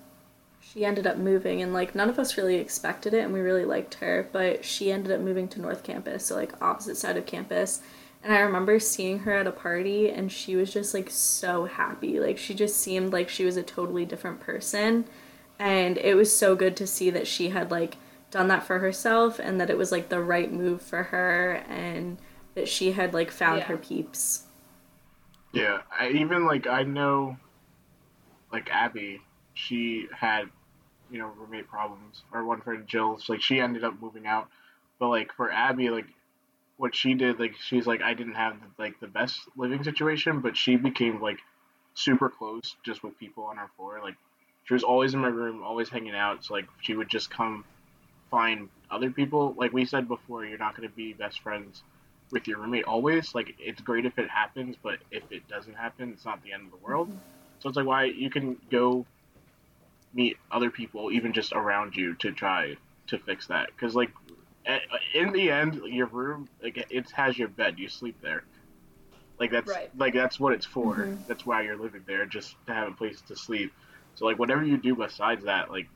she 0.71 0.85
ended 0.85 1.05
up 1.05 1.17
moving 1.17 1.61
and 1.61 1.73
like 1.73 1.93
none 1.95 2.09
of 2.09 2.17
us 2.19 2.37
really 2.37 2.55
expected 2.55 3.13
it 3.13 3.23
and 3.23 3.33
we 3.33 3.39
really 3.41 3.65
liked 3.65 3.95
her 3.95 4.29
but 4.31 4.63
she 4.63 4.91
ended 4.91 5.11
up 5.11 5.19
moving 5.19 5.47
to 5.47 5.59
north 5.59 5.83
campus 5.83 6.25
so 6.27 6.35
like 6.35 6.61
opposite 6.61 6.95
side 6.97 7.17
of 7.17 7.25
campus. 7.25 7.81
And 8.23 8.31
i 8.33 8.39
remember 8.39 8.79
seeing 8.79 9.19
her 9.19 9.33
at 9.33 9.47
a 9.47 9.51
party 9.51 10.09
and 10.09 10.31
she 10.31 10.55
was 10.55 10.71
just 10.71 10.93
like 10.93 11.09
so 11.09 11.65
happy. 11.65 12.19
Like 12.19 12.37
she 12.37 12.53
just 12.53 12.77
seemed 12.77 13.11
like 13.11 13.29
she 13.29 13.43
was 13.45 13.57
a 13.57 13.63
totally 13.63 14.05
different 14.05 14.39
person 14.39 15.05
and 15.57 15.97
it 15.97 16.15
was 16.15 16.35
so 16.35 16.55
good 16.55 16.75
to 16.77 16.87
see 16.87 17.09
that 17.09 17.27
she 17.27 17.49
had 17.49 17.71
like 17.71 17.97
done 18.29 18.47
that 18.47 18.63
for 18.63 18.79
herself 18.79 19.39
and 19.39 19.59
that 19.59 19.69
it 19.69 19.77
was 19.77 19.91
like 19.91 20.09
the 20.09 20.21
right 20.21 20.51
move 20.53 20.81
for 20.81 21.03
her 21.03 21.63
and 21.67 22.17
that 22.55 22.67
she 22.69 22.91
had 22.91 23.13
like 23.13 23.31
found 23.31 23.59
Yeah. 23.59 23.65
her 23.65 23.77
peeps. 23.77 24.43
Yeah, 25.53 25.79
I 25.91 26.09
even 26.09 26.45
like 26.45 26.67
I 26.67 26.83
know, 26.83 27.37
like 28.53 28.69
Abby, 28.71 29.21
she 29.53 30.07
had, 30.17 30.43
you 31.11 31.19
know, 31.19 31.31
roommate 31.37 31.67
problems. 31.67 32.23
Our 32.31 32.43
one 32.43 32.61
friend 32.61 32.87
Jill's 32.87 33.29
like 33.29 33.41
she 33.41 33.59
ended 33.59 33.83
up 33.83 34.01
moving 34.01 34.25
out, 34.25 34.47
but 34.99 35.09
like 35.09 35.33
for 35.33 35.51
Abby, 35.51 35.89
like 35.89 36.07
what 36.77 36.95
she 36.95 37.13
did, 37.13 37.39
like 37.39 37.55
she's 37.61 37.85
like 37.85 38.01
I 38.01 38.13
didn't 38.13 38.35
have 38.35 38.55
like 38.77 38.99
the 38.99 39.07
best 39.07 39.39
living 39.55 39.83
situation, 39.83 40.39
but 40.39 40.57
she 40.57 40.75
became 40.75 41.21
like 41.21 41.39
super 41.93 42.29
close 42.29 42.75
just 42.83 43.03
with 43.03 43.17
people 43.19 43.43
on 43.43 43.59
our 43.59 43.69
floor. 43.75 43.99
Like 44.01 44.15
she 44.63 44.73
was 44.73 44.83
always 44.83 45.13
in 45.13 45.19
my 45.19 45.27
room, 45.27 45.63
always 45.63 45.89
hanging 45.89 46.15
out. 46.15 46.45
So 46.45 46.53
like 46.53 46.67
she 46.81 46.95
would 46.95 47.09
just 47.09 47.29
come 47.29 47.65
find 48.29 48.69
other 48.89 49.11
people. 49.11 49.53
Like 49.57 49.73
we 49.73 49.85
said 49.85 50.07
before, 50.07 50.45
you're 50.45 50.57
not 50.57 50.75
going 50.75 50.87
to 50.87 50.95
be 50.95 51.13
best 51.13 51.41
friends 51.41 51.83
with 52.31 52.47
your 52.47 52.59
roommate 52.59 52.85
always. 52.85 53.35
Like 53.35 53.55
it's 53.59 53.81
great 53.81 54.05
if 54.05 54.17
it 54.17 54.29
happens, 54.29 54.75
but 54.81 54.99
if 55.11 55.23
it 55.31 55.47
doesn't 55.47 55.75
happen, 55.75 56.11
it's 56.13 56.25
not 56.25 56.41
the 56.43 56.53
end 56.53 56.65
of 56.65 56.71
the 56.71 56.85
world. 56.85 57.09
Mm-hmm. 57.09 57.17
So 57.59 57.69
it's 57.69 57.75
like 57.75 57.85
why 57.85 58.05
you 58.05 58.29
can 58.29 58.57
go 58.71 59.05
meet 60.13 60.37
other 60.51 60.69
people 60.69 61.11
even 61.11 61.33
just 61.33 61.53
around 61.53 61.95
you 61.95 62.15
to 62.15 62.31
try 62.31 62.75
to 63.07 63.17
fix 63.19 63.47
that. 63.47 63.67
Because 63.67 63.95
like 63.95 64.11
in 65.13 65.31
the 65.31 65.49
end 65.49 65.81
your 65.85 66.05
room 66.07 66.47
like 66.61 66.77
it 66.89 67.11
has 67.11 67.37
your 67.37 67.47
bed. 67.47 67.79
You 67.79 67.89
sleep 67.89 68.15
there. 68.21 68.43
Like 69.39 69.51
that's 69.51 69.69
Right. 69.69 69.89
like 69.97 70.13
that's 70.13 70.39
what 70.39 70.53
it's 70.53 70.65
for. 70.65 70.95
Mhm. 70.97 71.27
that's 71.27 71.45
why 71.45 71.61
you're 71.63 71.77
living 71.77 72.03
there 72.05 72.25
just 72.25 72.55
to 72.67 72.73
have 72.73 72.87
a 72.89 72.91
place 72.91 73.21
to 73.21 73.35
sleep. 73.35 73.71
So 74.15 74.25
like 74.25 74.37
whatever 74.37 74.63
you 74.63 74.77
do 74.77 74.95
besides 74.95 75.45
that 75.45 75.71
like 75.71 75.87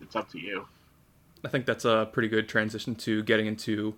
it's 0.00 0.16
up 0.16 0.30
to 0.30 0.38
you. 0.38 0.66
I 1.44 1.48
think 1.48 1.66
that's 1.66 1.84
a 1.84 2.08
pretty 2.12 2.28
good 2.28 2.48
transition 2.48 2.94
to 2.96 3.22
getting 3.22 3.46
into 3.46 3.94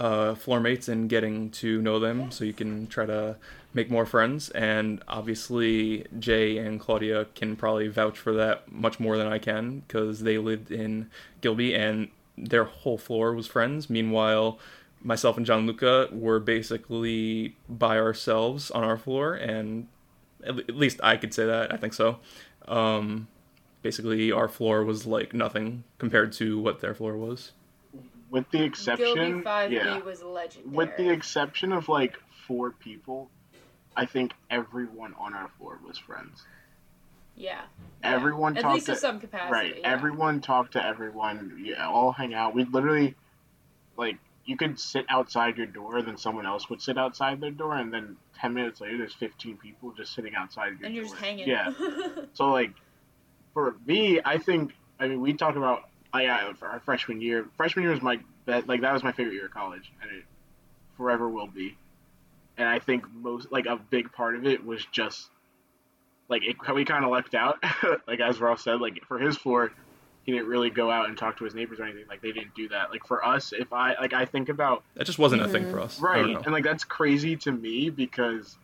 uh, 0.00 0.34
floor 0.34 0.60
mates 0.60 0.88
and 0.88 1.08
getting 1.08 1.50
to 1.50 1.80
know 1.80 1.98
them 1.98 2.30
so 2.30 2.44
you 2.44 2.52
can 2.52 2.86
try 2.88 3.06
to 3.06 3.36
make 3.74 3.90
more 3.90 4.06
friends. 4.06 4.50
And 4.50 5.02
obviously, 5.08 6.06
Jay 6.18 6.58
and 6.58 6.78
Claudia 6.78 7.26
can 7.34 7.56
probably 7.56 7.88
vouch 7.88 8.18
for 8.18 8.32
that 8.34 8.70
much 8.70 9.00
more 9.00 9.16
than 9.16 9.26
I 9.26 9.38
can 9.38 9.80
because 9.80 10.20
they 10.20 10.38
lived 10.38 10.70
in 10.70 11.10
Gilby 11.40 11.74
and 11.74 12.08
their 12.36 12.64
whole 12.64 12.98
floor 12.98 13.34
was 13.34 13.46
friends. 13.46 13.90
Meanwhile, 13.90 14.58
myself 15.02 15.36
and 15.36 15.44
John 15.46 15.60
Gianluca 15.66 16.08
were 16.12 16.40
basically 16.40 17.56
by 17.68 17.98
ourselves 17.98 18.70
on 18.70 18.84
our 18.84 18.96
floor, 18.96 19.34
and 19.34 19.88
at 20.44 20.58
at 20.58 20.76
least 20.76 21.00
I 21.02 21.16
could 21.16 21.34
say 21.34 21.46
that. 21.46 21.72
I 21.72 21.76
think 21.76 21.92
so. 21.94 22.18
Um, 22.68 23.28
basically 23.82 24.32
our 24.32 24.48
floor 24.48 24.84
was 24.84 25.06
like 25.06 25.34
nothing 25.34 25.84
compared 25.98 26.32
to 26.34 26.58
what 26.58 26.80
their 26.80 26.94
floor 26.94 27.16
was. 27.16 27.52
with 28.30 28.48
the 28.50 28.62
exception 28.62 29.42
Gilby 29.42 29.44
5B 29.44 29.72
yeah 29.72 29.98
was 29.98 30.22
legendary. 30.22 30.74
with 30.74 30.96
the 30.96 31.10
exception 31.10 31.72
of 31.72 31.88
like 31.88 32.16
four 32.46 32.70
people 32.70 33.28
i 33.96 34.04
think 34.06 34.32
everyone 34.50 35.14
on 35.18 35.34
our 35.34 35.48
floor 35.58 35.78
was 35.86 35.98
friends 35.98 36.42
Yeah. 37.36 37.62
Everyone 38.02 38.56
At 38.58 38.62
talked 38.62 38.74
least 38.74 38.86
to 38.86 38.96
some 38.96 39.18
capacity. 39.20 39.52
right. 39.52 39.74
yeah. 39.80 39.90
Everyone 39.90 40.40
talked 40.40 40.72
to 40.72 40.84
everyone. 40.84 41.62
Yeah, 41.64 41.88
all 41.88 42.12
hang 42.12 42.34
out. 42.34 42.54
We'd 42.54 42.72
literally 42.74 43.14
like 43.96 44.18
you 44.44 44.56
could 44.56 44.78
sit 44.78 45.06
outside 45.08 45.56
your 45.56 45.66
door, 45.68 46.02
then 46.02 46.16
someone 46.18 46.44
else 46.46 46.68
would 46.68 46.82
sit 46.82 46.98
outside 46.98 47.40
their 47.40 47.50
door, 47.52 47.76
and 47.76 47.90
then 47.94 48.16
ten 48.38 48.52
minutes 48.52 48.80
later, 48.82 48.98
there's 48.98 49.14
fifteen 49.14 49.56
people 49.56 49.92
just 49.96 50.14
sitting 50.14 50.34
outside 50.34 50.66
your 50.70 50.76
door. 50.78 50.86
and 50.86 50.94
you're 50.94 51.04
door. 51.04 51.14
just 51.14 51.24
hanging. 51.24 51.48
Yeah. 51.48 51.72
So 52.34 52.50
like, 52.50 52.72
for 53.54 53.76
me, 53.86 54.20
I 54.24 54.36
think 54.38 54.72
I 55.00 55.06
mean 55.08 55.20
we 55.22 55.32
talked 55.32 55.56
about 55.56 55.88
I 56.12 56.26
uh, 56.26 56.52
for 56.54 56.66
our 56.68 56.80
freshman 56.80 57.20
year. 57.22 57.46
Freshman 57.56 57.84
year 57.84 57.92
was 57.92 58.02
my 58.02 58.18
bet 58.46 58.66
like 58.68 58.80
that 58.82 58.92
was 58.92 59.02
my 59.04 59.12
favorite 59.12 59.34
year 59.34 59.46
of 59.46 59.52
college, 59.54 59.90
and 60.02 60.10
it 60.10 60.24
forever 60.98 61.28
will 61.30 61.46
be. 61.46 61.76
And 62.62 62.70
I 62.70 62.78
think 62.78 63.12
most 63.12 63.50
like 63.50 63.66
a 63.66 63.74
big 63.76 64.12
part 64.12 64.36
of 64.36 64.46
it 64.46 64.64
was 64.64 64.86
just 64.92 65.28
like 66.28 66.42
it, 66.44 66.54
we 66.72 66.84
kind 66.84 67.04
of 67.04 67.10
lucked 67.10 67.34
out. 67.34 67.58
like 68.06 68.20
as 68.20 68.40
Ross 68.40 68.62
said, 68.62 68.80
like 68.80 69.02
for 69.08 69.18
his 69.18 69.36
floor, 69.36 69.72
he 70.22 70.30
didn't 70.30 70.46
really 70.46 70.70
go 70.70 70.88
out 70.88 71.08
and 71.08 71.18
talk 71.18 71.38
to 71.38 71.44
his 71.44 71.56
neighbors 71.56 71.80
or 71.80 71.86
anything. 71.86 72.04
Like 72.08 72.22
they 72.22 72.30
didn't 72.30 72.54
do 72.54 72.68
that. 72.68 72.92
Like 72.92 73.04
for 73.04 73.26
us, 73.26 73.52
if 73.52 73.72
I 73.72 73.96
like 74.00 74.12
I 74.12 74.26
think 74.26 74.48
about 74.48 74.84
That 74.94 75.06
just 75.06 75.18
wasn't 75.18 75.42
a 75.42 75.48
thing 75.48 75.64
mm-hmm. 75.64 75.72
for 75.72 75.80
us. 75.80 75.98
Right, 75.98 76.36
and 76.36 76.52
like 76.52 76.62
that's 76.62 76.84
crazy 76.84 77.34
to 77.38 77.50
me 77.50 77.90
because, 77.90 78.56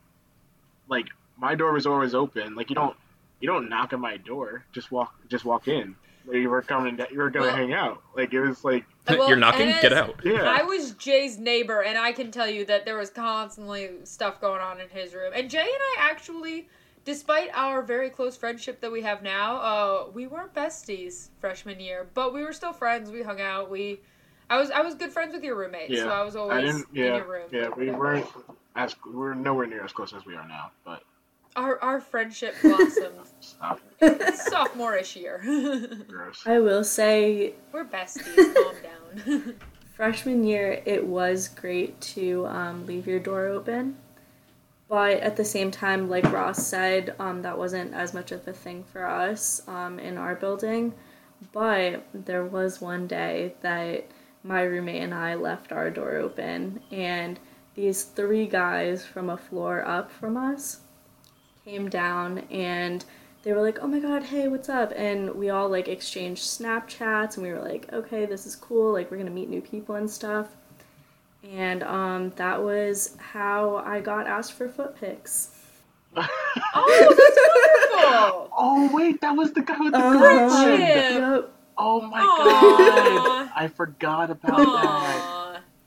like, 0.89 1.07
my 1.37 1.57
door 1.57 1.73
was 1.73 1.85
always 1.85 2.15
open. 2.15 2.55
Like 2.55 2.71
you 2.71 2.77
don't, 2.77 2.97
you 3.41 3.49
don't 3.49 3.69
knock 3.69 3.93
on 3.93 4.01
my 4.01 4.17
door. 4.17 4.65
Just 4.71 4.93
walk, 4.93 5.13
just 5.29 5.45
walk 5.45 5.67
in. 5.67 5.97
Like, 6.29 6.37
you 6.37 6.51
were 6.51 6.63
coming, 6.63 6.99
you 7.11 7.19
were 7.19 7.31
gonna 7.31 7.47
Well- 7.47 7.57
hang 7.57 7.73
out. 7.73 8.03
Like 8.15 8.33
it 8.35 8.41
was 8.41 8.63
like, 8.65 8.85
Well, 9.09 9.29
You're 9.29 9.37
knocking. 9.39 9.69
and 9.69 9.81
Get 9.81 9.93
out. 9.95 10.21
yeah, 10.23 10.43
I 10.43 10.63
was 10.63 10.93
Jay's 10.93 11.39
neighbor, 11.39 11.83
and 11.83 11.97
I 11.97 12.13
can 12.13 12.31
tell 12.31 12.49
you 12.49 12.65
that 12.67 12.85
there 12.85 12.97
was 12.99 13.09
constantly 13.11 13.91
stuff 14.05 14.41
going 14.41 14.61
on 14.61 14.81
in 14.81 14.89
his 14.91 15.15
room. 15.15 15.33
And 15.35 15.49
Jay 15.49 15.61
and 15.61 15.69
I 15.69 15.97
actually, 15.99 16.69
despite 17.07 17.49
our 17.55 17.81
very 17.81 18.11
close 18.11 18.37
friendship 18.37 18.81
that 18.83 18.93
we 18.93 19.01
have 19.03 19.23
now, 19.23 19.57
uh, 19.57 20.07
we 20.13 20.27
weren't 20.27 20.53
besties 20.53 21.29
freshman 21.41 21.81
year, 21.81 22.07
but 22.13 22.35
we 22.35 22.45
were 22.45 22.53
still 22.53 22.75
friends. 22.75 23.11
We 23.11 23.23
hung 23.23 23.41
out. 23.41 23.71
We, 23.71 24.01
I 24.51 24.59
was 24.59 24.71
I 24.71 24.83
was 24.83 24.95
good 24.95 25.11
friends 25.13 25.33
with 25.33 25.43
your 25.43 25.57
roommate, 25.57 25.89
Yeah. 25.89 26.03
so 26.03 26.11
I 26.11 26.23
was 26.23 26.37
always 26.37 26.65
didn't, 26.75 26.89
in 26.91 26.97
yeah, 27.05 27.17
your 27.17 27.25
room. 27.27 27.49
yeah. 27.51 27.69
We 27.71 27.91
weren't 27.91 28.27
as 28.77 28.95
we're 29.07 29.33
nowhere 29.35 29.67
near 29.67 29.85
as 29.85 29.93
close 29.93 30.13
as 30.13 30.27
we 30.27 30.35
are 30.37 30.47
now. 30.47 30.71
But 30.85 31.03
Our 31.59 31.83
our 31.83 32.01
friendship 32.01 32.55
blossomed 32.63 33.19
stop, 33.41 33.81
sophomore-ish 34.35 35.17
year. 35.17 35.41
gross. 36.07 36.45
I 36.47 36.61
will 36.61 36.85
say, 36.85 37.55
we're 37.73 37.85
besties. 37.85 38.55
Calm 38.55 38.77
down. 39.27 39.55
freshman 39.97 40.45
year, 40.45 40.81
it 40.87 41.05
was 41.05 41.49
great 41.49 42.01
to 42.01 42.47
um, 42.47 42.87
leave 42.87 43.09
your 43.09 43.19
door 43.19 43.47
open. 43.47 43.97
But 44.89 45.19
at 45.19 45.35
the 45.35 45.45
same 45.45 45.73
time, 45.73 46.09
like 46.09 46.33
Ross 46.33 46.65
said, 46.65 47.17
um, 47.19 47.43
that 47.43 47.59
wasn't 47.59 47.93
as 47.93 48.15
much 48.15 48.31
of 48.31 48.47
a 48.47 48.53
thing 48.53 48.85
for 48.85 49.05
us 49.05 49.61
um, 49.67 49.99
in 49.99 50.17
our 50.17 50.37
building. 50.37 50.95
But 51.51 52.05
there 52.15 52.45
was 52.45 52.81
one 52.81 53.09
day 53.09 53.55
that 53.63 54.07
my 54.45 54.63
roommate 54.63 55.03
and 55.03 55.13
I 55.13 55.35
left 55.35 55.73
our 55.73 55.91
door 55.91 56.15
open, 56.19 56.79
and 56.93 57.41
these 57.75 58.05
three 58.05 58.47
guys 58.47 59.05
from 59.05 59.29
a 59.29 59.37
floor 59.37 59.85
up 59.85 60.13
from 60.13 60.37
us 60.37 60.83
came 61.69 61.89
down 61.91 62.39
and 62.51 63.05
they 63.43 63.53
were 63.53 63.63
like, 63.63 63.79
"Oh 63.81 63.87
my 63.87 64.01
god, 64.01 64.25
hey, 64.25 64.49
what's 64.49 64.69
up?" 64.69 64.93
And 64.97 65.35
we 65.35 65.51
all 65.51 65.69
like 65.69 65.89
exchanged 65.89 66.43
Snapchats 66.43 67.37
and 67.37 67.47
we 67.47 67.53
were 67.53 67.61
like, 67.61 67.93
"Okay, 67.93 68.27
this 68.27 68.47
is 68.47 68.57
cool. 68.57 68.93
Like 68.93 69.11
we're 69.11 69.17
going 69.19 69.29
to 69.29 69.33
meet 69.35 69.49
new 69.49 69.61
people 69.61 69.95
and 69.95 70.11
stuff." 70.11 70.49
And 71.53 71.83
um 71.85 72.31
that 72.37 72.63
was 72.63 73.17
how 73.19 73.77
I 73.79 74.01
got 74.01 74.27
asked 74.27 74.55
for 74.55 74.69
foot 74.69 74.97
pics. 74.97 75.51
oh, 76.17 76.27
that's 76.75 77.39
wonderful. 77.49 78.49
Oh 78.61 78.91
wait, 78.93 79.21
that 79.21 79.37
was 79.37 79.53
the 79.53 79.63
guy 79.63 79.79
with 79.79 79.93
the 79.93 79.99
Uh-huh. 79.99 80.19
girlfriend. 80.19 80.95
Yep. 80.95 81.51
Oh 81.77 82.01
my 82.01 82.25
Aw. 82.25 82.35
god, 82.37 83.51
I 83.55 83.69
forgot 83.69 84.31
about 84.31 84.59
that. 84.73 85.38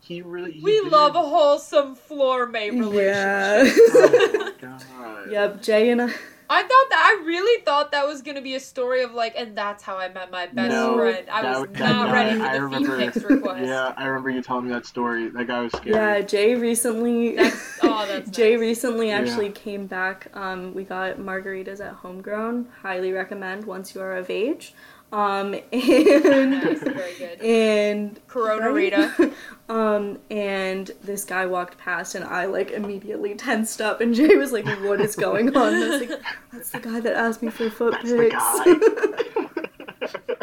Aw. 0.01 0.05
He 0.07 0.21
really. 0.21 0.51
He 0.53 0.61
We 0.63 0.81
did. 0.81 0.91
love 0.91 1.15
a 1.15 1.21
wholesome 1.21 1.95
floor 1.95 2.45
mate 2.47 2.73
Yeah. 2.73 2.79
relationship. 2.81 4.57
Oh 4.63 4.77
god. 4.99 5.31
yep, 5.31 5.61
Jay 5.61 5.89
and 5.89 6.01
I 6.01 6.13
I 6.53 6.61
thought 6.63 6.89
that 6.89 7.17
I 7.21 7.25
really 7.25 7.63
thought 7.63 7.91
that 7.93 8.05
was 8.05 8.21
gonna 8.21 8.41
be 8.41 8.55
a 8.55 8.59
story 8.59 9.03
of 9.03 9.13
like, 9.13 9.33
and 9.37 9.57
that's 9.57 9.81
how 9.83 9.97
I 9.97 10.09
met 10.09 10.29
my 10.31 10.47
best 10.47 10.69
No. 10.71 10.97
friend. 10.97 11.25
I 11.31 11.59
was 11.59 11.67
that 11.69 11.79
not 11.79 12.07
guy, 12.09 12.13
ready 12.13 12.37
for 12.39 12.45
I 12.45 12.53
the 12.57 12.61
remember- 12.61 12.97
feet 12.97 13.13
pics 13.13 13.23
request. 13.25 13.65
Yeah, 13.65 13.93
I 13.95 14.05
remember 14.05 14.29
you 14.31 14.41
telling 14.41 14.65
me 14.65 14.71
that 14.73 14.85
story. 14.85 15.29
That 15.29 15.47
guy 15.47 15.61
was 15.61 15.71
scary. 15.71 15.95
Yeah, 15.95 16.19
Jay 16.21 16.55
recently 16.55 17.37
That's 17.37 17.79
oh, 17.83 18.05
that's 18.05 18.29
Jay 18.37 18.51
nice. 18.51 18.59
recently 18.59 19.07
Yeah. 19.07 19.19
actually 19.19 19.49
came 19.51 19.87
back. 19.87 20.27
Um, 20.33 20.73
we 20.73 20.83
got 20.83 21.17
margaritas 21.19 21.79
at 21.79 21.93
Homegrown. 21.93 22.67
Highly 22.81 23.13
recommend 23.13 23.63
once 23.65 23.95
you 23.95 24.01
are 24.01 24.13
of 24.17 24.29
age. 24.29 24.73
Um, 25.11 25.55
and 25.73 26.51
Nice, 26.51 26.79
very 26.83 27.13
good. 27.17 27.41
and 27.41 28.27
Corona 28.27 28.71
Rita. 28.71 29.31
um, 29.69 30.19
and 30.29 30.91
this 31.03 31.25
guy 31.25 31.45
walked 31.45 31.77
past, 31.77 32.15
and 32.15 32.23
I 32.23 32.45
like 32.45 32.71
immediately 32.71 33.35
tensed 33.35 33.81
up, 33.81 33.99
and 33.99 34.15
Jay 34.15 34.37
was 34.37 34.51
like, 34.53 34.65
"What 34.81 35.01
is 35.01 35.15
going 35.15 35.55
on?" 35.55 35.73
And 35.73 35.83
I 35.83 35.87
was 35.89 36.09
like, 36.09 36.21
"That's 36.53 36.69
the 36.69 36.79
guy 36.79 36.99
that 37.01 37.13
asked 37.13 37.41
me 37.43 37.49
for 37.49 37.69
foot 37.69 37.93
That's 38.01 38.11
pics." 38.13 38.43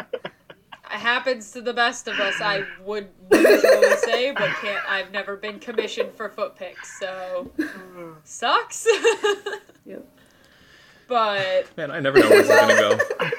It 0.91 1.01
happens 1.01 1.51
to 1.51 1.61
the 1.61 1.71
best 1.73 2.07
of 2.07 2.19
us, 2.19 2.41
I 2.41 2.63
would 2.83 3.07
usually 3.31 3.95
say, 3.97 4.31
but 4.31 4.49
can't. 4.61 4.83
I've 4.89 5.11
never 5.11 5.37
been 5.37 5.59
commissioned 5.59 6.13
for 6.13 6.29
foot 6.29 6.55
pics, 6.55 6.99
so 6.99 7.49
sucks. 8.25 8.85
Yep. 9.85 10.05
But 11.07 11.67
Man, 11.77 11.89
I 11.91 11.99
never 11.99 12.19
know 12.19 12.29
where 12.29 12.43
this 12.43 12.49
is 12.49 12.55
gonna 12.59 12.75
go. 12.75 13.29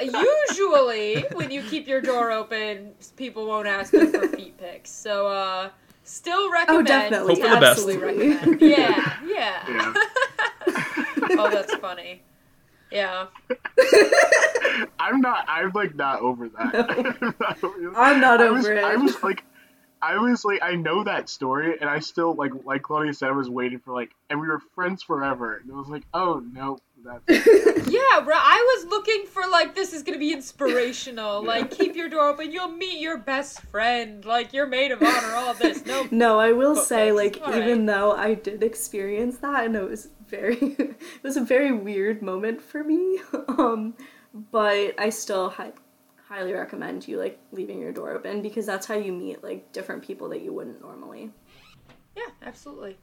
Usually, 0.00 1.22
when 1.32 1.50
you 1.50 1.62
keep 1.62 1.86
your 1.86 2.00
door 2.00 2.30
open, 2.30 2.92
people 3.16 3.46
won't 3.46 3.66
ask 3.66 3.92
you 3.92 4.10
for 4.10 4.28
feet 4.28 4.56
pics. 4.58 4.90
So, 4.90 5.26
uh, 5.26 5.70
still 6.04 6.50
recommend. 6.50 6.88
Oh, 6.88 6.92
definitely. 6.92 7.34
Hope 7.34 7.42
for 7.42 7.54
the 7.54 7.60
best. 7.60 7.80
Absolutely 7.80 8.28
recommend. 8.28 8.60
Yeah, 8.60 9.16
yeah. 9.26 9.68
Yeah. 9.68 9.94
oh, 11.38 11.50
that's 11.50 11.74
funny. 11.76 12.22
Yeah. 12.90 13.26
I'm 14.98 15.20
not. 15.20 15.44
I'm 15.48 15.72
like 15.74 15.94
not 15.96 16.20
over 16.20 16.48
that. 16.48 17.92
I'm 17.96 18.20
not 18.20 18.40
I 18.40 18.44
over 18.44 18.54
was, 18.54 18.66
it. 18.66 18.84
I 18.84 18.96
was 18.96 19.22
like, 19.22 19.44
I 20.00 20.16
was 20.18 20.44
like, 20.44 20.62
I 20.62 20.76
know 20.76 21.02
that 21.04 21.28
story, 21.28 21.76
and 21.80 21.88
I 21.88 22.00
still 22.00 22.34
like, 22.34 22.52
like 22.64 22.82
Claudia 22.82 23.14
said, 23.14 23.30
I 23.30 23.32
was 23.32 23.48
waiting 23.48 23.78
for 23.78 23.92
like, 23.92 24.10
and 24.30 24.40
we 24.40 24.46
were 24.46 24.60
friends 24.74 25.02
forever. 25.02 25.56
And 25.56 25.68
it 25.68 25.74
was 25.74 25.88
like, 25.88 26.04
oh 26.12 26.42
no, 26.52 26.78
that's 27.04 27.22
Yeah, 27.88 28.20
bro. 28.24 28.34
I 28.36 28.76
was 28.76 28.86
looking 28.90 29.26
for 29.26 29.42
like 29.50 29.74
this 29.74 29.92
is 29.92 30.02
gonna 30.02 30.18
be 30.18 30.32
inspirational. 30.32 31.42
Like 31.54 31.70
keep 31.70 31.94
your 31.94 32.08
door 32.08 32.28
open, 32.30 32.50
you'll 32.52 32.68
meet 32.68 33.00
your 33.00 33.18
best 33.18 33.60
friend. 33.62 34.24
Like 34.24 34.52
your 34.52 34.66
maid 34.66 34.90
of 34.92 35.02
honor. 35.02 35.34
All 35.34 35.54
this. 35.54 35.84
No. 35.86 36.08
No, 36.10 36.40
I 36.40 36.52
will 36.52 36.74
Foot 36.74 36.86
say, 36.86 37.12
like, 37.12 37.36
even 37.48 37.86
right. 37.86 37.86
though 37.86 38.12
I 38.12 38.34
did 38.34 38.62
experience 38.62 39.38
that, 39.38 39.64
and 39.66 39.76
it 39.76 39.88
was 39.88 40.08
very, 40.26 40.56
it 40.60 40.96
was 41.22 41.36
a 41.36 41.42
very 41.44 41.72
weird 41.72 42.22
moment 42.22 42.60
for 42.62 42.82
me. 42.82 43.20
Um, 43.48 43.94
but 44.50 44.94
I 44.98 45.10
still 45.10 45.50
hi- 45.50 45.72
highly 46.28 46.52
recommend 46.54 47.06
you 47.06 47.18
like 47.18 47.38
leaving 47.52 47.78
your 47.80 47.92
door 47.92 48.10
open 48.12 48.42
because 48.42 48.66
that's 48.66 48.86
how 48.86 48.94
you 48.94 49.12
meet 49.12 49.44
like 49.44 49.70
different 49.72 50.02
people 50.02 50.28
that 50.30 50.40
you 50.42 50.52
wouldn't 50.52 50.80
normally. 50.80 51.30
Yeah, 52.16 52.22
absolutely. 52.42 52.96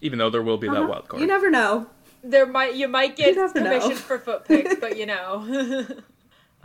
Even 0.00 0.18
though 0.18 0.30
there 0.30 0.42
will 0.42 0.58
be 0.58 0.68
that 0.68 0.76
Uh-huh. 0.76 0.88
wild 0.88 1.08
card. 1.08 1.20
You 1.20 1.26
never 1.28 1.50
know. 1.50 1.86
There 2.22 2.46
might 2.46 2.74
you 2.76 2.88
might 2.88 3.16
get 3.16 3.34
You 3.34 3.34
never 3.36 3.60
know. 3.60 3.90
for 3.94 4.18
foot 4.18 4.44
pics, 4.44 4.76
but 4.80 4.96
you 4.96 5.06
know. 5.14 5.86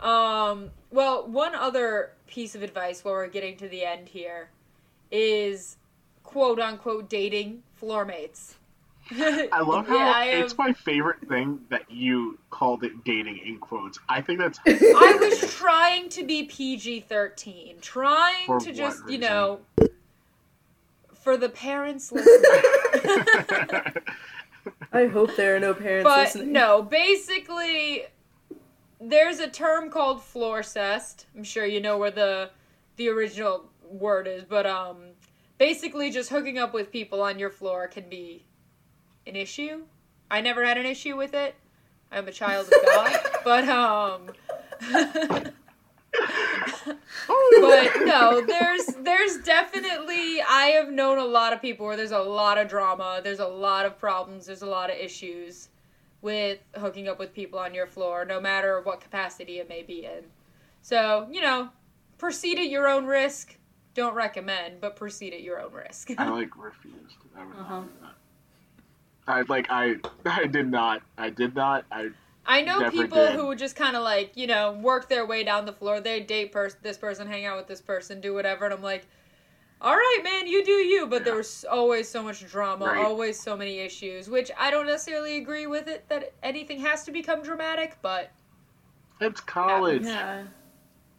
um. 0.00 0.70
Well, 0.90 1.26
one 1.26 1.54
other 1.54 2.12
piece 2.26 2.54
of 2.54 2.62
advice 2.62 3.04
while 3.04 3.14
we're 3.14 3.28
getting 3.28 3.56
to 3.58 3.68
the 3.68 3.84
end 3.84 4.08
here 4.08 4.48
is 5.10 5.76
quote 6.22 6.58
unquote 6.60 7.08
dating 7.10 7.62
floor 7.74 8.04
mates. 8.04 8.54
I 9.10 9.60
love 9.62 9.88
how 9.88 9.96
Yeah, 9.96 10.12
I 10.14 10.24
it's 10.26 10.52
am- 10.52 10.58
my 10.58 10.72
favorite 10.74 11.26
thing 11.28 11.60
that 11.70 11.90
you 11.90 12.38
called 12.50 12.84
it 12.84 12.92
dating 13.04 13.38
in 13.38 13.58
quotes. 13.58 13.98
I 14.08 14.20
think 14.20 14.38
that's. 14.38 14.58
I 14.66 15.16
was 15.18 15.54
trying 15.54 16.10
to 16.10 16.24
be 16.24 16.44
PG 16.44 17.00
13, 17.00 17.76
trying 17.80 18.46
For 18.46 18.60
to 18.60 18.68
what 18.68 18.76
just, 18.76 19.08
you 19.08 19.16
know, 19.18 19.60
for 21.14 21.36
the 21.38 21.48
parents 21.48 22.12
listening. 22.12 22.42
I 24.92 25.06
hope 25.06 25.36
there 25.36 25.56
are 25.56 25.60
no 25.60 25.74
parents 25.74 26.04
but 26.04 26.18
listening. 26.18 26.52
no, 26.52 26.82
basically, 26.82 28.04
there's 29.00 29.38
a 29.38 29.48
term 29.48 29.90
called 29.90 30.22
floor 30.22 30.62
cest. 30.62 31.26
I'm 31.36 31.44
sure 31.44 31.66
you 31.66 31.80
know 31.80 31.98
where 31.98 32.10
the 32.10 32.50
the 32.96 33.08
original 33.08 33.70
word 33.88 34.26
is, 34.26 34.44
but 34.44 34.66
um, 34.66 34.96
basically, 35.58 36.10
just 36.10 36.30
hooking 36.30 36.58
up 36.58 36.72
with 36.72 36.90
people 36.90 37.20
on 37.22 37.38
your 37.38 37.50
floor 37.50 37.86
can 37.86 38.08
be 38.08 38.44
an 39.26 39.36
issue. 39.36 39.82
I 40.30 40.40
never 40.40 40.64
had 40.64 40.78
an 40.78 40.86
issue 40.86 41.16
with 41.16 41.34
it. 41.34 41.54
I'm 42.10 42.26
a 42.26 42.32
child 42.32 42.66
of 42.66 42.74
God, 42.86 43.20
but 43.44 43.68
um. 43.68 44.30
but 47.60 47.90
no, 48.04 48.40
there's 48.46 48.86
there's 49.00 49.38
definitely 49.38 50.40
I 50.42 50.72
have 50.76 50.90
known 50.90 51.18
a 51.18 51.24
lot 51.24 51.52
of 51.52 51.60
people 51.60 51.86
where 51.86 51.96
there's 51.96 52.12
a 52.12 52.18
lot 52.18 52.58
of 52.58 52.68
drama, 52.68 53.20
there's 53.22 53.40
a 53.40 53.46
lot 53.46 53.86
of 53.86 53.98
problems, 53.98 54.46
there's 54.46 54.62
a 54.62 54.66
lot 54.66 54.90
of 54.90 54.96
issues. 54.96 55.68
with 56.20 56.58
hooking 56.74 57.06
up 57.08 57.18
with 57.18 57.32
people 57.32 57.58
on 57.60 57.72
your 57.74 57.86
floor, 57.86 58.24
no 58.24 58.40
matter 58.40 58.80
what 58.82 59.00
capacity 59.00 59.60
it 59.60 59.68
may 59.68 59.82
be 59.82 60.04
in. 60.04 60.24
So, 60.82 61.28
you 61.30 61.40
know, 61.40 61.68
proceed 62.18 62.58
at 62.58 62.68
your 62.68 62.88
own 62.88 63.06
risk. 63.06 63.56
Don't 63.94 64.14
recommend, 64.14 64.80
but 64.80 64.96
proceed 64.96 65.32
at 65.32 65.42
your 65.42 65.60
own 65.60 65.72
risk. 65.72 66.10
I 66.18 66.28
like 66.28 66.56
refused. 66.56 67.16
I 67.36 67.44
would 67.44 67.54
Uh-huh. 67.56 67.74
not 67.80 67.84
do 67.86 67.92
that. 68.02 68.14
I 69.28 69.42
like 69.48 69.66
I 69.70 69.96
I 70.26 70.46
did 70.46 70.68
not. 70.70 71.02
I 71.16 71.30
did 71.30 71.54
not. 71.54 71.84
I 71.92 72.10
I 72.48 72.62
know 72.62 72.90
people 72.90 73.26
did. 73.26 73.34
who 73.36 73.54
just 73.54 73.76
kind 73.76 73.94
of 73.94 74.02
like, 74.02 74.36
you 74.36 74.46
know, 74.46 74.72
work 74.72 75.08
their 75.08 75.26
way 75.26 75.44
down 75.44 75.66
the 75.66 75.72
floor. 75.72 76.00
They 76.00 76.20
date 76.20 76.50
pers- 76.50 76.76
this 76.82 76.96
person, 76.96 77.26
hang 77.26 77.44
out 77.44 77.58
with 77.58 77.66
this 77.66 77.82
person, 77.82 78.20
do 78.22 78.32
whatever. 78.32 78.64
And 78.64 78.72
I'm 78.72 78.82
like, 78.82 79.06
all 79.82 79.94
right, 79.94 80.20
man, 80.24 80.46
you 80.48 80.64
do 80.64 80.72
you. 80.72 81.06
But 81.06 81.24
there 81.24 81.34
Yeah. 81.34 81.38
was 81.38 81.64
always 81.70 82.08
so 82.08 82.22
much 82.22 82.44
drama, 82.50 82.86
Right. 82.86 83.04
always 83.04 83.38
so 83.38 83.54
many 83.56 83.78
issues, 83.80 84.28
which 84.30 84.50
I 84.58 84.70
don't 84.70 84.86
necessarily 84.86 85.36
agree 85.36 85.66
with 85.66 85.88
it 85.88 86.08
that 86.08 86.32
anything 86.42 86.80
has 86.80 87.04
to 87.04 87.12
become 87.12 87.42
dramatic, 87.42 87.98
but 88.02 88.30
it's 89.20 89.40
college. 89.42 90.02
Yeah. 90.04 90.44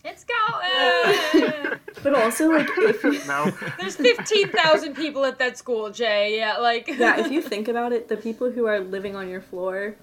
it's 0.04 0.26
going. 0.26 1.80
But 2.04 2.16
also, 2.16 2.50
like, 2.50 2.70
if 2.78 3.04
you, 3.04 3.20
no. 3.28 3.52
There's 3.80 3.98
15,000 3.98 4.96
people 4.96 5.26
at 5.26 5.38
that 5.40 5.58
school, 5.58 5.90
Jay. 5.92 6.38
Yeah, 6.38 6.58
like. 6.58 6.88
yeah, 6.88 7.20
if 7.20 7.30
you 7.32 7.42
think 7.42 7.68
about 7.68 7.92
it, 7.92 8.08
the 8.08 8.16
people 8.16 8.50
who 8.52 8.66
are 8.68 8.80
living 8.80 9.16
on 9.18 9.28
your 9.30 9.42
floor 9.42 9.96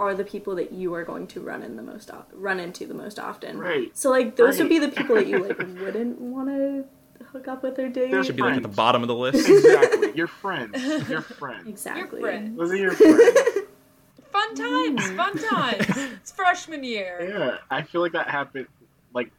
are 0.00 0.14
the 0.14 0.24
people 0.24 0.54
that 0.56 0.72
you 0.72 0.94
are 0.94 1.04
going 1.04 1.26
to 1.28 1.40
run 1.40 1.62
in 1.62 1.76
the 1.76 1.82
most 1.82 2.10
o- 2.10 2.24
run 2.32 2.58
into 2.58 2.86
the 2.86 2.94
most 2.94 3.18
often. 3.18 3.58
Right. 3.58 3.96
So 3.96 4.10
like 4.10 4.36
those 4.36 4.58
would 4.58 4.68
be 4.68 4.78
the 4.78 4.88
people 4.88 5.14
that 5.16 5.26
you 5.26 5.38
like 5.38 5.58
wouldn't 5.80 6.20
want 6.20 6.48
to 6.48 6.84
hook 7.26 7.46
up 7.48 7.62
with 7.62 7.78
or 7.78 7.88
date. 7.88 8.10
They're 8.10 8.24
Should 8.24 8.36
be 8.36 8.42
like 8.42 8.56
at 8.56 8.62
the 8.62 8.68
bottom 8.68 9.02
of 9.02 9.08
the 9.08 9.14
list. 9.14 9.48
Exactly. 9.48 10.12
Your 10.14 10.26
friends. 10.26 10.82
Your 11.08 11.20
friends. 11.22 11.68
exactly. 11.68 12.20
Your 12.20 12.28
friend. 12.30 12.58
Those 12.58 12.70
are 12.72 12.76
your 12.76 12.92
friends. 12.96 13.38
Fun 14.32 14.54
times, 14.54 15.02
mm. 15.02 15.16
fun 15.16 15.36
times. 15.38 15.86
It's 16.20 16.30
freshman 16.30 16.84
year. 16.84 17.34
Yeah, 17.36 17.58
I 17.68 17.82
feel 17.82 18.00
like 18.00 18.12
that 18.12 18.28
happened. 18.30 18.68
Like, 19.12 19.32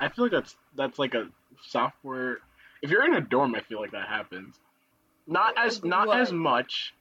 I 0.00 0.08
feel 0.08 0.24
like 0.24 0.32
that's 0.32 0.56
that's 0.76 0.98
like 0.98 1.14
a 1.14 1.28
sophomore. 1.68 2.38
If 2.82 2.90
you're 2.90 3.04
in 3.04 3.14
a 3.14 3.20
dorm, 3.20 3.54
I 3.54 3.60
feel 3.60 3.80
like 3.80 3.92
that 3.92 4.08
happens. 4.08 4.56
Not 5.28 5.54
as 5.56 5.84
not 5.84 6.08
What? 6.08 6.20
as 6.20 6.32
much. 6.32 6.92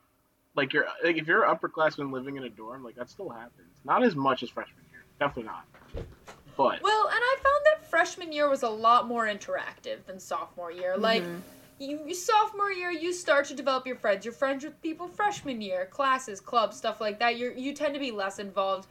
Like 0.56 0.74
you're 0.74 0.86
like 1.04 1.18
if 1.18 1.28
you're 1.28 1.46
an 1.46 1.56
upperclassman 1.56 2.12
living 2.12 2.36
in 2.36 2.44
a 2.44 2.50
dorm, 2.50 2.84
like 2.84 2.96
that 2.96 3.10
still 3.10 3.30
happens. 3.30 3.70
Not 3.86 4.04
as 4.04 4.16
much 4.16 4.44
as 4.44 4.50
freshman 4.50 4.84
year. 4.92 5.04
Definitely 5.20 5.44
not. 5.44 5.66
But 6.58 6.82
Well, 6.82 7.08
and 7.08 7.20
I 7.20 7.36
found 7.42 7.66
that 7.66 7.90
freshman 7.90 8.32
year 8.34 8.50
was 8.50 8.64
a 8.64 8.70
lot 8.70 9.08
more 9.08 9.26
interactive 9.26 10.04
than 10.06 10.20
sophomore 10.20 10.72
year. 10.72 10.98
Like, 10.98 11.24
Mhm. 11.24 11.40
you, 11.80 12.02
you 12.06 12.14
sophomore 12.14 12.72
year, 12.72 12.92
you 12.92 13.14
start 13.14 13.46
to 13.46 13.54
develop 13.54 13.88
your 13.88 13.96
friends. 13.96 14.26
You're 14.26 14.34
friends 14.34 14.66
with 14.66 14.80
people 14.82 15.08
freshman 15.08 15.62
year, 15.62 15.86
classes, 15.86 16.42
clubs, 16.42 16.76
stuff 16.76 17.00
like 17.00 17.20
that. 17.20 17.38
You 17.38 17.54
you 17.56 17.74
tend 17.74 17.94
to 17.94 18.00
be 18.00 18.12
less 18.12 18.38
involved. 18.40 18.88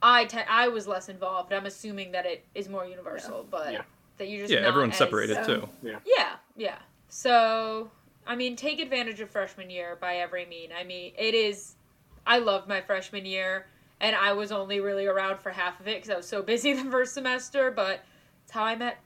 I 0.00 0.24
te- 0.24 0.38
I 0.48 0.68
was 0.68 0.88
less 0.88 1.08
involved. 1.10 1.52
I'm 1.52 1.66
assuming 1.66 2.12
that 2.12 2.24
it 2.24 2.44
is 2.54 2.68
more 2.70 2.86
universal, 2.86 3.46
but 3.48 3.72
Yeah. 3.72 3.82
that 4.16 4.28
you're 4.28 4.40
just 4.40 4.52
Yeah, 4.52 4.60
not 4.60 4.68
everyone's 4.68 4.92
as- 4.94 4.98
separated 4.98 5.36
Yeah. 5.36 5.42
too. 5.44 5.68
Yeah, 5.82 6.36
yeah. 6.56 6.78
So, 7.08 7.90
I 8.26 8.36
mean, 8.36 8.56
take 8.56 8.80
advantage 8.80 9.20
of 9.20 9.30
freshman 9.30 9.68
year 9.70 9.96
by 10.00 10.16
every 10.16 10.46
mean. 10.46 10.70
I 10.76 10.84
mean, 10.84 11.12
it 11.18 11.34
is. 11.34 11.74
I 12.26 12.38
loved 12.38 12.68
my 12.68 12.80
freshman 12.80 13.26
year, 13.26 13.66
and 14.00 14.14
I 14.14 14.32
was 14.32 14.52
only 14.52 14.80
really 14.80 15.06
around 15.06 15.40
for 15.40 15.50
half 15.50 15.80
of 15.80 15.88
it 15.88 15.96
because 15.96 16.10
I 16.10 16.16
was 16.16 16.28
so 16.28 16.42
busy 16.42 16.72
the 16.84 16.90
first 16.90 17.14
semester. 17.14 17.70
But 17.70 18.04
it's 18.44 18.52
how 18.52 18.64
I 18.64 18.76
met, 18.76 18.98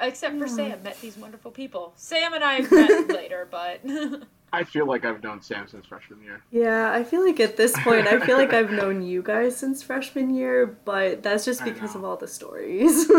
except 0.00 0.38
for 0.38 0.46
Sam, 0.46 0.82
met 0.82 1.00
these 1.00 1.16
wonderful 1.16 1.50
people. 1.50 1.92
Sam 1.96 2.34
and 2.34 2.44
I 2.44 2.60
met 2.60 3.08
later, 3.14 3.48
but 3.50 3.80
I 4.52 4.64
feel 4.64 4.86
like 4.86 5.04
I've 5.04 5.22
known 5.22 5.40
Sam 5.40 5.66
since 5.68 5.86
freshman 5.86 6.22
year. 6.22 6.42
Yeah, 6.50 6.92
I 6.92 7.04
feel 7.04 7.24
like 7.24 7.40
at 7.40 7.56
this 7.56 7.72
point, 7.80 8.06
I 8.06 8.18
feel 8.26 8.36
like 8.36 8.52
I've 8.52 8.70
known 8.72 9.00
you 9.00 9.22
guys 9.22 9.56
since 9.56 9.82
freshman 9.82 10.34
year, 10.34 10.66
but 10.84 11.22
that's 11.22 11.44
just 11.46 11.64
because 11.64 11.94
of 11.94 12.04
all 12.04 12.16
the 12.16 12.28
stories. 12.28 13.10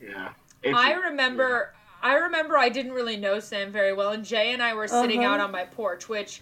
Yeah. 0.00 0.28
It's- 0.62 0.74
I 0.80 0.92
remember. 0.92 1.72
I 2.06 2.14
remember 2.14 2.56
I 2.56 2.68
didn't 2.68 2.92
really 2.92 3.16
know 3.16 3.40
Sam 3.40 3.72
very 3.72 3.92
well, 3.92 4.10
and 4.12 4.24
Jay 4.24 4.52
and 4.52 4.62
I 4.62 4.74
were 4.74 4.88
sitting 4.88 5.24
Uh-huh. 5.24 5.34
out 5.34 5.40
on 5.40 5.50
my 5.50 5.64
porch, 5.64 6.08
which. 6.08 6.40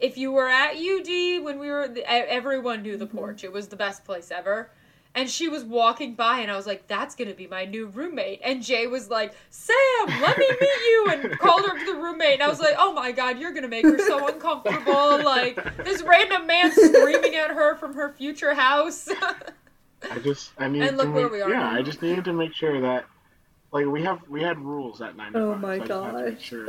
If 0.00 0.18
you 0.18 0.32
were 0.32 0.48
at 0.48 0.74
UD 0.74 1.44
when 1.44 1.60
we 1.60 1.68
were, 1.70 1.84
e- 1.96 2.02
everyone 2.04 2.82
knew 2.82 2.96
the 2.96 3.06
Mm-hmm. 3.06 3.18
porch. 3.18 3.44
It 3.44 3.52
was 3.52 3.68
the 3.68 3.76
best 3.76 4.04
place 4.04 4.32
ever. 4.32 4.68
And 5.14 5.30
she 5.30 5.46
was 5.46 5.62
walking 5.62 6.14
by, 6.14 6.40
and 6.40 6.50
I 6.50 6.56
was 6.56 6.66
like, 6.66 6.88
"That's 6.88 7.14
gonna 7.14 7.34
be 7.34 7.46
my 7.46 7.64
new 7.66 7.86
roommate." 7.86 8.40
And 8.42 8.64
Jay 8.64 8.88
was 8.88 9.10
like, 9.10 9.32
"Sam, 9.50 9.76
let 10.20 10.36
me 10.38 10.46
meet 10.60 10.80
you," 10.90 11.08
and 11.12 11.38
called 11.44 11.68
her 11.68 11.84
the 11.86 11.94
roommate. 11.94 12.34
And 12.34 12.42
I 12.42 12.48
was 12.48 12.58
like, 12.58 12.74
"Oh 12.78 12.92
my 12.92 13.12
god, 13.12 13.38
you're 13.38 13.52
gonna 13.52 13.68
make 13.68 13.84
her 13.84 13.98
so 13.98 14.26
uncomfortable!" 14.26 15.22
Like 15.22 15.54
this 15.84 16.02
random 16.02 16.48
man 16.48 16.72
screaming 16.72 17.36
at 17.36 17.50
her 17.50 17.76
from 17.76 17.94
her 17.94 18.10
future 18.10 18.54
house. 18.54 19.08
I 20.10 20.18
just 20.18 20.50
I 20.58 20.66
needed 20.66 20.88
And 20.88 20.96
look 20.96 21.06
to 21.06 21.12
where 21.12 21.22
make, 21.24 21.32
we 21.32 21.42
are 21.42 21.50
yeah, 21.50 21.60
now. 21.70 21.78
I 21.78 21.82
just 21.82 22.02
needed 22.02 22.24
to 22.24 22.32
make 22.32 22.54
sure 22.54 22.80
that 22.80 23.04
like 23.72 23.86
we 23.86 24.02
have 24.02 24.20
we 24.28 24.42
had 24.42 24.58
rules 24.60 25.00
at 25.00 25.16
nine 25.16 25.32
to 25.34 25.38
Oh 25.38 25.40
five, 25.40 25.60
my 25.60 25.76
so 25.76 25.82
I 25.82 25.86
just 25.88 26.02
had 26.02 26.16
to 26.16 26.22
make 26.22 26.38
gosh. 26.38 26.38
sure 26.38 26.66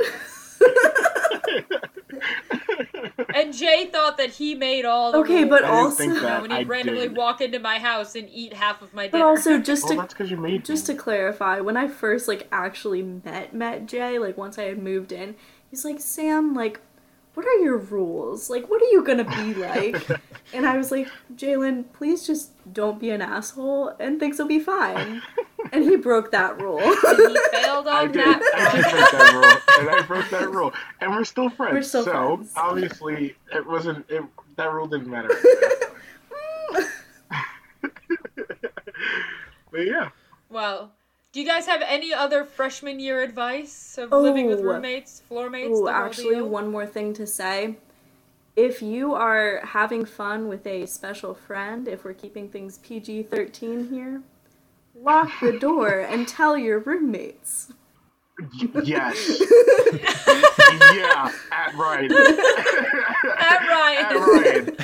and 3.34 3.52
Jay 3.52 3.86
thought 3.86 4.16
that 4.18 4.30
he 4.30 4.54
made 4.54 4.84
all 4.84 5.12
the 5.12 5.18
okay, 5.18 5.44
rules. 5.44 5.44
but 5.44 5.64
I 5.64 5.68
also, 5.70 5.90
think 5.92 6.20
that. 6.20 6.42
when 6.42 6.50
he'd 6.50 6.68
randomly 6.68 7.08
did. 7.08 7.16
walk 7.16 7.40
into 7.40 7.58
my 7.58 7.78
house 7.78 8.14
and 8.14 8.28
eat 8.30 8.52
half 8.54 8.82
of 8.82 8.92
my 8.94 9.08
Dinner. 9.08 9.10
but 9.10 9.22
also 9.22 9.58
just 9.58 9.84
well, 9.84 9.90
to 9.90 9.96
that's 10.14 10.30
you 10.30 10.36
made 10.36 10.64
just 10.64 10.88
me. 10.88 10.94
to 10.94 11.00
clarify, 11.00 11.60
when 11.60 11.76
I 11.76 11.88
first 11.88 12.28
like 12.28 12.46
actually 12.52 13.02
met 13.02 13.54
met 13.54 13.86
Jay, 13.86 14.18
like 14.18 14.36
once 14.36 14.58
I 14.58 14.64
had 14.64 14.82
moved 14.82 15.12
in, 15.12 15.34
he's 15.70 15.84
like, 15.84 16.00
Sam, 16.00 16.54
like, 16.54 16.80
what 17.34 17.44
are 17.46 17.58
your 17.58 17.78
rules? 17.78 18.48
Like, 18.48 18.68
what 18.70 18.80
are 18.82 18.86
you 18.86 19.02
gonna 19.04 19.24
be 19.24 19.54
like? 19.60 20.08
and 20.52 20.66
I 20.66 20.76
was 20.76 20.90
like, 20.90 21.08
Jalen, 21.34 21.84
please 21.92 22.26
just 22.26 22.50
don't 22.72 22.98
be 23.00 23.10
an 23.10 23.20
asshole, 23.22 23.88
and 24.00 24.18
things 24.20 24.38
will 24.38 24.46
be 24.46 24.60
fine. 24.60 25.20
and 25.72 25.84
he 25.84 25.96
broke 25.96 26.30
that 26.32 26.60
rule. 26.60 26.80
And 27.06 27.18
he 27.18 27.38
failed 27.52 27.86
I 27.88 28.02
on 28.02 28.12
did. 28.12 28.24
that. 28.24 28.40
I 28.54 28.72
did 28.74 28.82
break 28.90 29.10
that 29.12 29.32
rule, 29.34 29.80
and 29.80 29.90
I 29.90 30.02
broke 30.06 30.30
that 30.30 30.50
rule, 30.50 30.72
and 31.00 31.10
we're 31.12 31.24
still 31.24 31.50
friends. 31.50 31.72
We're 31.74 31.82
still 31.82 32.04
so 32.04 32.36
friends. 32.36 32.52
obviously, 32.56 33.36
it 33.52 33.66
wasn't. 33.66 34.04
It, 34.08 34.22
that 34.56 34.72
rule 34.72 34.86
didn't 34.86 35.08
matter. 35.10 35.30
but 39.70 39.86
yeah, 39.86 40.08
Well, 40.48 40.92
do 41.34 41.40
you 41.40 41.46
guys 41.46 41.66
have 41.66 41.82
any 41.84 42.14
other 42.14 42.44
freshman 42.44 43.00
year 43.00 43.20
advice 43.20 43.98
of 43.98 44.12
living 44.12 44.46
with 44.46 44.60
Oh. 44.60 44.62
roommates, 44.62 45.20
floor 45.28 45.50
mates? 45.50 45.66
Ooh, 45.70 45.84
the 45.84 45.92
whole 45.92 46.06
actually, 46.06 46.36
deal? 46.36 46.48
one 46.48 46.70
more 46.70 46.86
thing 46.86 47.12
to 47.14 47.26
say. 47.26 47.74
If 48.54 48.80
you 48.80 49.14
are 49.14 49.60
having 49.64 50.04
fun 50.04 50.46
with 50.46 50.64
a 50.64 50.86
special 50.86 51.34
friend, 51.34 51.88
if 51.88 52.04
we're 52.04 52.14
keeping 52.14 52.48
things 52.48 52.78
PG 52.78 53.24
13 53.24 53.88
here, 53.88 54.22
lock 54.94 55.28
the 55.42 55.58
door 55.58 55.98
and 55.98 56.28
tell 56.28 56.56
your 56.56 56.78
roommates. 56.78 57.72
Yes, 58.84 59.40
yeah, 60.94 61.32
at 61.52 61.74
right, 61.74 62.10
At 63.38 63.68
Ryan. 63.68 64.04
at 64.06 64.16
right. 64.16 64.80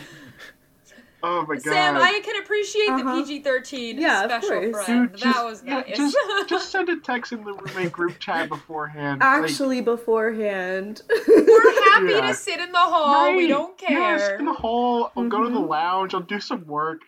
Oh 1.23 1.45
my 1.47 1.57
god, 1.57 1.63
Sam, 1.65 1.97
I 1.97 2.21
can 2.25 2.43
appreciate 2.43 2.89
Uh-huh. 2.91 3.17
the 3.17 3.23
PG 3.23 3.43
thirteen 3.43 3.99
Yeah, 4.01 4.25
special 4.25 4.49
course. 4.71 4.85
friend. 4.87 5.11
Dude, 5.13 5.21
that 5.21 5.25
just- 5.35 5.45
was 5.45 5.63
yeah, 5.65 5.75
nice. 5.81 5.97
just, 5.97 6.17
just 6.49 6.71
send 6.71 6.89
a 6.89 6.97
text 7.01 7.33
in 7.33 7.45
the 7.45 7.53
roommate 7.53 7.93
group 7.93 8.19
chat 8.19 8.49
beforehand. 8.49 9.21
like- 9.21 9.29
Actually, 9.43 9.81
beforehand. 9.83 11.03
We're 11.29 11.85
happy 11.93 12.13
Yeah. 12.13 12.29
to 12.29 12.35
sit 12.35 12.59
in 12.61 12.73
the 12.73 12.79
hall. 12.79 13.35
We 13.37 13.47
don't 13.49 13.77
care. 13.77 13.99
Yes, 14.19 14.39
in 14.41 14.47
the 14.47 14.53
hall. 14.53 15.13
I'll 15.17 15.29
go 15.29 15.43
to 15.45 15.51
the 15.51 15.59
Mhm. 15.61 15.69
lounge. 15.69 16.15
I'll 16.15 16.21
do 16.21 16.41
some 16.41 16.67
work. 16.67 17.01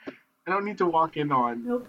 I 0.47 0.51
don't 0.51 0.65
need 0.65 0.79
to 0.79 0.87
walk 0.87 1.17
in 1.17 1.33
on. 1.33 1.65
nope. 1.67 1.89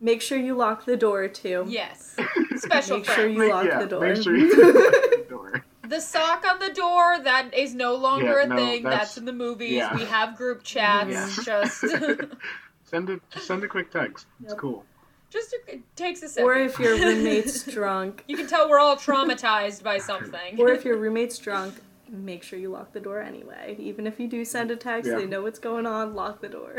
Make 0.00 0.20
sure 0.20 0.36
you 0.36 0.54
lock 0.54 0.84
the 0.84 0.96
door 0.98 1.28
too. 1.28 1.64
Yes. 1.66 2.16
Special 2.56 2.98
Make 2.98 3.06
sure 3.06 3.14
friend. 3.14 3.32
you 3.32 3.38
Make- 3.38 3.52
lock 3.52 3.80
the 3.80 3.86
door. 3.86 4.00
Make 4.00 4.22
sure 4.22 4.36
you 4.36 4.48
lock 4.48 4.82
the 4.82 5.26
door. 5.30 5.64
The 5.88 6.00
sock 6.00 6.44
on 6.46 6.58
the 6.58 6.72
door, 6.72 7.18
that 7.22 7.52
is 7.54 7.74
no 7.74 7.94
longer 7.94 8.26
Yeah, 8.38 8.42
a 8.44 8.46
no, 8.46 8.56
thing. 8.56 8.82
That's, 8.84 8.94
that's- 8.94 9.16
in 9.18 9.24
the 9.24 9.32
movies. 9.32 9.72
yeah. 9.72 9.94
We 9.94 10.04
have 10.04 10.36
group 10.36 10.62
chats. 10.62 11.10
Yeah. 11.10 11.30
Just 11.44 11.80
Send 12.84 13.10
it. 13.10 13.20
Just 13.30 13.46
send 13.46 13.64
a 13.64 13.68
quick 13.68 13.90
text. 13.90 14.26
It's 14.44 14.54
cool. 14.54 14.84
just 15.30 15.54
it 15.66 15.80
takes 15.96 16.22
a 16.22 16.28
second. 16.28 16.44
Or 16.44 16.54
if 16.54 16.78
your 16.78 16.96
roommate's 16.98 17.64
drunk, 17.64 18.22
You 18.28 18.36
can 18.36 18.46
tell 18.46 18.68
we're 18.70 18.78
all 18.78 18.94
traumatized 18.96 19.82
by 19.82 19.98
something. 19.98 20.60
or 20.60 20.70
if 20.70 20.84
your 20.84 20.96
roommate's 20.98 21.38
drunk, 21.38 21.74
make 22.08 22.42
sure 22.44 22.58
you 22.58 22.68
lock 22.70 22.92
the 22.92 23.00
door 23.00 23.20
anyway. 23.20 23.74
Even 23.80 24.06
if 24.06 24.20
you 24.20 24.28
do 24.28 24.44
send 24.44 24.70
a 24.70 24.76
text, 24.76 25.10
Yeah. 25.10 25.16
they 25.16 25.26
know 25.26 25.42
what's 25.42 25.58
going 25.58 25.86
on, 25.86 26.14
lock 26.14 26.40
the 26.40 26.48
door. 26.50 26.74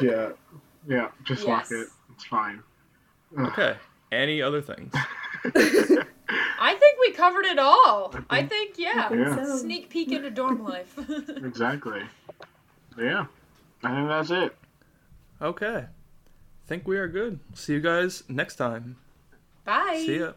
Yeah. 0.00 0.30
Yeah. 0.88 1.08
Just 1.24 1.44
lock 1.44 1.66
it. 1.70 1.88
It's 2.14 2.24
fine. 2.24 2.62
Ugh. 3.36 3.46
Okay. 3.48 3.76
Any 4.10 4.40
other 4.40 4.62
things? 4.62 4.94
I 6.98 7.00
think 7.00 7.14
we 7.14 7.16
covered 7.16 7.44
it 7.46 7.58
all. 7.58 8.14
I 8.28 8.42
think 8.44 8.74
yeah. 8.78 9.08
think 9.08 9.20
Yeah. 9.20 9.44
so. 9.44 9.56
Sneak 9.58 9.88
peek 9.88 10.10
into 10.10 10.30
dorm 10.30 10.64
life. 10.64 10.98
exactly. 11.28 12.02
Yeah. 12.98 13.26
I 13.84 13.94
think 13.94 14.08
that's 14.08 14.30
it. 14.30 14.56
Okay. 15.40 15.86
Think 16.66 16.86
we 16.88 16.98
are 16.98 17.06
good. 17.08 17.38
See 17.54 17.74
you 17.74 17.80
guys 17.80 18.24
next 18.28 18.56
time. 18.56 18.96
Bye. 19.64 20.02
See 20.04 20.18
ya. 20.18 20.32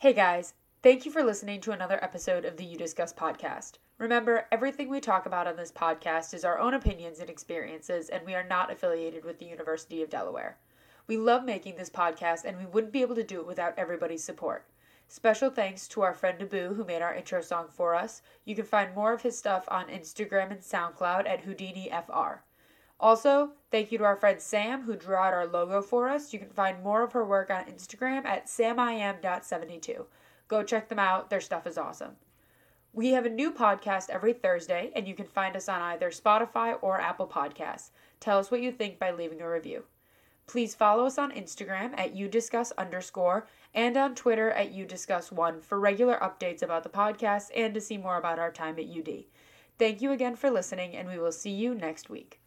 Hey 0.00 0.14
guys, 0.14 0.54
thank 0.82 1.04
you 1.04 1.12
for 1.12 1.22
listening 1.22 1.60
to 1.60 1.72
another 1.72 2.02
episode 2.02 2.46
of 2.46 2.56
the 2.56 2.64
You 2.64 2.78
Discuss 2.78 3.12
podcast. 3.12 3.72
Remember, 3.98 4.46
everything 4.50 4.88
we 4.88 4.98
talk 4.98 5.26
about 5.26 5.46
on 5.46 5.56
this 5.56 5.70
podcast 5.70 6.32
is 6.32 6.42
our 6.42 6.58
own 6.58 6.72
opinions 6.72 7.18
and 7.18 7.28
experiences, 7.28 8.08
and 8.08 8.24
we 8.24 8.34
are 8.34 8.42
not 8.42 8.72
affiliated 8.72 9.26
with 9.26 9.38
the 9.38 9.44
University 9.44 10.00
of 10.00 10.08
Delaware. 10.08 10.56
We 11.06 11.18
love 11.18 11.44
making 11.44 11.76
this 11.76 11.90
podcast, 11.90 12.46
and 12.46 12.56
we 12.56 12.64
wouldn't 12.64 12.94
be 12.94 13.02
able 13.02 13.14
to 13.14 13.22
do 13.22 13.40
it 13.40 13.46
without 13.46 13.74
everybody's 13.76 14.24
support. 14.24 14.64
Special 15.06 15.50
thanks 15.50 15.86
to 15.88 16.00
our 16.00 16.14
friend 16.14 16.40
Abu 16.40 16.72
who 16.72 16.84
made 16.86 17.02
our 17.02 17.14
intro 17.14 17.42
song 17.42 17.66
for 17.70 17.94
us. 17.94 18.22
You 18.46 18.56
can 18.56 18.64
find 18.64 18.94
more 18.94 19.12
of 19.12 19.20
his 19.20 19.36
stuff 19.36 19.66
on 19.68 19.88
Instagram 19.88 20.50
and 20.50 20.60
SoundCloud 20.60 21.28
at 21.28 21.44
HoudiniFR. 21.44 22.38
Also, 23.00 23.52
thank 23.70 23.90
you 23.90 23.96
to 23.96 24.04
our 24.04 24.16
friend 24.16 24.38
Sam 24.40 24.82
who 24.82 24.94
drew 24.94 25.14
out 25.14 25.32
our 25.32 25.46
logo 25.46 25.80
for 25.80 26.08
us. 26.08 26.34
You 26.34 26.38
can 26.38 26.50
find 26.50 26.82
more 26.82 27.02
of 27.02 27.12
her 27.12 27.24
work 27.24 27.50
on 27.50 27.64
Instagram 27.64 28.26
at 28.26 28.46
samim.72. 28.46 30.04
Go 30.48 30.62
check 30.62 30.88
them 30.90 30.98
out, 30.98 31.30
their 31.30 31.40
stuff 31.40 31.66
is 31.66 31.78
awesome. 31.78 32.16
We 32.92 33.12
have 33.12 33.24
a 33.24 33.30
new 33.30 33.52
podcast 33.52 34.10
every 34.10 34.34
Thursday, 34.34 34.90
and 34.94 35.08
you 35.08 35.14
can 35.14 35.26
find 35.26 35.56
us 35.56 35.68
on 35.68 35.80
either 35.80 36.10
Spotify 36.10 36.76
or 36.82 37.00
Apple 37.00 37.26
Podcasts. 37.26 37.90
Tell 38.18 38.38
us 38.38 38.50
what 38.50 38.60
you 38.60 38.70
think 38.70 38.98
by 38.98 39.12
leaving 39.12 39.40
a 39.40 39.48
review. 39.48 39.84
Please 40.46 40.74
follow 40.74 41.06
us 41.06 41.16
on 41.16 41.30
Instagram 41.30 41.96
at 41.96 42.14
youdiscuss 42.14 42.72
underscore 42.76 43.46
and 43.72 43.96
on 43.96 44.14
Twitter 44.14 44.50
at 44.50 44.74
youdiscuss1 44.74 45.62
for 45.62 45.78
regular 45.78 46.18
updates 46.18 46.62
about 46.62 46.82
the 46.82 46.88
podcast 46.88 47.50
and 47.54 47.72
to 47.72 47.80
see 47.80 47.96
more 47.96 48.18
about 48.18 48.40
our 48.40 48.50
time 48.50 48.76
at 48.78 48.86
UD. 48.86 49.24
Thank 49.78 50.02
you 50.02 50.10
again 50.10 50.34
for 50.34 50.50
listening, 50.50 50.96
and 50.96 51.08
we 51.08 51.18
will 51.18 51.32
see 51.32 51.52
you 51.52 51.74
next 51.74 52.10
week. 52.10 52.39